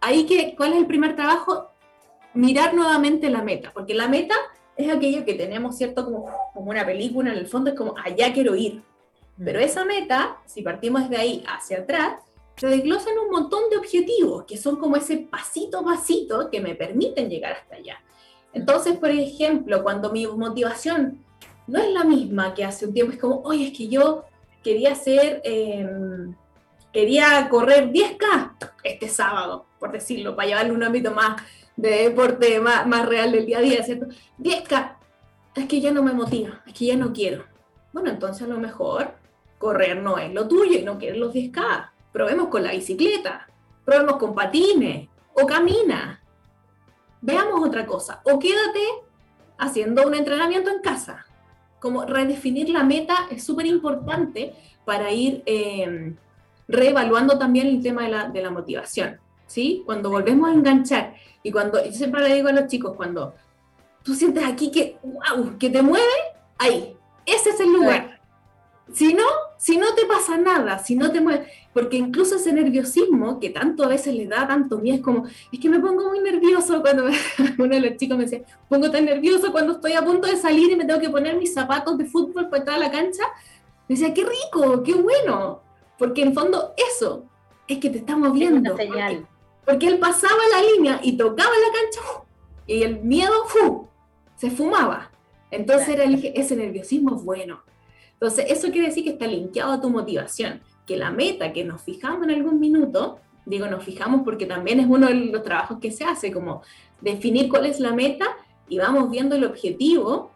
ahí 0.00 0.26
que, 0.26 0.54
¿cuál 0.56 0.72
es 0.72 0.78
el 0.78 0.86
primer 0.86 1.16
trabajo? 1.16 1.70
Mirar 2.34 2.74
nuevamente 2.74 3.30
la 3.30 3.42
meta, 3.42 3.72
porque 3.72 3.94
la 3.94 4.08
meta 4.08 4.34
es 4.76 4.92
aquello 4.92 5.24
que 5.24 5.34
tenemos, 5.34 5.76
¿cierto? 5.76 6.04
Como, 6.04 6.30
como 6.54 6.70
una 6.70 6.86
película, 6.86 7.32
en 7.32 7.38
el 7.38 7.46
fondo 7.46 7.70
es 7.70 7.76
como, 7.76 7.94
allá 8.02 8.32
quiero 8.32 8.54
ir. 8.54 8.82
Pero 9.36 9.58
mm. 9.58 9.62
esa 9.62 9.84
meta, 9.84 10.38
si 10.46 10.62
partimos 10.62 11.10
de 11.10 11.16
ahí 11.16 11.44
hacia 11.48 11.78
atrás, 11.78 12.22
se 12.56 12.66
desglosan 12.66 13.18
un 13.18 13.30
montón 13.30 13.70
de 13.70 13.76
objetivos 13.76 14.44
que 14.44 14.56
son 14.56 14.76
como 14.76 14.96
ese 14.96 15.16
pasito 15.18 15.84
pasito 15.84 16.50
que 16.50 16.60
me 16.60 16.74
permiten 16.74 17.28
llegar 17.28 17.52
hasta 17.52 17.76
allá. 17.76 18.00
Entonces, 18.52 18.96
por 18.96 19.10
ejemplo, 19.10 19.82
cuando 19.82 20.10
mi 20.10 20.26
motivación 20.26 21.24
no 21.66 21.78
es 21.78 21.92
la 21.92 22.04
misma 22.04 22.54
que 22.54 22.64
hace 22.64 22.86
un 22.86 22.94
tiempo, 22.94 23.12
es 23.12 23.18
como, 23.18 23.42
oye, 23.42 23.68
es 23.68 23.76
que 23.76 23.88
yo 23.88 24.24
quería 24.62 24.92
hacer, 24.92 25.40
em, 25.44 26.34
quería 26.92 27.48
correr 27.48 27.90
10K 27.90 28.56
este 28.84 29.08
sábado, 29.08 29.66
por 29.78 29.92
decirlo, 29.92 30.34
para 30.34 30.48
llevarle 30.48 30.72
un 30.72 30.82
ámbito 30.82 31.12
más 31.12 31.42
de 31.76 32.08
deporte, 32.08 32.60
más, 32.60 32.86
más 32.86 33.06
real 33.08 33.32
del 33.32 33.46
día 33.46 33.58
a 33.58 33.62
día, 33.62 33.82
¿cierto? 33.84 34.06
10K, 34.38 34.96
es 35.54 35.66
que 35.66 35.80
ya 35.80 35.92
no 35.92 36.02
me 36.02 36.12
motiva, 36.12 36.62
es 36.66 36.72
que 36.72 36.86
ya 36.86 36.96
no 36.96 37.12
quiero. 37.12 37.44
Bueno, 37.92 38.10
entonces 38.10 38.42
a 38.42 38.50
lo 38.50 38.58
mejor 38.58 39.14
correr 39.58 39.96
no 40.02 40.18
es 40.18 40.32
lo 40.32 40.46
tuyo 40.46 40.78
y 40.78 40.82
no 40.82 40.98
quieres 40.98 41.18
los 41.18 41.32
10K 41.32 41.90
probemos 42.12 42.48
con 42.48 42.62
la 42.62 42.72
bicicleta, 42.72 43.48
probemos 43.84 44.16
con 44.16 44.34
patines 44.34 45.08
o 45.34 45.46
camina. 45.46 46.20
Veamos 47.20 47.64
otra 47.64 47.86
cosa. 47.86 48.20
O 48.24 48.38
quédate 48.38 48.82
haciendo 49.58 50.06
un 50.06 50.14
entrenamiento 50.14 50.70
en 50.70 50.80
casa. 50.80 51.26
Como 51.80 52.04
redefinir 52.04 52.70
la 52.70 52.84
meta 52.84 53.28
es 53.30 53.44
súper 53.44 53.66
importante 53.66 54.52
para 54.84 55.12
ir 55.12 55.42
eh, 55.46 56.14
reevaluando 56.66 57.38
también 57.38 57.66
el 57.66 57.82
tema 57.82 58.02
de 58.02 58.08
la, 58.08 58.28
de 58.28 58.42
la 58.42 58.50
motivación, 58.50 59.18
¿sí? 59.46 59.82
Cuando 59.86 60.10
volvemos 60.10 60.48
a 60.48 60.52
enganchar 60.52 61.14
y 61.42 61.50
cuando, 61.50 61.84
yo 61.84 61.92
siempre 61.92 62.26
le 62.28 62.34
digo 62.34 62.48
a 62.48 62.52
los 62.52 62.66
chicos, 62.66 62.94
cuando 62.96 63.34
tú 64.02 64.14
sientes 64.14 64.44
aquí 64.44 64.70
que, 64.70 64.98
wow, 65.02 65.56
que 65.58 65.70
te 65.70 65.82
mueve, 65.82 66.04
ahí, 66.58 66.96
ese 67.24 67.50
es 67.50 67.60
el 67.60 67.72
lugar. 67.72 68.20
Si 68.92 69.14
no, 69.14 69.24
si 69.58 69.76
no 69.76 69.92
te 69.94 70.06
pasa 70.06 70.38
nada, 70.38 70.78
si 70.78 70.94
no 70.94 71.10
te 71.10 71.20
mueves, 71.20 71.48
porque 71.74 71.96
incluso 71.96 72.36
ese 72.36 72.52
nerviosismo 72.52 73.40
que 73.40 73.50
tanto 73.50 73.84
a 73.84 73.88
veces 73.88 74.14
le 74.14 74.26
da 74.26 74.46
tanto 74.46 74.78
miedo, 74.78 74.96
es 74.96 75.02
como, 75.02 75.26
es 75.52 75.60
que 75.60 75.68
me 75.68 75.80
pongo 75.80 76.08
muy 76.08 76.20
nervioso 76.20 76.80
cuando 76.80 77.06
uno 77.58 77.74
de 77.74 77.80
los 77.80 77.96
chicos 77.96 78.16
me 78.16 78.24
decía, 78.24 78.42
pongo 78.68 78.90
tan 78.90 79.04
nervioso 79.04 79.50
cuando 79.50 79.72
estoy 79.72 79.92
a 79.94 80.04
punto 80.04 80.28
de 80.28 80.36
salir 80.36 80.70
y 80.70 80.76
me 80.76 80.84
tengo 80.84 81.00
que 81.00 81.10
poner 81.10 81.36
mis 81.36 81.52
zapatos 81.52 81.98
de 81.98 82.04
fútbol 82.04 82.48
para 82.48 82.58
entrar 82.58 82.76
a 82.76 82.80
la 82.86 82.90
cancha. 82.90 83.24
Me 83.88 83.96
decía, 83.96 84.14
qué 84.14 84.24
rico, 84.24 84.82
qué 84.84 84.94
bueno, 84.94 85.60
porque 85.98 86.22
en 86.22 86.34
fondo 86.34 86.74
eso 86.92 87.24
es 87.66 87.78
que 87.78 87.90
te 87.90 87.98
estamos 87.98 88.32
viendo. 88.32 88.76
Porque, 88.76 89.24
porque, 89.64 89.88
él 89.88 89.98
pasaba 89.98 90.40
la 90.52 90.62
línea 90.62 91.00
y 91.02 91.16
tocaba 91.16 91.50
la 91.50 91.80
cancha 91.80 92.24
y 92.66 92.82
el 92.84 93.00
miedo 93.00 93.34
se 94.36 94.52
fumaba. 94.52 95.10
Entonces 95.50 95.88
era 95.88 96.04
ese 96.04 96.54
nerviosismo 96.54 97.16
es 97.16 97.24
bueno. 97.24 97.67
Entonces, 98.20 98.46
eso 98.48 98.72
quiere 98.72 98.88
decir 98.88 99.04
que 99.04 99.10
está 99.10 99.28
linkeado 99.28 99.72
a 99.72 99.80
tu 99.80 99.90
motivación, 99.90 100.60
que 100.86 100.96
la 100.96 101.12
meta 101.12 101.52
que 101.52 101.64
nos 101.64 101.82
fijamos 101.82 102.24
en 102.24 102.30
algún 102.30 102.58
minuto, 102.58 103.20
digo 103.46 103.66
nos 103.68 103.84
fijamos 103.84 104.22
porque 104.24 104.44
también 104.44 104.80
es 104.80 104.86
uno 104.88 105.06
de 105.06 105.14
los 105.14 105.42
trabajos 105.44 105.78
que 105.80 105.92
se 105.92 106.04
hace, 106.04 106.32
como 106.32 106.62
definir 107.00 107.48
cuál 107.48 107.66
es 107.66 107.78
la 107.78 107.92
meta 107.92 108.26
y 108.68 108.78
vamos 108.78 109.08
viendo 109.10 109.36
el 109.36 109.44
objetivo 109.44 110.32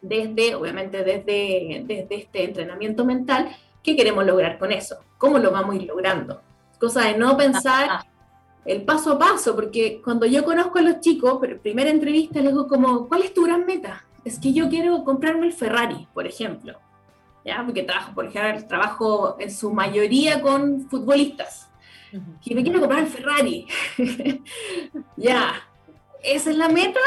desde, 0.00 0.54
obviamente, 0.54 1.04
desde, 1.04 1.84
desde 1.86 2.14
este 2.14 2.44
entrenamiento 2.44 3.04
mental, 3.04 3.54
qué 3.82 3.94
queremos 3.94 4.24
lograr 4.24 4.58
con 4.58 4.72
eso, 4.72 4.96
cómo 5.18 5.38
lo 5.38 5.50
vamos 5.50 5.74
a 5.74 5.78
ir 5.78 5.86
logrando. 5.86 6.40
Cosa 6.80 7.02
de 7.02 7.18
no 7.18 7.36
pensar 7.36 8.06
el 8.64 8.84
paso 8.84 9.12
a 9.12 9.18
paso, 9.18 9.54
porque 9.54 10.00
cuando 10.02 10.26
yo 10.26 10.44
conozco 10.44 10.78
a 10.78 10.82
los 10.82 11.00
chicos, 11.00 11.40
primera 11.62 11.90
entrevista 11.90 12.40
les 12.40 12.52
digo 12.52 12.66
como, 12.66 13.06
¿cuál 13.06 13.22
es 13.22 13.34
tu 13.34 13.44
gran 13.44 13.66
meta? 13.66 14.04
Es 14.24 14.38
que 14.38 14.52
yo 14.52 14.68
quiero 14.68 15.04
comprarme 15.04 15.46
el 15.46 15.52
Ferrari, 15.52 16.08
por 16.14 16.26
ejemplo. 16.26 16.78
¿Ya? 17.44 17.62
Porque 17.64 17.82
trabajo, 17.82 18.14
por 18.14 18.26
ejemplo, 18.26 18.66
trabajo 18.66 19.36
en 19.38 19.50
su 19.50 19.72
mayoría 19.72 20.40
con 20.40 20.88
futbolistas. 20.88 21.70
Y 22.44 22.54
me 22.54 22.62
quiero 22.62 22.80
comprar 22.80 23.00
el 23.00 23.06
Ferrari. 23.06 23.66
ya, 25.16 25.54
¿esa 26.22 26.50
es 26.50 26.56
la 26.56 26.68
meta? 26.68 27.00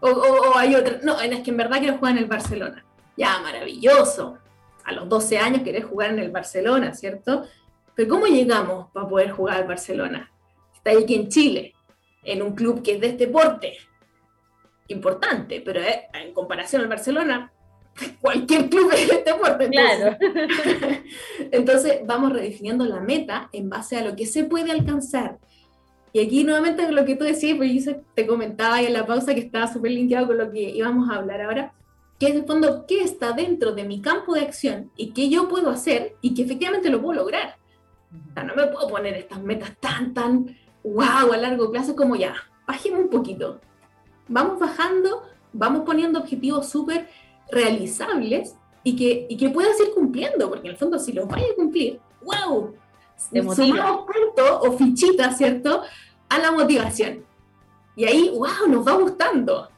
O, 0.00 0.56
hay 0.56 0.74
otra? 0.74 1.00
No, 1.02 1.20
es 1.20 1.40
que 1.40 1.50
en 1.50 1.56
verdad 1.56 1.78
quiero 1.78 1.98
jugar 1.98 2.12
en 2.12 2.18
el 2.18 2.26
Barcelona. 2.26 2.84
Ya, 3.16 3.38
maravilloso. 3.40 4.38
A 4.84 4.92
los 4.92 5.08
12 5.08 5.38
años 5.38 5.62
querés 5.62 5.84
jugar 5.84 6.10
en 6.10 6.20
el 6.20 6.30
Barcelona, 6.30 6.94
¿cierto? 6.94 7.44
Pero 7.94 8.08
¿cómo 8.08 8.26
llegamos 8.26 8.90
para 8.92 9.08
poder 9.08 9.30
jugar 9.32 9.56
al 9.58 9.68
Barcelona? 9.68 10.30
Está 10.74 10.92
aquí 10.92 11.14
en 11.14 11.28
Chile, 11.28 11.74
en 12.22 12.42
un 12.42 12.54
club 12.54 12.82
que 12.82 12.94
es 12.94 13.00
de 13.00 13.08
este 13.08 13.26
deporte. 13.26 13.76
Importante, 14.86 15.60
pero 15.60 15.80
eh, 15.80 16.08
en 16.14 16.32
comparación 16.32 16.80
al 16.80 16.88
Barcelona, 16.88 17.52
cualquier 18.20 18.68
club 18.68 18.90
de 18.92 19.22
deporte. 19.24 19.68
Claro. 19.68 20.16
entonces 21.50 22.00
vamos 22.04 22.32
redefiniendo 22.32 22.84
la 22.84 23.00
meta 23.00 23.48
en 23.52 23.68
base 23.68 23.96
a 23.96 24.04
lo 24.04 24.16
que 24.16 24.26
se 24.26 24.44
puede 24.44 24.70
alcanzar. 24.70 25.38
Y 26.12 26.20
aquí 26.20 26.44
nuevamente 26.44 26.90
lo 26.90 27.04
que 27.04 27.16
tú 27.16 27.24
decías, 27.24 27.56
pues 27.56 27.84
yo 27.84 27.96
te 28.14 28.26
comentaba 28.26 28.76
ahí 28.76 28.86
en 28.86 28.94
la 28.94 29.06
pausa 29.06 29.34
que 29.34 29.40
estaba 29.40 29.72
súper 29.72 29.92
linkeado 29.92 30.28
con 30.28 30.38
lo 30.38 30.50
que 30.50 30.62
íbamos 30.70 31.10
a 31.10 31.16
hablar 31.16 31.42
ahora, 31.42 31.74
que 32.18 32.28
es 32.28 32.34
el 32.34 32.44
fondo 32.44 32.86
qué 32.86 33.02
está 33.02 33.32
dentro 33.32 33.72
de 33.72 33.84
mi 33.84 34.00
campo 34.00 34.34
de 34.34 34.40
acción 34.40 34.90
y 34.96 35.10
qué 35.10 35.28
yo 35.28 35.48
puedo 35.48 35.70
hacer 35.70 36.16
y 36.20 36.34
que 36.34 36.42
efectivamente 36.42 36.90
lo 36.90 37.00
puedo 37.02 37.20
lograr. 37.20 37.56
O 38.30 38.32
sea, 38.32 38.42
no 38.42 38.54
me 38.54 38.66
puedo 38.66 38.88
poner 38.88 39.14
estas 39.14 39.42
metas 39.42 39.76
tan, 39.78 40.14
tan, 40.14 40.56
wow, 40.82 41.32
a 41.32 41.36
largo 41.36 41.70
plazo 41.70 41.94
como 41.94 42.16
ya, 42.16 42.34
bajemos 42.66 43.00
un 43.00 43.10
poquito. 43.10 43.60
Vamos 44.28 44.58
bajando, 44.58 45.22
vamos 45.52 45.82
poniendo 45.84 46.18
objetivos 46.18 46.68
súper 46.68 47.06
realizables 47.50 48.56
y 48.82 48.96
que, 48.96 49.26
y 49.28 49.36
que 49.36 49.50
puedas 49.50 49.78
ir 49.80 49.92
cumpliendo, 49.94 50.48
porque 50.48 50.68
en 50.68 50.72
el 50.72 50.78
fondo 50.78 50.98
si 50.98 51.12
los 51.12 51.26
vaya 51.28 51.46
a 51.52 51.54
cumplir, 51.54 52.00
wow, 52.22 52.74
sumamos 53.54 54.06
punto 54.06 54.60
o 54.60 54.72
fichita, 54.72 55.32
¿cierto? 55.32 55.82
A 56.28 56.38
la 56.38 56.52
motivación. 56.52 57.24
Y 57.96 58.04
ahí, 58.04 58.30
wow, 58.30 58.68
nos 58.68 58.86
va 58.86 58.92
gustando. 58.92 59.68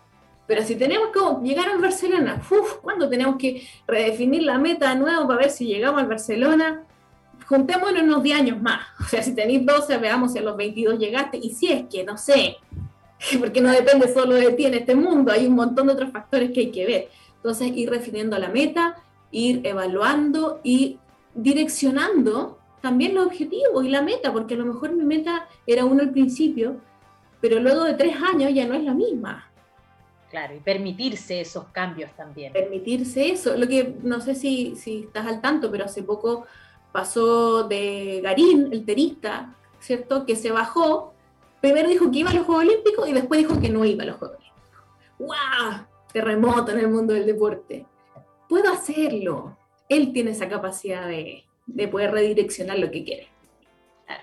Pero 0.46 0.62
si 0.64 0.74
tenemos 0.74 1.10
que 1.10 1.20
llegar 1.46 1.68
al 1.68 1.80
Barcelona, 1.80 2.42
uff, 2.50 2.78
¿cuándo 2.82 3.08
tenemos 3.08 3.36
que 3.36 3.66
redefinir 3.86 4.42
la 4.42 4.58
meta 4.58 4.90
de 4.90 4.96
nuevo 4.96 5.26
para 5.26 5.42
ver 5.42 5.50
si 5.50 5.66
llegamos 5.66 6.02
al 6.02 6.08
Barcelona? 6.08 6.84
Juntémonos 7.46 8.02
unos 8.02 8.22
10 8.22 8.40
años 8.40 8.60
más. 8.60 8.80
O 9.00 9.04
sea, 9.04 9.22
si 9.22 9.34
tenéis 9.34 9.64
12, 9.64 9.96
veamos 9.98 10.32
si 10.32 10.38
a 10.38 10.42
los 10.42 10.56
22 10.56 10.98
llegaste. 10.98 11.38
Y 11.38 11.50
si 11.50 11.72
es 11.72 11.84
que, 11.88 12.04
no 12.04 12.18
sé, 12.18 12.56
porque 13.38 13.60
no 13.60 13.70
depende 13.70 14.12
solo 14.12 14.34
de 14.34 14.52
ti 14.52 14.66
en 14.66 14.74
este 14.74 14.94
mundo, 14.94 15.32
hay 15.32 15.46
un 15.46 15.54
montón 15.54 15.86
de 15.86 15.92
otros 15.92 16.10
factores 16.10 16.50
que 16.50 16.60
hay 16.60 16.70
que 16.70 16.86
ver. 16.86 17.08
Entonces, 17.40 17.72
ir 17.74 17.90
definiendo 17.90 18.38
la 18.38 18.48
meta, 18.48 18.96
ir 19.30 19.60
evaluando 19.64 20.60
y 20.62 20.98
direccionando 21.34 22.58
también 22.82 23.14
los 23.14 23.26
objetivos 23.26 23.84
y 23.84 23.88
la 23.88 24.02
meta, 24.02 24.32
porque 24.32 24.54
a 24.54 24.58
lo 24.58 24.66
mejor 24.66 24.92
mi 24.92 25.04
meta 25.04 25.48
era 25.66 25.84
uno 25.84 26.02
al 26.02 26.10
principio, 26.10 26.76
pero 27.40 27.60
luego 27.60 27.84
de 27.84 27.94
tres 27.94 28.16
años 28.16 28.52
ya 28.52 28.66
no 28.66 28.74
es 28.74 28.84
la 28.84 28.94
misma. 28.94 29.50
Claro, 30.30 30.54
y 30.54 30.60
permitirse 30.60 31.40
esos 31.40 31.64
cambios 31.72 32.12
también. 32.12 32.52
Permitirse 32.52 33.30
eso. 33.30 33.56
Lo 33.56 33.66
que 33.66 33.96
no 34.02 34.20
sé 34.20 34.34
si, 34.34 34.76
si 34.76 35.00
estás 35.00 35.26
al 35.26 35.40
tanto, 35.40 35.70
pero 35.70 35.86
hace 35.86 36.02
poco 36.04 36.46
pasó 36.92 37.64
de 37.64 38.20
Garín, 38.22 38.68
el 38.72 38.84
terista, 38.84 39.54
¿cierto? 39.80 40.24
Que 40.26 40.36
se 40.36 40.52
bajó, 40.52 41.14
primero 41.60 41.88
dijo 41.88 42.10
que 42.10 42.18
iba 42.18 42.30
a 42.30 42.34
los 42.34 42.46
Juegos 42.46 42.64
Olímpicos 42.64 43.08
y 43.08 43.12
después 43.12 43.40
dijo 43.40 43.60
que 43.60 43.70
no 43.70 43.84
iba 43.84 44.04
a 44.04 44.06
los 44.06 44.16
Juegos 44.16 44.38
Olímpicos. 44.38 44.84
¡Wow! 45.18 45.89
Terremoto 46.12 46.72
en 46.72 46.80
el 46.80 46.88
mundo 46.88 47.14
del 47.14 47.26
deporte. 47.26 47.86
Puedo 48.48 48.72
hacerlo. 48.72 49.56
Él 49.88 50.12
tiene 50.12 50.32
esa 50.32 50.48
capacidad 50.48 51.06
de, 51.06 51.44
poder 51.88 52.12
redireccionar 52.12 52.78
lo 52.78 52.90
que 52.90 53.04
quiere. 53.04 53.28
Claro, 54.06 54.22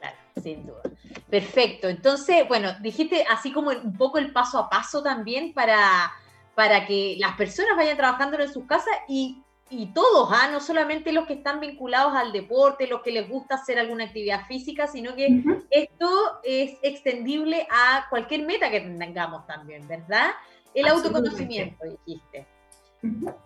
claro, 0.00 0.16
sin 0.42 0.66
duda. 0.66 0.82
Perfecto. 1.28 1.88
Entonces, 1.88 2.46
bueno, 2.48 2.74
dijiste 2.80 3.24
así 3.30 3.52
como 3.52 3.70
un 3.70 3.96
poco 3.96 4.18
el 4.18 4.32
paso 4.32 4.58
a 4.58 4.68
paso 4.68 5.02
también 5.02 5.54
para, 5.54 6.12
para 6.54 6.86
que 6.86 7.16
las 7.18 7.36
personas 7.36 7.76
vayan 7.76 7.96
trabajando 7.96 8.38
en 8.38 8.52
sus 8.52 8.66
casas 8.66 8.94
y, 9.08 9.42
todos, 9.94 10.28
¿ah? 10.30 10.50
no 10.52 10.60
solamente 10.60 11.12
los 11.12 11.26
que 11.26 11.32
están 11.32 11.58
vinculados 11.58 12.14
al 12.14 12.30
deporte, 12.30 12.86
los 12.86 13.00
que 13.00 13.10
les 13.10 13.26
gusta 13.26 13.54
hacer 13.54 13.78
alguna 13.78 14.04
actividad 14.04 14.44
física, 14.46 14.86
sino 14.86 15.16
que 15.16 15.42
esto 15.70 16.10
es 16.44 16.76
extendible 16.82 17.66
a 17.70 18.04
cualquier 18.10 18.42
meta 18.42 18.70
que 18.70 18.82
tengamos 18.82 19.46
también, 19.46 19.88
¿verdad? 19.88 20.32
El 20.74 20.86
autoconocimiento, 20.88 21.84
dijiste. 21.84 22.46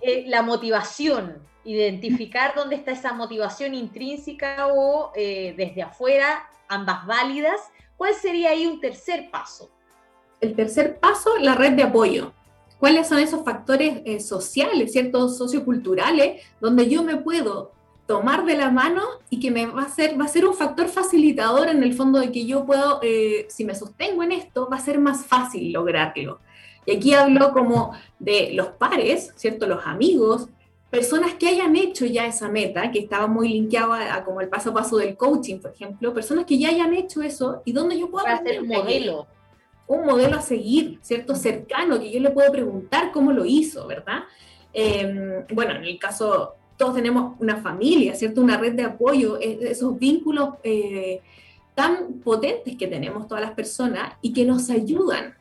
Eh, 0.02 0.24
la 0.26 0.42
motivación, 0.42 1.38
identificar 1.64 2.52
dónde 2.54 2.76
está 2.76 2.92
esa 2.92 3.14
motivación 3.14 3.74
intrínseca 3.74 4.68
o 4.68 5.12
eh, 5.16 5.54
desde 5.56 5.82
afuera, 5.82 6.48
ambas 6.68 7.06
válidas. 7.06 7.60
¿Cuál 7.96 8.14
sería 8.14 8.50
ahí 8.50 8.66
un 8.66 8.80
tercer 8.80 9.30
paso? 9.30 9.70
El 10.40 10.54
tercer 10.54 10.98
paso, 10.98 11.38
la 11.38 11.54
red 11.54 11.72
de 11.72 11.84
apoyo. 11.84 12.32
¿Cuáles 12.78 13.08
son 13.08 13.18
esos 13.18 13.42
factores 13.42 14.02
eh, 14.04 14.20
sociales, 14.20 14.92
ciertos 14.92 15.38
socioculturales, 15.38 16.42
donde 16.60 16.88
yo 16.90 17.02
me 17.02 17.16
puedo 17.16 17.72
tomar 18.06 18.44
de 18.44 18.56
la 18.56 18.70
mano 18.70 19.02
y 19.30 19.40
que 19.40 19.50
me 19.50 19.66
va 19.66 19.82
a 19.82 19.88
ser, 19.88 20.20
va 20.20 20.26
a 20.26 20.28
ser 20.28 20.46
un 20.46 20.54
factor 20.54 20.88
facilitador 20.88 21.68
en 21.68 21.82
el 21.82 21.94
fondo 21.94 22.20
de 22.20 22.30
que 22.30 22.46
yo 22.46 22.64
puedo, 22.64 23.00
si 23.48 23.64
me 23.64 23.74
sostengo 23.74 24.22
en 24.22 24.30
esto, 24.30 24.68
va 24.70 24.76
a 24.76 24.80
ser 24.80 25.00
más 25.00 25.26
fácil 25.26 25.72
lograrlo. 25.72 26.38
Y 26.86 26.96
aquí 26.96 27.14
hablo 27.14 27.52
como 27.52 27.92
de 28.18 28.52
los 28.54 28.68
pares, 28.68 29.32
¿cierto? 29.36 29.66
Los 29.66 29.84
amigos, 29.84 30.48
personas 30.88 31.34
que 31.34 31.48
hayan 31.48 31.74
hecho 31.76 32.06
ya 32.06 32.26
esa 32.26 32.48
meta, 32.48 32.90
que 32.92 33.00
estaba 33.00 33.26
muy 33.26 33.48
linkeado 33.48 33.92
a, 33.92 34.24
como 34.24 34.40
el 34.40 34.48
paso 34.48 34.70
a 34.70 34.74
paso 34.74 34.96
del 34.96 35.16
coaching, 35.16 35.58
por 35.58 35.72
ejemplo, 35.72 36.14
personas 36.14 36.46
que 36.46 36.58
ya 36.58 36.68
hayan 36.68 36.94
hecho 36.94 37.22
eso 37.22 37.60
y 37.64 37.72
donde 37.72 37.98
yo 37.98 38.10
puedo 38.10 38.26
hacer 38.26 38.62
un 38.62 38.68
modelo. 38.68 39.26
Un 39.88 40.06
modelo 40.06 40.36
a 40.36 40.40
seguir, 40.40 40.98
¿cierto? 41.02 41.34
Cercano, 41.34 41.98
que 42.00 42.10
yo 42.10 42.20
le 42.20 42.30
puedo 42.30 42.50
preguntar 42.50 43.12
cómo 43.12 43.32
lo 43.32 43.44
hizo, 43.44 43.86
¿verdad? 43.86 44.20
Em, 44.72 45.44
bueno, 45.52 45.74
en 45.76 45.84
el 45.84 45.98
caso, 45.98 46.54
todos 46.76 46.94
tenemos 46.94 47.34
una 47.40 47.56
familia, 47.56 48.14
¿cierto? 48.14 48.40
Una 48.40 48.56
red 48.56 48.74
de 48.74 48.82
apoyo, 48.82 49.38
e, 49.40 49.70
esos 49.70 49.98
vínculos 49.98 50.50
eh, 50.62 51.20
tan 51.74 52.20
potentes 52.24 52.76
que 52.76 52.86
tenemos 52.86 53.28
todas 53.28 53.44
las 53.44 53.52
personas 53.52 54.14
y 54.22 54.32
que 54.32 54.44
nos 54.44 54.70
ayudan 54.70 55.36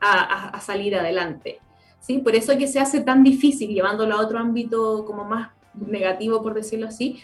a, 0.00 0.60
salir 0.60 0.96
adelante. 0.96 1.60
¿sí? 2.00 2.18
Por 2.18 2.34
eso 2.34 2.52
es 2.52 2.58
que 2.58 2.68
se 2.68 2.80
hace 2.80 3.00
tan 3.00 3.22
difícil, 3.22 3.70
llevándolo 3.70 4.14
a 4.14 4.20
otro 4.20 4.38
ámbito 4.38 5.04
como 5.04 5.24
más 5.24 5.50
negativo, 5.74 6.42
por 6.42 6.54
decirlo 6.54 6.88
así, 6.88 7.20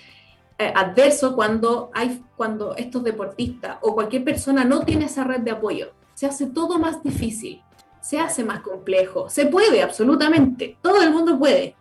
eh, 0.58 0.72
adverso 0.74 1.34
cuando, 1.34 1.90
hay, 1.94 2.22
cuando 2.36 2.76
estos 2.76 3.02
deportistas 3.02 3.78
o 3.80 3.94
cualquier 3.94 4.24
persona 4.24 4.64
no 4.64 4.84
tiene 4.84 5.06
esa 5.06 5.24
red 5.24 5.40
de 5.40 5.50
apoyo. 5.50 5.92
Se 6.14 6.26
hace 6.26 6.46
todo 6.46 6.78
más 6.78 7.02
difícil, 7.02 7.62
se 8.00 8.18
hace 8.20 8.44
más 8.44 8.60
complejo. 8.60 9.28
Se 9.28 9.46
puede, 9.46 9.82
absolutamente, 9.82 10.76
todo 10.82 11.02
el 11.02 11.10
mundo 11.10 11.38
puede, 11.38 11.74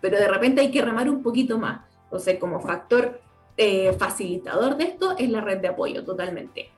pero 0.00 0.18
de 0.18 0.28
repente 0.28 0.60
hay 0.60 0.70
que 0.70 0.82
remar 0.82 1.08
un 1.08 1.22
poquito 1.22 1.58
más. 1.58 1.80
Entonces, 2.04 2.38
como 2.38 2.60
factor 2.60 3.20
eh, 3.56 3.92
facilitador 3.94 4.76
de 4.76 4.84
esto 4.84 5.16
es 5.16 5.30
la 5.30 5.40
red 5.40 5.58
de 5.58 5.68
apoyo 5.68 6.04
totalmente. 6.04 6.70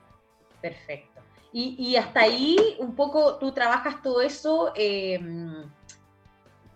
Perfecto. 0.61 1.08
Y, 1.51 1.95
hasta 1.95 2.21
ahí 2.21 2.57
un 2.77 2.95
poco 2.95 3.37
tú 3.37 3.51
trabajas 3.51 4.03
todo 4.03 4.21
eso 4.21 4.71
em, 4.75 5.63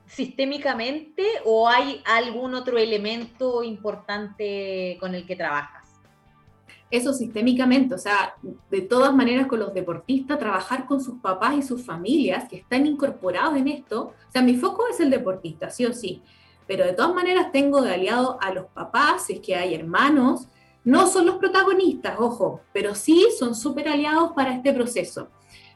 sistémicamente 0.07 1.23
o 1.45 1.69
hay 1.69 2.01
algún 2.05 2.55
otro 2.55 2.79
elemento 2.79 3.63
importante 3.63 4.97
con 4.99 5.13
el 5.13 5.27
que 5.27 5.35
trabajas? 5.35 6.01
Eso 6.89 7.13
sistémicamente, 7.13 7.93
o 7.95 7.97
sea, 7.99 8.35
de 8.71 8.81
todas 8.81 9.13
maneras 9.13 9.47
con 9.47 9.59
los 9.59 9.73
deportistas, 9.73 10.39
trabajar 10.39 10.85
con 10.85 11.01
sus 11.01 11.19
papás 11.19 11.55
y 11.55 11.61
sus 11.61 11.85
familias 11.85 12.49
que 12.49 12.57
están 12.57 12.85
incorporados 12.85 13.55
en 13.57 13.67
esto. 13.67 14.13
O 14.27 14.31
sea, 14.31 14.41
mi 14.41 14.55
foco 14.55 14.87
es 14.87 14.99
el 14.99 15.09
deportista, 15.09 15.69
sí 15.69 15.85
o 15.85 15.93
sí 15.93 16.21
pero 16.67 16.85
de 16.85 16.93
todas 16.93 17.13
maneras 17.13 17.51
tengo 17.51 17.81
de 17.81 17.93
aliado 17.93 18.37
a 18.41 18.53
los 18.53 18.65
papás, 18.67 19.25
si 19.25 19.33
es 19.33 19.39
que 19.39 19.55
hay 19.55 19.75
hermanos, 19.75 20.47
no 20.83 21.07
son 21.07 21.25
los 21.25 21.35
protagonistas, 21.35 22.15
ojo, 22.19 22.61
pero 22.73 22.95
sí 22.95 23.27
son 23.37 23.55
súper 23.55 23.87
aliados 23.87 24.31
para 24.33 24.53
este 24.53 24.73
proceso. 24.73 25.29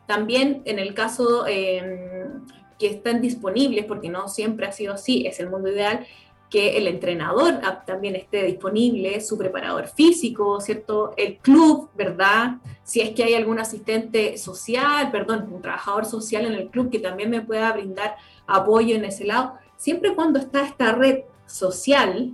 También 0.06 0.62
en 0.66 0.80
el 0.80 0.94
caso 0.94 1.46
em, 1.48 2.46
que 2.80 2.88
están 2.88 3.22
disponibles, 3.22 3.86
porque 3.86 4.10
no 4.10 4.28
siempre 4.28 4.68
ha 4.68 4.72
sido 4.72 4.94
así, 4.94 5.26
es 5.26 5.40
el 5.40 5.50
mundo 5.50 5.70
ideal, 5.70 6.06
que 6.50 6.78
el 6.78 6.88
entrenador 6.88 7.60
también 7.86 8.16
esté 8.16 8.44
disponible, 8.44 9.20
su 9.20 9.38
preparador 9.38 9.88
físico, 9.88 10.62
¿cierto? 10.62 11.14
El 11.18 11.40
club, 11.40 11.90
¿verdad? 11.94 12.58
Si 12.84 13.02
es 13.02 13.10
que 13.10 13.24
hay 13.26 13.34
algún 13.34 13.60
asistente 13.60 14.38
social, 14.38 15.12
perdón, 15.12 15.50
un 15.52 15.62
trabajador 15.62 16.06
social 16.06 16.46
en 16.46 16.54
el 16.54 16.70
club 16.70 16.90
que 16.90 17.00
también 17.00 17.30
me 17.30 17.42
pueda 17.42 17.74
brindar 17.74 18.16
apoyo 18.48 18.96
en 18.96 19.04
ese 19.04 19.26
lado 19.26 19.56
siempre 19.78 20.16
cuando 20.16 20.40
está 20.40 20.64
esta 20.64 20.92
red 20.92 21.22
social 21.46 22.34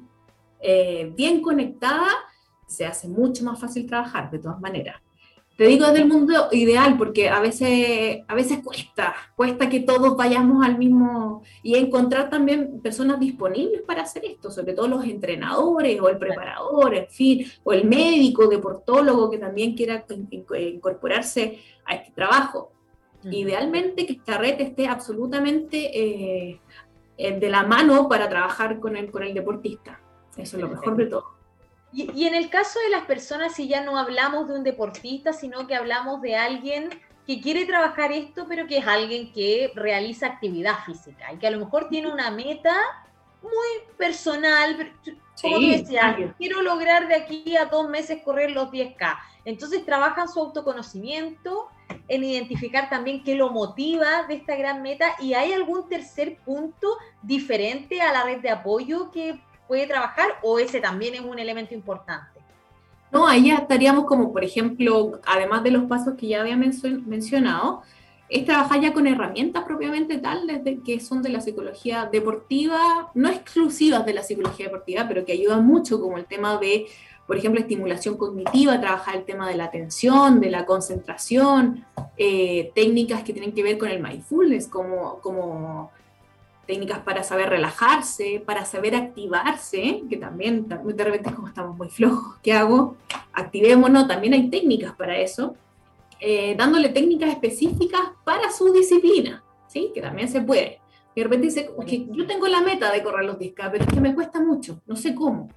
eh, 0.62 1.12
bien 1.16 1.42
conectada, 1.42 2.08
se 2.74 2.86
hace 2.86 3.08
mucho 3.08 3.44
más 3.44 3.60
fácil 3.60 3.86
trabajar 3.86 4.32
de 4.32 4.40
todas 4.40 4.60
maneras. 4.60 5.02
Te 5.56 5.66
digo 5.66 5.86
desde 5.86 6.02
el 6.02 6.08
mundo 6.08 6.48
ideal 6.52 6.98
porque 6.98 7.30
a 7.30 7.40
veces, 7.40 8.22
a 8.28 8.34
veces 8.34 8.60
cuesta, 8.64 9.14
cuesta 9.36 9.70
que 9.70 9.82
todos 9.82 10.18
vayamos 10.18 10.66
al 10.66 10.80
mismo 10.80 11.44
y 11.62 11.76
encontrar 11.76 12.32
también 12.32 12.82
personas 12.82 13.20
disponibles 13.20 13.84
para 13.84 14.02
hacer 14.02 14.26
esto, 14.26 14.50
sobre 14.50 14.74
todo 14.74 14.88
los 14.88 15.06
entrenadores 15.06 16.02
o 16.02 16.10
el 16.10 16.18
preparador, 16.18 16.96
en 16.96 17.08
fin, 17.08 17.46
o 17.64 17.72
el 17.72 17.86
médico, 17.86 18.48
deportólogo 18.48 19.30
que 19.30 19.38
también 19.38 19.76
quiera 19.76 20.04
incorporarse 20.58 21.60
a 21.86 21.96
este 21.96 22.12
trabajo. 22.14 22.72
Idealmente 23.30 24.08
que 24.08 24.14
esta 24.14 24.40
red 24.40 24.60
esté 24.60 24.88
absolutamente 24.88 25.92
eh, 25.94 26.60
de 27.18 27.50
la 27.50 27.64
mano 27.64 28.10
para 28.10 28.28
trabajar 28.28 28.80
con 28.80 28.98
el, 28.98 29.12
con 29.12 29.22
el 29.22 29.36
deportista. 29.36 30.02
Eso 30.36 30.58
es 30.58 30.64
lo 30.64 30.70
mejor 30.70 30.96
de 30.98 31.06
todo. 31.06 31.43
Y, 31.94 32.12
y, 32.14 32.28
en 32.28 32.34
el 32.34 32.50
caso 32.50 32.80
de 32.80 32.89
las 32.89 33.06
personas, 33.06 33.54
si 33.54 33.68
ya 33.68 33.82
no 33.82 33.98
hablamos 33.98 34.48
de 34.48 34.56
un 34.56 34.64
deportista, 34.64 35.32
sino 35.32 35.68
que 35.68 35.76
hablamos 35.76 36.22
de 36.22 36.36
alguien 36.36 36.89
que 37.26 37.39
quiere 37.39 37.66
trabajar 37.66 38.12
esto, 38.12 38.46
pero 38.48 38.68
que 38.68 38.80
es 38.80 38.88
alguien 38.88 39.32
que 39.32 39.72
realiza 39.76 40.28
actividad 40.28 40.80
física 40.86 41.32
y 41.32 41.38
que 41.38 41.48
a 41.48 41.52
lo 41.52 41.60
mejor 41.60 41.88
tiene 41.89 42.12
una 42.12 42.32
meta 42.32 42.76
muy 43.41 43.96
personal, 43.98 44.94
como 45.41 45.58
tú 45.58 45.68
decías, 45.68 46.16
quiero 46.38 46.62
lograr 46.62 47.08
de 47.08 47.16
aquí 47.16 47.58
a 47.58 47.66
dos 47.66 47.89
meses 47.89 48.22
correr 48.24 48.52
los 48.52 48.70
10K. 48.70 49.18
Entonces 49.46 49.86
trabajan 49.86 50.30
su 50.30 50.39
autoconocimiento, 50.39 51.70
en 52.08 52.24
identificar 52.24 52.89
también 52.89 53.24
qué 53.24 53.36
lo 53.36 53.50
motiva 53.50 54.24
de 54.24 54.36
esta 54.36 54.56
gran 54.56 54.82
meta 54.82 55.16
y 55.20 55.34
hay 55.34 55.54
algún 55.54 55.88
tercer 55.88 56.38
punto 56.38 56.98
diferente 57.22 58.02
a 58.02 58.12
la 58.14 58.24
red 58.24 58.39
de 58.41 58.50
apoyo 58.50 59.12
que 59.12 59.39
puede 59.68 59.88
trabajar 59.88 60.28
o 60.41 60.59
ese 60.59 60.80
también 60.80 61.16
es 61.16 61.22
un 61.22 61.39
elemento 61.39 61.74
importante. 61.74 62.39
No, 63.11 63.28
ahí 63.28 63.47
ya 63.47 63.55
estaríamos 63.57 64.05
como, 64.05 64.34
por 64.34 64.43
ejemplo, 64.43 65.20
además 65.26 65.64
de 65.64 65.72
los 65.72 65.84
pasos 65.84 66.16
que 66.16 66.28
ya 66.28 66.41
había 66.41 66.57
mencionado, 66.57 67.84
es 68.28 68.45
trabajar 68.45 68.82
ya 68.82 68.93
con 68.93 69.05
herramientas 69.05 69.64
propiamente 69.64 70.18
tal, 70.18 70.47
desde 70.47 70.82
que 70.82 70.99
son 70.99 71.22
de 71.22 71.30
la 71.30 71.39
psicología 71.39 72.09
deportiva, 72.11 73.11
no 73.14 73.30
exclusivas 73.30 74.05
de 74.05 74.14
la 74.14 74.24
psicología 74.24 74.66
deportiva, 74.66 75.05
pero 75.07 75.26
que 75.26 75.34
ayudan 75.34 75.66
mucho, 75.66 76.01
como 76.01 76.18
el 76.18 76.26
tema 76.26 76.57
de 76.57 76.88
por 77.26 77.38
ejemplo, 77.38 77.61
estimulación 77.61 78.18
cognitiva, 78.18 78.80
trabajar 78.82 79.16
el 79.16 79.24
tema 79.24 79.47
de 79.47 79.55
la 79.55 79.66
atención, 79.66 80.39
de 80.41 80.49
la 80.49 80.66
concentración, 80.66 81.86
eh, 82.18 82.72
técnicas 82.76 83.24
que 83.24 83.34
tienen 83.34 83.53
que 83.53 83.64
ver 83.64 83.78
con 83.78 83.89
el 83.89 84.01
mindfulness, 84.01 84.68
como, 84.68 85.20
como 85.22 85.91
técnicas 86.66 86.99
para 86.99 87.24
saber 87.24 87.49
relajarse, 87.49 88.41
para 88.45 88.66
saber 88.66 88.95
activarse, 88.95 90.03
que 90.09 90.18
también 90.18 90.68
de 90.68 91.03
repente 91.03 91.34
como 91.34 91.47
estamos 91.47 91.78
muy 91.78 91.89
flojos, 91.89 92.38
¿qué 92.41 92.53
hago? 92.53 92.95
Activémonos, 93.34 94.07
también 94.07 94.34
hay 94.34 94.49
técnicas 94.49 94.93
para 94.93 95.18
eso, 95.18 95.55
eh, 96.20 96.55
dándole 96.57 96.89
técnicas 96.89 97.30
específicas 97.30 98.01
para 98.24 98.51
su 98.51 98.72
disciplina, 98.72 99.43
¿sí? 99.68 99.91
Que 99.93 100.01
también 100.01 100.30
se 100.30 100.41
puede. 100.41 100.80
Y 101.16 101.20
de 101.20 101.24
repente 101.26 101.47
dice, 101.47 101.70
que 101.86 102.07
yo 102.11 102.26
tengo 102.26 102.47
la 102.47 102.61
meta 102.61 102.91
de 102.91 103.03
correr 103.03 103.26
los 103.26 103.38
10K, 103.38 103.70
pero 103.72 103.84
es 103.84 103.93
que 103.93 104.01
me 104.01 104.16
cuesta 104.16 104.39
mucho, 104.39 104.82
no 104.88 104.95
sé 104.95 105.14
cómo. 105.14 105.49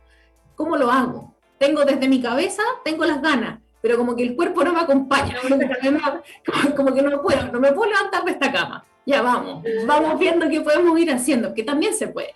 ¿Cómo 0.54 0.76
lo 0.76 0.90
hago? 0.90 1.36
tengo 1.58 1.84
desde 1.84 2.08
mi 2.08 2.20
cabeza, 2.20 2.62
tengo 2.84 3.04
las 3.04 3.20
ganas, 3.22 3.60
pero 3.80 3.96
como 3.96 4.14
que 4.14 4.22
el 4.22 4.36
cuerpo 4.36 4.64
no 4.64 4.72
me 4.72 4.80
acompaña, 4.80 5.36
como, 6.76 6.94
que 6.94 7.02
no 7.02 7.22
puedo, 7.22 7.52
no 7.52 7.60
me 7.60 7.72
puedo 7.72 7.90
levantar 7.90 8.24
de 8.24 8.32
esta 8.32 8.52
cama. 8.52 8.84
Ya 9.06 9.22
vamos, 9.22 9.62
vamos 9.86 10.18
viendo 10.18 10.48
qué 10.48 10.60
podemos 10.60 10.98
ir 10.98 11.12
haciendo, 11.12 11.54
que 11.54 11.62
también 11.62 11.94
se 11.94 12.08
puede. 12.08 12.34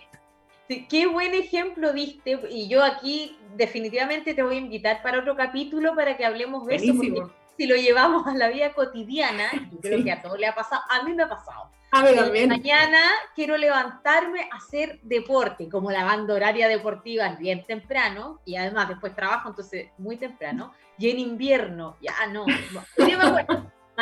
qué 0.89 1.05
buen 1.05 1.33
ejemplo 1.35 1.91
diste, 1.91 2.39
y 2.49 2.69
yo 2.69 2.83
aquí 2.83 3.37
definitivamente 3.55 4.33
te 4.33 4.41
voy 4.41 4.55
a 4.55 4.59
invitar 4.59 5.03
para 5.03 5.19
otro 5.19 5.35
capítulo 5.35 5.93
para 5.95 6.15
que 6.15 6.25
hablemos 6.25 6.65
de 6.65 6.75
eso, 6.75 6.93
porque 6.95 7.23
si 7.57 7.67
lo 7.67 7.75
llevamos 7.75 8.25
a 8.25 8.33
la 8.33 8.47
vida 8.47 8.73
cotidiana, 8.73 9.51
yo 9.71 9.79
creo 9.81 10.03
que 10.03 10.11
a 10.11 10.21
todos 10.21 10.39
le 10.39 10.47
ha 10.47 10.55
pasado, 10.55 10.81
a 10.89 11.03
mí 11.03 11.13
me 11.13 11.23
ha 11.23 11.29
pasado 11.29 11.69
a 11.91 12.03
ver, 12.03 12.47
Mañana 12.47 12.99
quiero 13.35 13.57
levantarme 13.57 14.47
a 14.51 14.57
hacer 14.57 14.99
deporte, 15.03 15.67
como 15.67 15.91
la 15.91 16.05
banda 16.05 16.33
horaria 16.33 16.69
deportiva 16.69 17.27
es 17.27 17.37
bien 17.37 17.65
temprano, 17.65 18.39
y 18.45 18.55
además 18.55 18.87
después 18.87 19.13
trabajo, 19.13 19.49
entonces 19.49 19.89
muy 19.97 20.15
temprano, 20.15 20.73
y 20.97 21.09
en 21.09 21.19
invierno, 21.19 21.97
ya 22.01 22.13
no. 22.27 22.45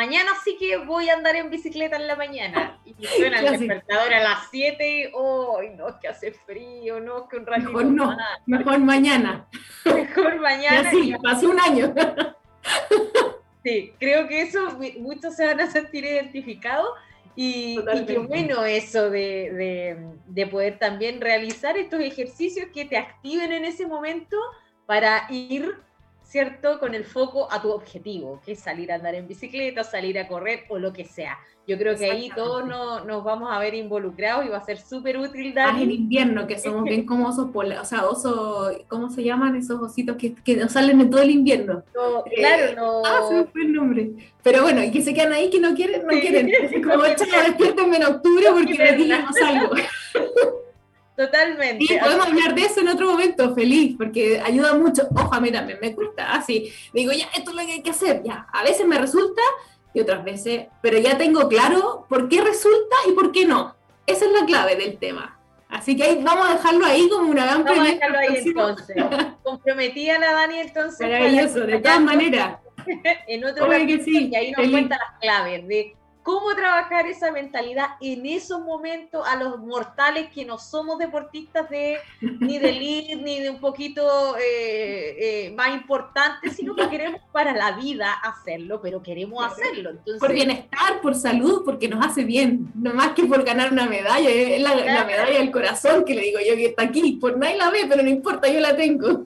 Mañana 0.00 0.30
sí 0.42 0.56
que 0.58 0.78
voy 0.78 1.10
a 1.10 1.14
andar 1.14 1.36
en 1.36 1.50
bicicleta 1.50 1.96
en 1.96 2.06
la 2.06 2.16
mañana. 2.16 2.78
Y 3.00 3.06
suena 3.06 3.40
el 3.40 3.58
despertador 3.58 4.12
a 4.12 4.20
las 4.20 4.50
7 4.50 5.12
¡ay, 5.14 5.70
no, 5.76 5.88
es 5.88 5.94
que 5.96 6.08
hace 6.08 6.32
frío! 6.32 7.00
No, 7.00 7.28
que 7.28 7.36
un 7.36 7.46
ratito. 7.46 7.68
Mejor 7.68 7.84
no, 7.86 8.16
mejor 8.46 8.78
mañana. 8.78 9.46
Mejor 9.84 10.38
mañana. 10.38 10.90
Y 10.92 11.14
pasó 11.18 11.50
un 11.50 11.60
año. 11.60 11.94
Sí, 13.62 13.92
creo 13.98 14.26
que 14.26 14.40
eso 14.40 14.78
muchos 15.00 15.36
se 15.36 15.44
van 15.44 15.60
a 15.60 15.70
sentir 15.70 16.02
identificados 16.02 16.88
y, 17.36 17.78
qué 18.06 18.18
bueno 18.18 18.64
eso 18.64 19.10
de, 19.10 19.98
poder 20.50 20.78
también 20.78 21.20
realizar 21.20 21.76
estos 21.76 22.00
ejercicios 22.00 22.68
que 22.72 22.86
te 22.86 22.96
activen 22.96 23.52
en 23.52 23.66
ese 23.66 23.86
momento 23.86 24.38
para 24.86 25.26
ir, 25.28 25.74
¿cierto?, 26.30 26.78
con 26.78 26.94
el 26.94 27.04
foco 27.04 27.52
a 27.52 27.60
tu 27.60 27.70
objetivo, 27.72 28.40
que 28.44 28.52
es 28.52 28.60
salir 28.60 28.92
a 28.92 28.94
andar 28.94 29.16
en 29.16 29.26
bicicleta, 29.26 29.82
salir 29.82 30.16
a 30.16 30.28
correr 30.28 30.60
o 30.68 30.78
lo 30.78 30.92
que 30.92 31.04
sea. 31.04 31.36
Yo 31.66 31.76
creo 31.76 31.96
que 31.96 32.08
ahí 32.08 32.30
todos 32.34 32.64
nos 32.66 33.24
vamos 33.24 33.48
a 33.52 33.58
ver 33.58 33.74
involucrados 33.74 34.46
y 34.46 34.48
va 34.48 34.58
a 34.58 34.64
ser 34.64 34.78
súper 34.78 35.18
útil. 35.18 35.52
Dar... 35.52 35.80
en 35.80 35.90
invierno, 35.90 36.46
que 36.46 36.56
somos 36.58 36.84
bien 36.84 37.04
como 37.04 37.28
osos, 37.28 37.48
o 37.52 37.84
sea, 37.84 38.06
osos, 38.06 38.76
¿cómo 38.86 39.10
se 39.10 39.24
llaman 39.24 39.56
esos 39.56 39.80
ositos 39.80 40.16
que, 40.16 40.34
que 40.34 40.56
nos 40.56 40.72
salen 40.72 41.00
en 41.00 41.10
todo 41.10 41.22
el 41.22 41.30
invierno? 41.30 41.82
Eh, 42.26 42.34
claro, 42.36 42.74
no. 42.76 43.02
Ah, 43.04 43.26
se 43.28 43.34
me 43.34 43.44
fue 43.46 43.62
el 43.62 43.72
nombre. 43.72 44.10
Pero 44.44 44.62
bueno, 44.62 44.84
y 44.84 44.92
que 44.92 45.02
se 45.02 45.12
quedan 45.12 45.32
ahí 45.32 45.50
que 45.50 45.60
no 45.60 45.74
quieren, 45.74 46.02
no 46.02 46.12
quieren. 46.12 46.48
como, 46.82 47.04
chaval, 47.16 47.46
despiértenme 47.46 47.96
en 47.96 48.04
octubre 48.04 48.46
porque 48.52 48.78
de 48.78 48.92
día 48.96 49.22
no 49.22 49.32
salgo. 49.32 49.74
Totalmente. 51.20 51.84
Y 51.84 51.98
podemos 51.98 52.26
hablar 52.28 52.54
de 52.54 52.62
eso 52.62 52.80
en 52.80 52.88
otro 52.88 53.10
momento, 53.10 53.54
feliz, 53.54 53.94
porque 53.98 54.40
ayuda 54.40 54.72
mucho. 54.72 55.06
Ojo, 55.14 55.34
a 55.34 55.38
mí 55.38 55.52
también 55.52 55.78
me 55.78 55.94
cuesta, 55.94 56.32
así. 56.32 56.72
Digo, 56.94 57.12
ya, 57.12 57.26
esto 57.36 57.50
es 57.50 57.56
lo 57.56 57.66
que 57.66 57.72
hay 57.72 57.82
que 57.82 57.90
hacer, 57.90 58.22
ya. 58.24 58.46
A 58.50 58.62
veces 58.62 58.86
me 58.86 58.98
resulta, 58.98 59.42
y 59.92 60.00
otras 60.00 60.24
veces, 60.24 60.68
pero 60.80 60.96
ya 60.96 61.18
tengo 61.18 61.46
claro 61.46 62.06
por 62.08 62.30
qué 62.30 62.40
resulta 62.40 62.96
y 63.06 63.12
por 63.12 63.32
qué 63.32 63.44
no. 63.44 63.76
Esa 64.06 64.24
es 64.24 64.32
la 64.32 64.46
clave 64.46 64.76
del 64.76 64.96
tema. 64.96 65.38
Así 65.68 65.94
que 65.94 66.04
ahí, 66.04 66.20
vamos 66.22 66.48
a 66.48 66.54
dejarlo 66.54 66.86
ahí 66.86 67.06
como 67.10 67.30
una 67.30 67.44
gran 67.44 67.64
Vamos 67.64 67.80
a 67.80 67.90
dejarlo 67.90 68.18
ahí 68.18 68.36
entonces. 68.38 68.96
Comprometí 69.42 70.08
a 70.08 70.18
la 70.18 70.32
Dani 70.32 70.58
entonces. 70.60 71.00
Maravilloso, 71.00 71.60
de 71.66 71.78
todas 71.80 72.00
maneras. 72.00 72.60
en 73.28 73.44
otro 73.44 73.66
momento, 73.66 74.10
y 74.10 74.34
ahí 74.34 74.52
nos 74.52 74.70
cuenta 74.70 74.96
las 74.96 75.20
claves 75.20 75.68
de 75.68 75.94
cómo 76.22 76.54
trabajar 76.54 77.06
esa 77.06 77.30
mentalidad 77.30 77.86
en 78.00 78.26
esos 78.26 78.60
momentos 78.60 79.26
a 79.26 79.36
los 79.36 79.58
mortales 79.58 80.30
que 80.32 80.44
no 80.44 80.58
somos 80.58 80.98
deportistas 80.98 81.68
de 81.70 81.98
ni 82.20 82.58
de 82.58 82.70
elite 82.70 83.16
ni 83.16 83.40
de 83.40 83.50
un 83.50 83.60
poquito 83.60 84.36
eh, 84.36 85.46
eh, 85.46 85.52
más 85.56 85.74
importante, 85.74 86.50
sino 86.50 86.74
que 86.74 86.88
queremos 86.88 87.20
para 87.32 87.52
la 87.52 87.72
vida 87.72 88.12
hacerlo, 88.12 88.80
pero 88.82 89.02
queremos 89.02 89.44
hacerlo. 89.44 89.92
por 90.18 90.32
bienestar, 90.32 91.00
por 91.00 91.14
salud, 91.14 91.62
porque 91.64 91.88
nos 91.88 92.04
hace 92.04 92.24
bien, 92.24 92.70
no 92.74 92.92
más 92.92 93.12
que 93.12 93.24
por 93.24 93.44
ganar 93.44 93.72
una 93.72 93.86
medalla, 93.86 94.28
es 94.28 94.60
la, 94.60 94.74
la, 94.74 95.04
medalla 95.04 95.38
del 95.38 95.50
corazón 95.50 96.04
que 96.04 96.14
le 96.14 96.22
digo 96.22 96.38
yo 96.40 96.54
que 96.54 96.66
está 96.66 96.84
aquí, 96.84 97.12
por 97.20 97.36
nadie 97.36 97.56
la 97.56 97.70
ve, 97.70 97.86
pero 97.88 98.02
no 98.02 98.08
importa, 98.08 98.48
yo 98.48 98.60
la 98.60 98.76
tengo. 98.76 99.22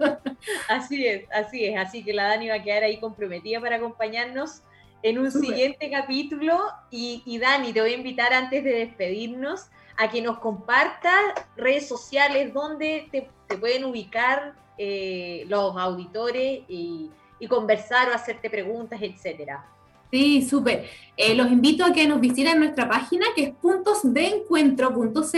Así 0.68 1.06
es, 1.06 1.24
así 1.32 1.64
es, 1.64 1.76
así 1.76 2.04
que 2.04 2.12
la 2.12 2.28
Dani 2.28 2.48
va 2.48 2.56
a 2.56 2.62
quedar 2.62 2.82
ahí 2.82 2.98
comprometida 2.98 3.60
para 3.60 3.76
acompañarnos 3.76 4.62
en 5.04 5.18
un 5.18 5.30
siguiente 5.30 5.88
capítulo. 5.90 6.58
Y, 6.90 7.38
Dani, 7.38 7.72
te 7.72 7.80
voy 7.80 7.92
a 7.92 7.96
invitar 7.96 8.32
antes 8.32 8.64
de 8.64 8.72
despedirnos 8.72 9.66
a 9.96 10.10
que 10.10 10.20
nos 10.20 10.38
compartas 10.38 11.20
redes 11.56 11.86
sociales 11.86 12.52
donde 12.52 13.06
te, 13.12 13.28
pueden 13.58 13.84
ubicar 13.84 14.54
eh, 14.76 15.44
los 15.46 15.76
auditores 15.76 16.62
y, 16.68 17.10
conversar 17.46 18.08
o 18.08 18.14
hacerte 18.14 18.48
preguntas, 18.48 18.98
etcétera. 19.02 19.66
Sí, 20.10 20.40
súper. 20.40 20.88
Eh, 21.14 21.34
los 21.34 21.52
invito 21.52 21.84
a 21.84 21.92
que 21.92 22.08
nos 22.08 22.18
visiten 22.18 22.58
nuestra 22.58 22.88
página 22.88 23.26
que 23.36 23.42
es 23.42 23.50
puntosdeencuentro.cl 23.60 25.36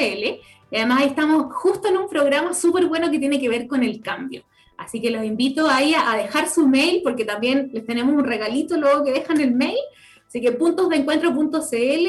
y 0.71 0.77
además 0.77 1.01
ahí 1.01 1.09
estamos 1.09 1.53
justo 1.53 1.89
en 1.89 1.97
un 1.97 2.09
programa 2.09 2.55
súper 2.55 2.87
bueno 2.87 3.11
que 3.11 3.19
tiene 3.19 3.41
que 3.41 3.49
ver 3.49 3.67
con 3.67 3.83
el 3.83 4.01
cambio. 4.01 4.45
Así 4.79 5.01
que 5.01 5.11
los 5.11 5.24
invito 5.24 5.68
ahí 5.68 5.95
a, 5.95 6.16
dejar 6.16 6.49
su 6.49 6.66
mail 6.68 7.01
porque 7.03 7.24
también 7.24 7.70
les 7.72 7.87
tenemos 7.87 8.14
un 8.14 8.24
regalito 8.24 8.77
luego 8.77 9.05
que 9.05 9.12
dejan 9.12 9.41
el 9.41 9.53
mail. 9.53 9.79
Así 10.27 10.41
que 10.41 10.53
puntosdeencuentro.cl 10.53 12.07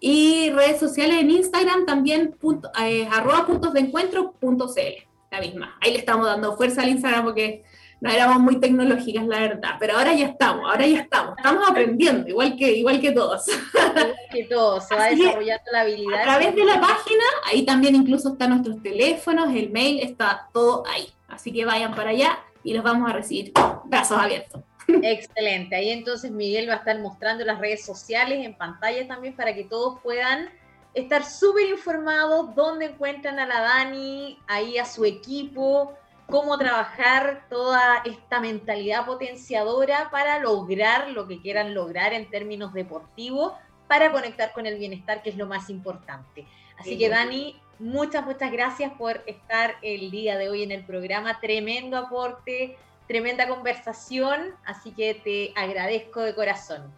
y 0.00 0.50
redes 0.50 0.78
sociales 0.78 1.18
en 1.20 1.30
Instagram 1.30 1.86
también 1.86 2.32
punto, 2.38 2.70
eh, 2.80 3.08
arroba 3.10 3.46
puntosdeencuentro.cl, 3.46 5.06
la 5.30 5.40
misma. 5.40 5.76
Ahí 5.80 5.92
le 5.92 5.98
estamos 5.98 6.26
dando 6.26 6.56
fuerza 6.56 6.82
al 6.82 6.88
Instagram 6.88 7.24
porque 7.24 7.64
no 8.00 8.10
éramos 8.10 8.38
muy 8.38 8.60
tecnológicas, 8.60 9.26
la 9.26 9.40
verdad, 9.40 9.70
pero 9.80 9.98
ahora 9.98 10.14
ya 10.14 10.26
estamos, 10.26 10.70
ahora 10.70 10.86
ya 10.86 11.00
estamos, 11.00 11.34
estamos 11.36 11.68
aprendiendo, 11.68 12.28
igual 12.28 12.56
que, 12.56 12.76
igual 12.76 13.00
que 13.00 13.10
todos. 13.10 13.46
Igual 13.48 14.14
que 14.30 14.44
todos, 14.44 14.86
se 14.86 14.94
va 14.94 15.06
desarrollando 15.06 15.64
la 15.72 15.80
habilidad. 15.80 16.20
A 16.20 16.22
través 16.22 16.54
de 16.54 16.64
la 16.64 16.80
página, 16.80 17.24
ahí 17.44 17.64
también 17.64 17.96
incluso 17.96 18.30
están 18.30 18.50
nuestros 18.50 18.80
teléfonos, 18.82 19.52
el 19.52 19.70
mail, 19.70 20.00
está 20.00 20.48
todo 20.52 20.84
ahí. 20.86 21.08
Así 21.38 21.52
que 21.52 21.64
vayan 21.64 21.94
para 21.94 22.10
allá 22.10 22.40
y 22.64 22.74
los 22.74 22.82
vamos 22.82 23.08
a 23.08 23.12
recibir 23.12 23.52
brazos 23.84 24.18
abiertos. 24.18 24.60
Excelente. 24.88 25.76
Ahí 25.76 25.90
entonces 25.90 26.32
Miguel 26.32 26.68
va 26.68 26.72
a 26.72 26.76
estar 26.78 26.98
mostrando 26.98 27.44
las 27.44 27.60
redes 27.60 27.86
sociales 27.86 28.44
en 28.44 28.58
pantalla 28.58 29.06
también 29.06 29.36
para 29.36 29.54
que 29.54 29.62
todos 29.62 30.00
puedan 30.02 30.50
estar 30.94 31.24
súper 31.24 31.68
informados 31.68 32.56
dónde 32.56 32.86
encuentran 32.86 33.38
a 33.38 33.46
la 33.46 33.60
Dani, 33.60 34.36
ahí 34.48 34.78
a 34.78 34.84
su 34.84 35.04
equipo, 35.04 35.94
cómo 36.26 36.58
trabajar 36.58 37.46
toda 37.48 38.02
esta 38.04 38.40
mentalidad 38.40 39.06
potenciadora 39.06 40.10
para 40.10 40.40
lograr 40.40 41.10
lo 41.10 41.28
que 41.28 41.40
quieran 41.40 41.72
lograr 41.72 42.14
en 42.14 42.28
términos 42.30 42.74
deportivos, 42.74 43.52
para 43.86 44.10
conectar 44.10 44.52
con 44.52 44.66
el 44.66 44.76
bienestar, 44.76 45.22
que 45.22 45.30
es 45.30 45.36
lo 45.36 45.46
más 45.46 45.70
importante. 45.70 46.48
Así 46.80 46.98
que 46.98 47.08
Dani, 47.08 47.62
Muchas, 47.78 48.26
muchas 48.26 48.50
gracias 48.50 48.92
por 48.98 49.22
estar 49.26 49.76
el 49.82 50.10
día 50.10 50.36
de 50.36 50.48
hoy 50.48 50.62
en 50.64 50.72
el 50.72 50.84
programa. 50.84 51.38
Tremendo 51.40 51.96
aporte, 51.96 52.76
tremenda 53.06 53.48
conversación, 53.48 54.40
así 54.64 54.90
que 54.92 55.14
te 55.14 55.52
agradezco 55.54 56.20
de 56.20 56.34
corazón. 56.34 56.92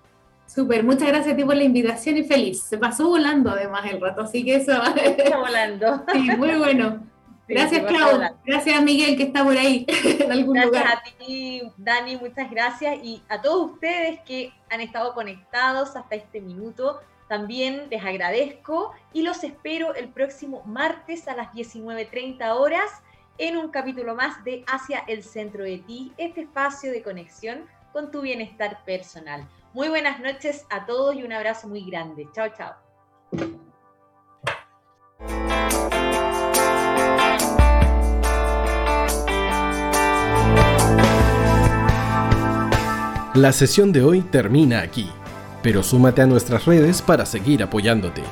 Súper, 0.47 0.83
muchas 0.83 1.09
gracias 1.09 1.35
a 1.35 1.37
ti 1.37 1.45
por 1.45 1.55
la 1.55 1.63
invitación 1.65 2.17
y 2.17 2.25
feliz. 2.25 2.63
Se 2.63 2.79
pasó 2.79 3.09
volando 3.09 3.51
además 3.51 3.85
el 3.91 4.01
rato, 4.01 4.23
así 4.23 4.45
que 4.45 4.57
eso. 4.57 4.73
Está 4.97 5.37
volando. 5.39 6.05
Sí, 6.13 6.31
muy 6.37 6.57
bueno. 6.57 7.07
Gracias, 7.47 7.85
Clau. 7.85 8.37
Gracias, 8.45 8.83
Miguel, 8.83 9.17
que 9.17 9.25
está 9.25 9.45
por 9.45 9.57
ahí 9.57 9.85
en 10.05 10.33
algún 10.33 10.55
gracias 10.55 10.73
lugar. 10.73 10.99
a 10.99 11.19
ti, 11.19 11.63
Dani, 11.77 12.17
muchas 12.17 12.51
gracias. 12.51 12.99
Y 13.03 13.23
a 13.29 13.41
todos 13.41 13.73
ustedes 13.73 14.21
que 14.21 14.53
han 14.71 14.81
estado 14.81 15.15
conectados 15.15 15.95
hasta 15.95 16.15
este 16.15 16.41
minuto. 16.41 17.01
También 17.31 17.87
les 17.91 18.05
agradezco 18.05 18.93
y 19.13 19.23
los 19.23 19.45
espero 19.45 19.95
el 19.95 20.09
próximo 20.09 20.65
martes 20.65 21.29
a 21.29 21.37
las 21.37 21.53
19.30 21.53 22.57
horas 22.57 22.91
en 23.39 23.57
un 23.57 23.71
capítulo 23.71 24.17
más 24.17 24.43
de 24.43 24.65
Hacia 24.67 25.05
el 25.07 25.23
Centro 25.23 25.63
de 25.63 25.79
Ti, 25.79 26.13
este 26.17 26.41
espacio 26.41 26.91
de 26.91 27.05
conexión 27.05 27.67
con 27.93 28.11
tu 28.11 28.23
bienestar 28.23 28.85
personal. 28.85 29.49
Muy 29.73 29.89
buenas 29.89 30.19
noches 30.19 30.67
a 30.71 30.87
todos 30.87 31.15
y 31.15 31.23
un 31.23 31.33
abrazo 31.33 31.69
muy 31.69 31.89
grande. 31.89 32.27
Chao, 32.35 32.49
chao. 32.49 32.75
La 43.35 43.53
sesión 43.53 43.93
de 43.93 44.03
hoy 44.03 44.23
termina 44.23 44.81
aquí 44.81 45.09
pero 45.63 45.83
súmate 45.83 46.23
a 46.23 46.27
nuestras 46.27 46.65
redes 46.65 47.03
para 47.03 47.27
seguir 47.27 47.63
apoyándote. 47.63 48.23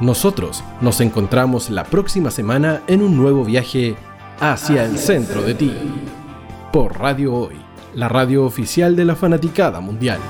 Nosotros 0.00 0.62
nos 0.80 1.00
encontramos 1.00 1.70
la 1.70 1.84
próxima 1.84 2.30
semana 2.30 2.82
en 2.86 3.02
un 3.02 3.16
nuevo 3.16 3.44
viaje 3.44 3.96
hacia 4.40 4.84
el 4.84 4.98
centro 4.98 5.42
de 5.42 5.54
ti, 5.54 5.72
por 6.72 6.98
Radio 6.98 7.34
Hoy, 7.34 7.56
la 7.94 8.08
radio 8.08 8.44
oficial 8.44 8.94
de 8.94 9.04
la 9.04 9.16
fanaticada 9.16 9.80
mundial. 9.80 10.20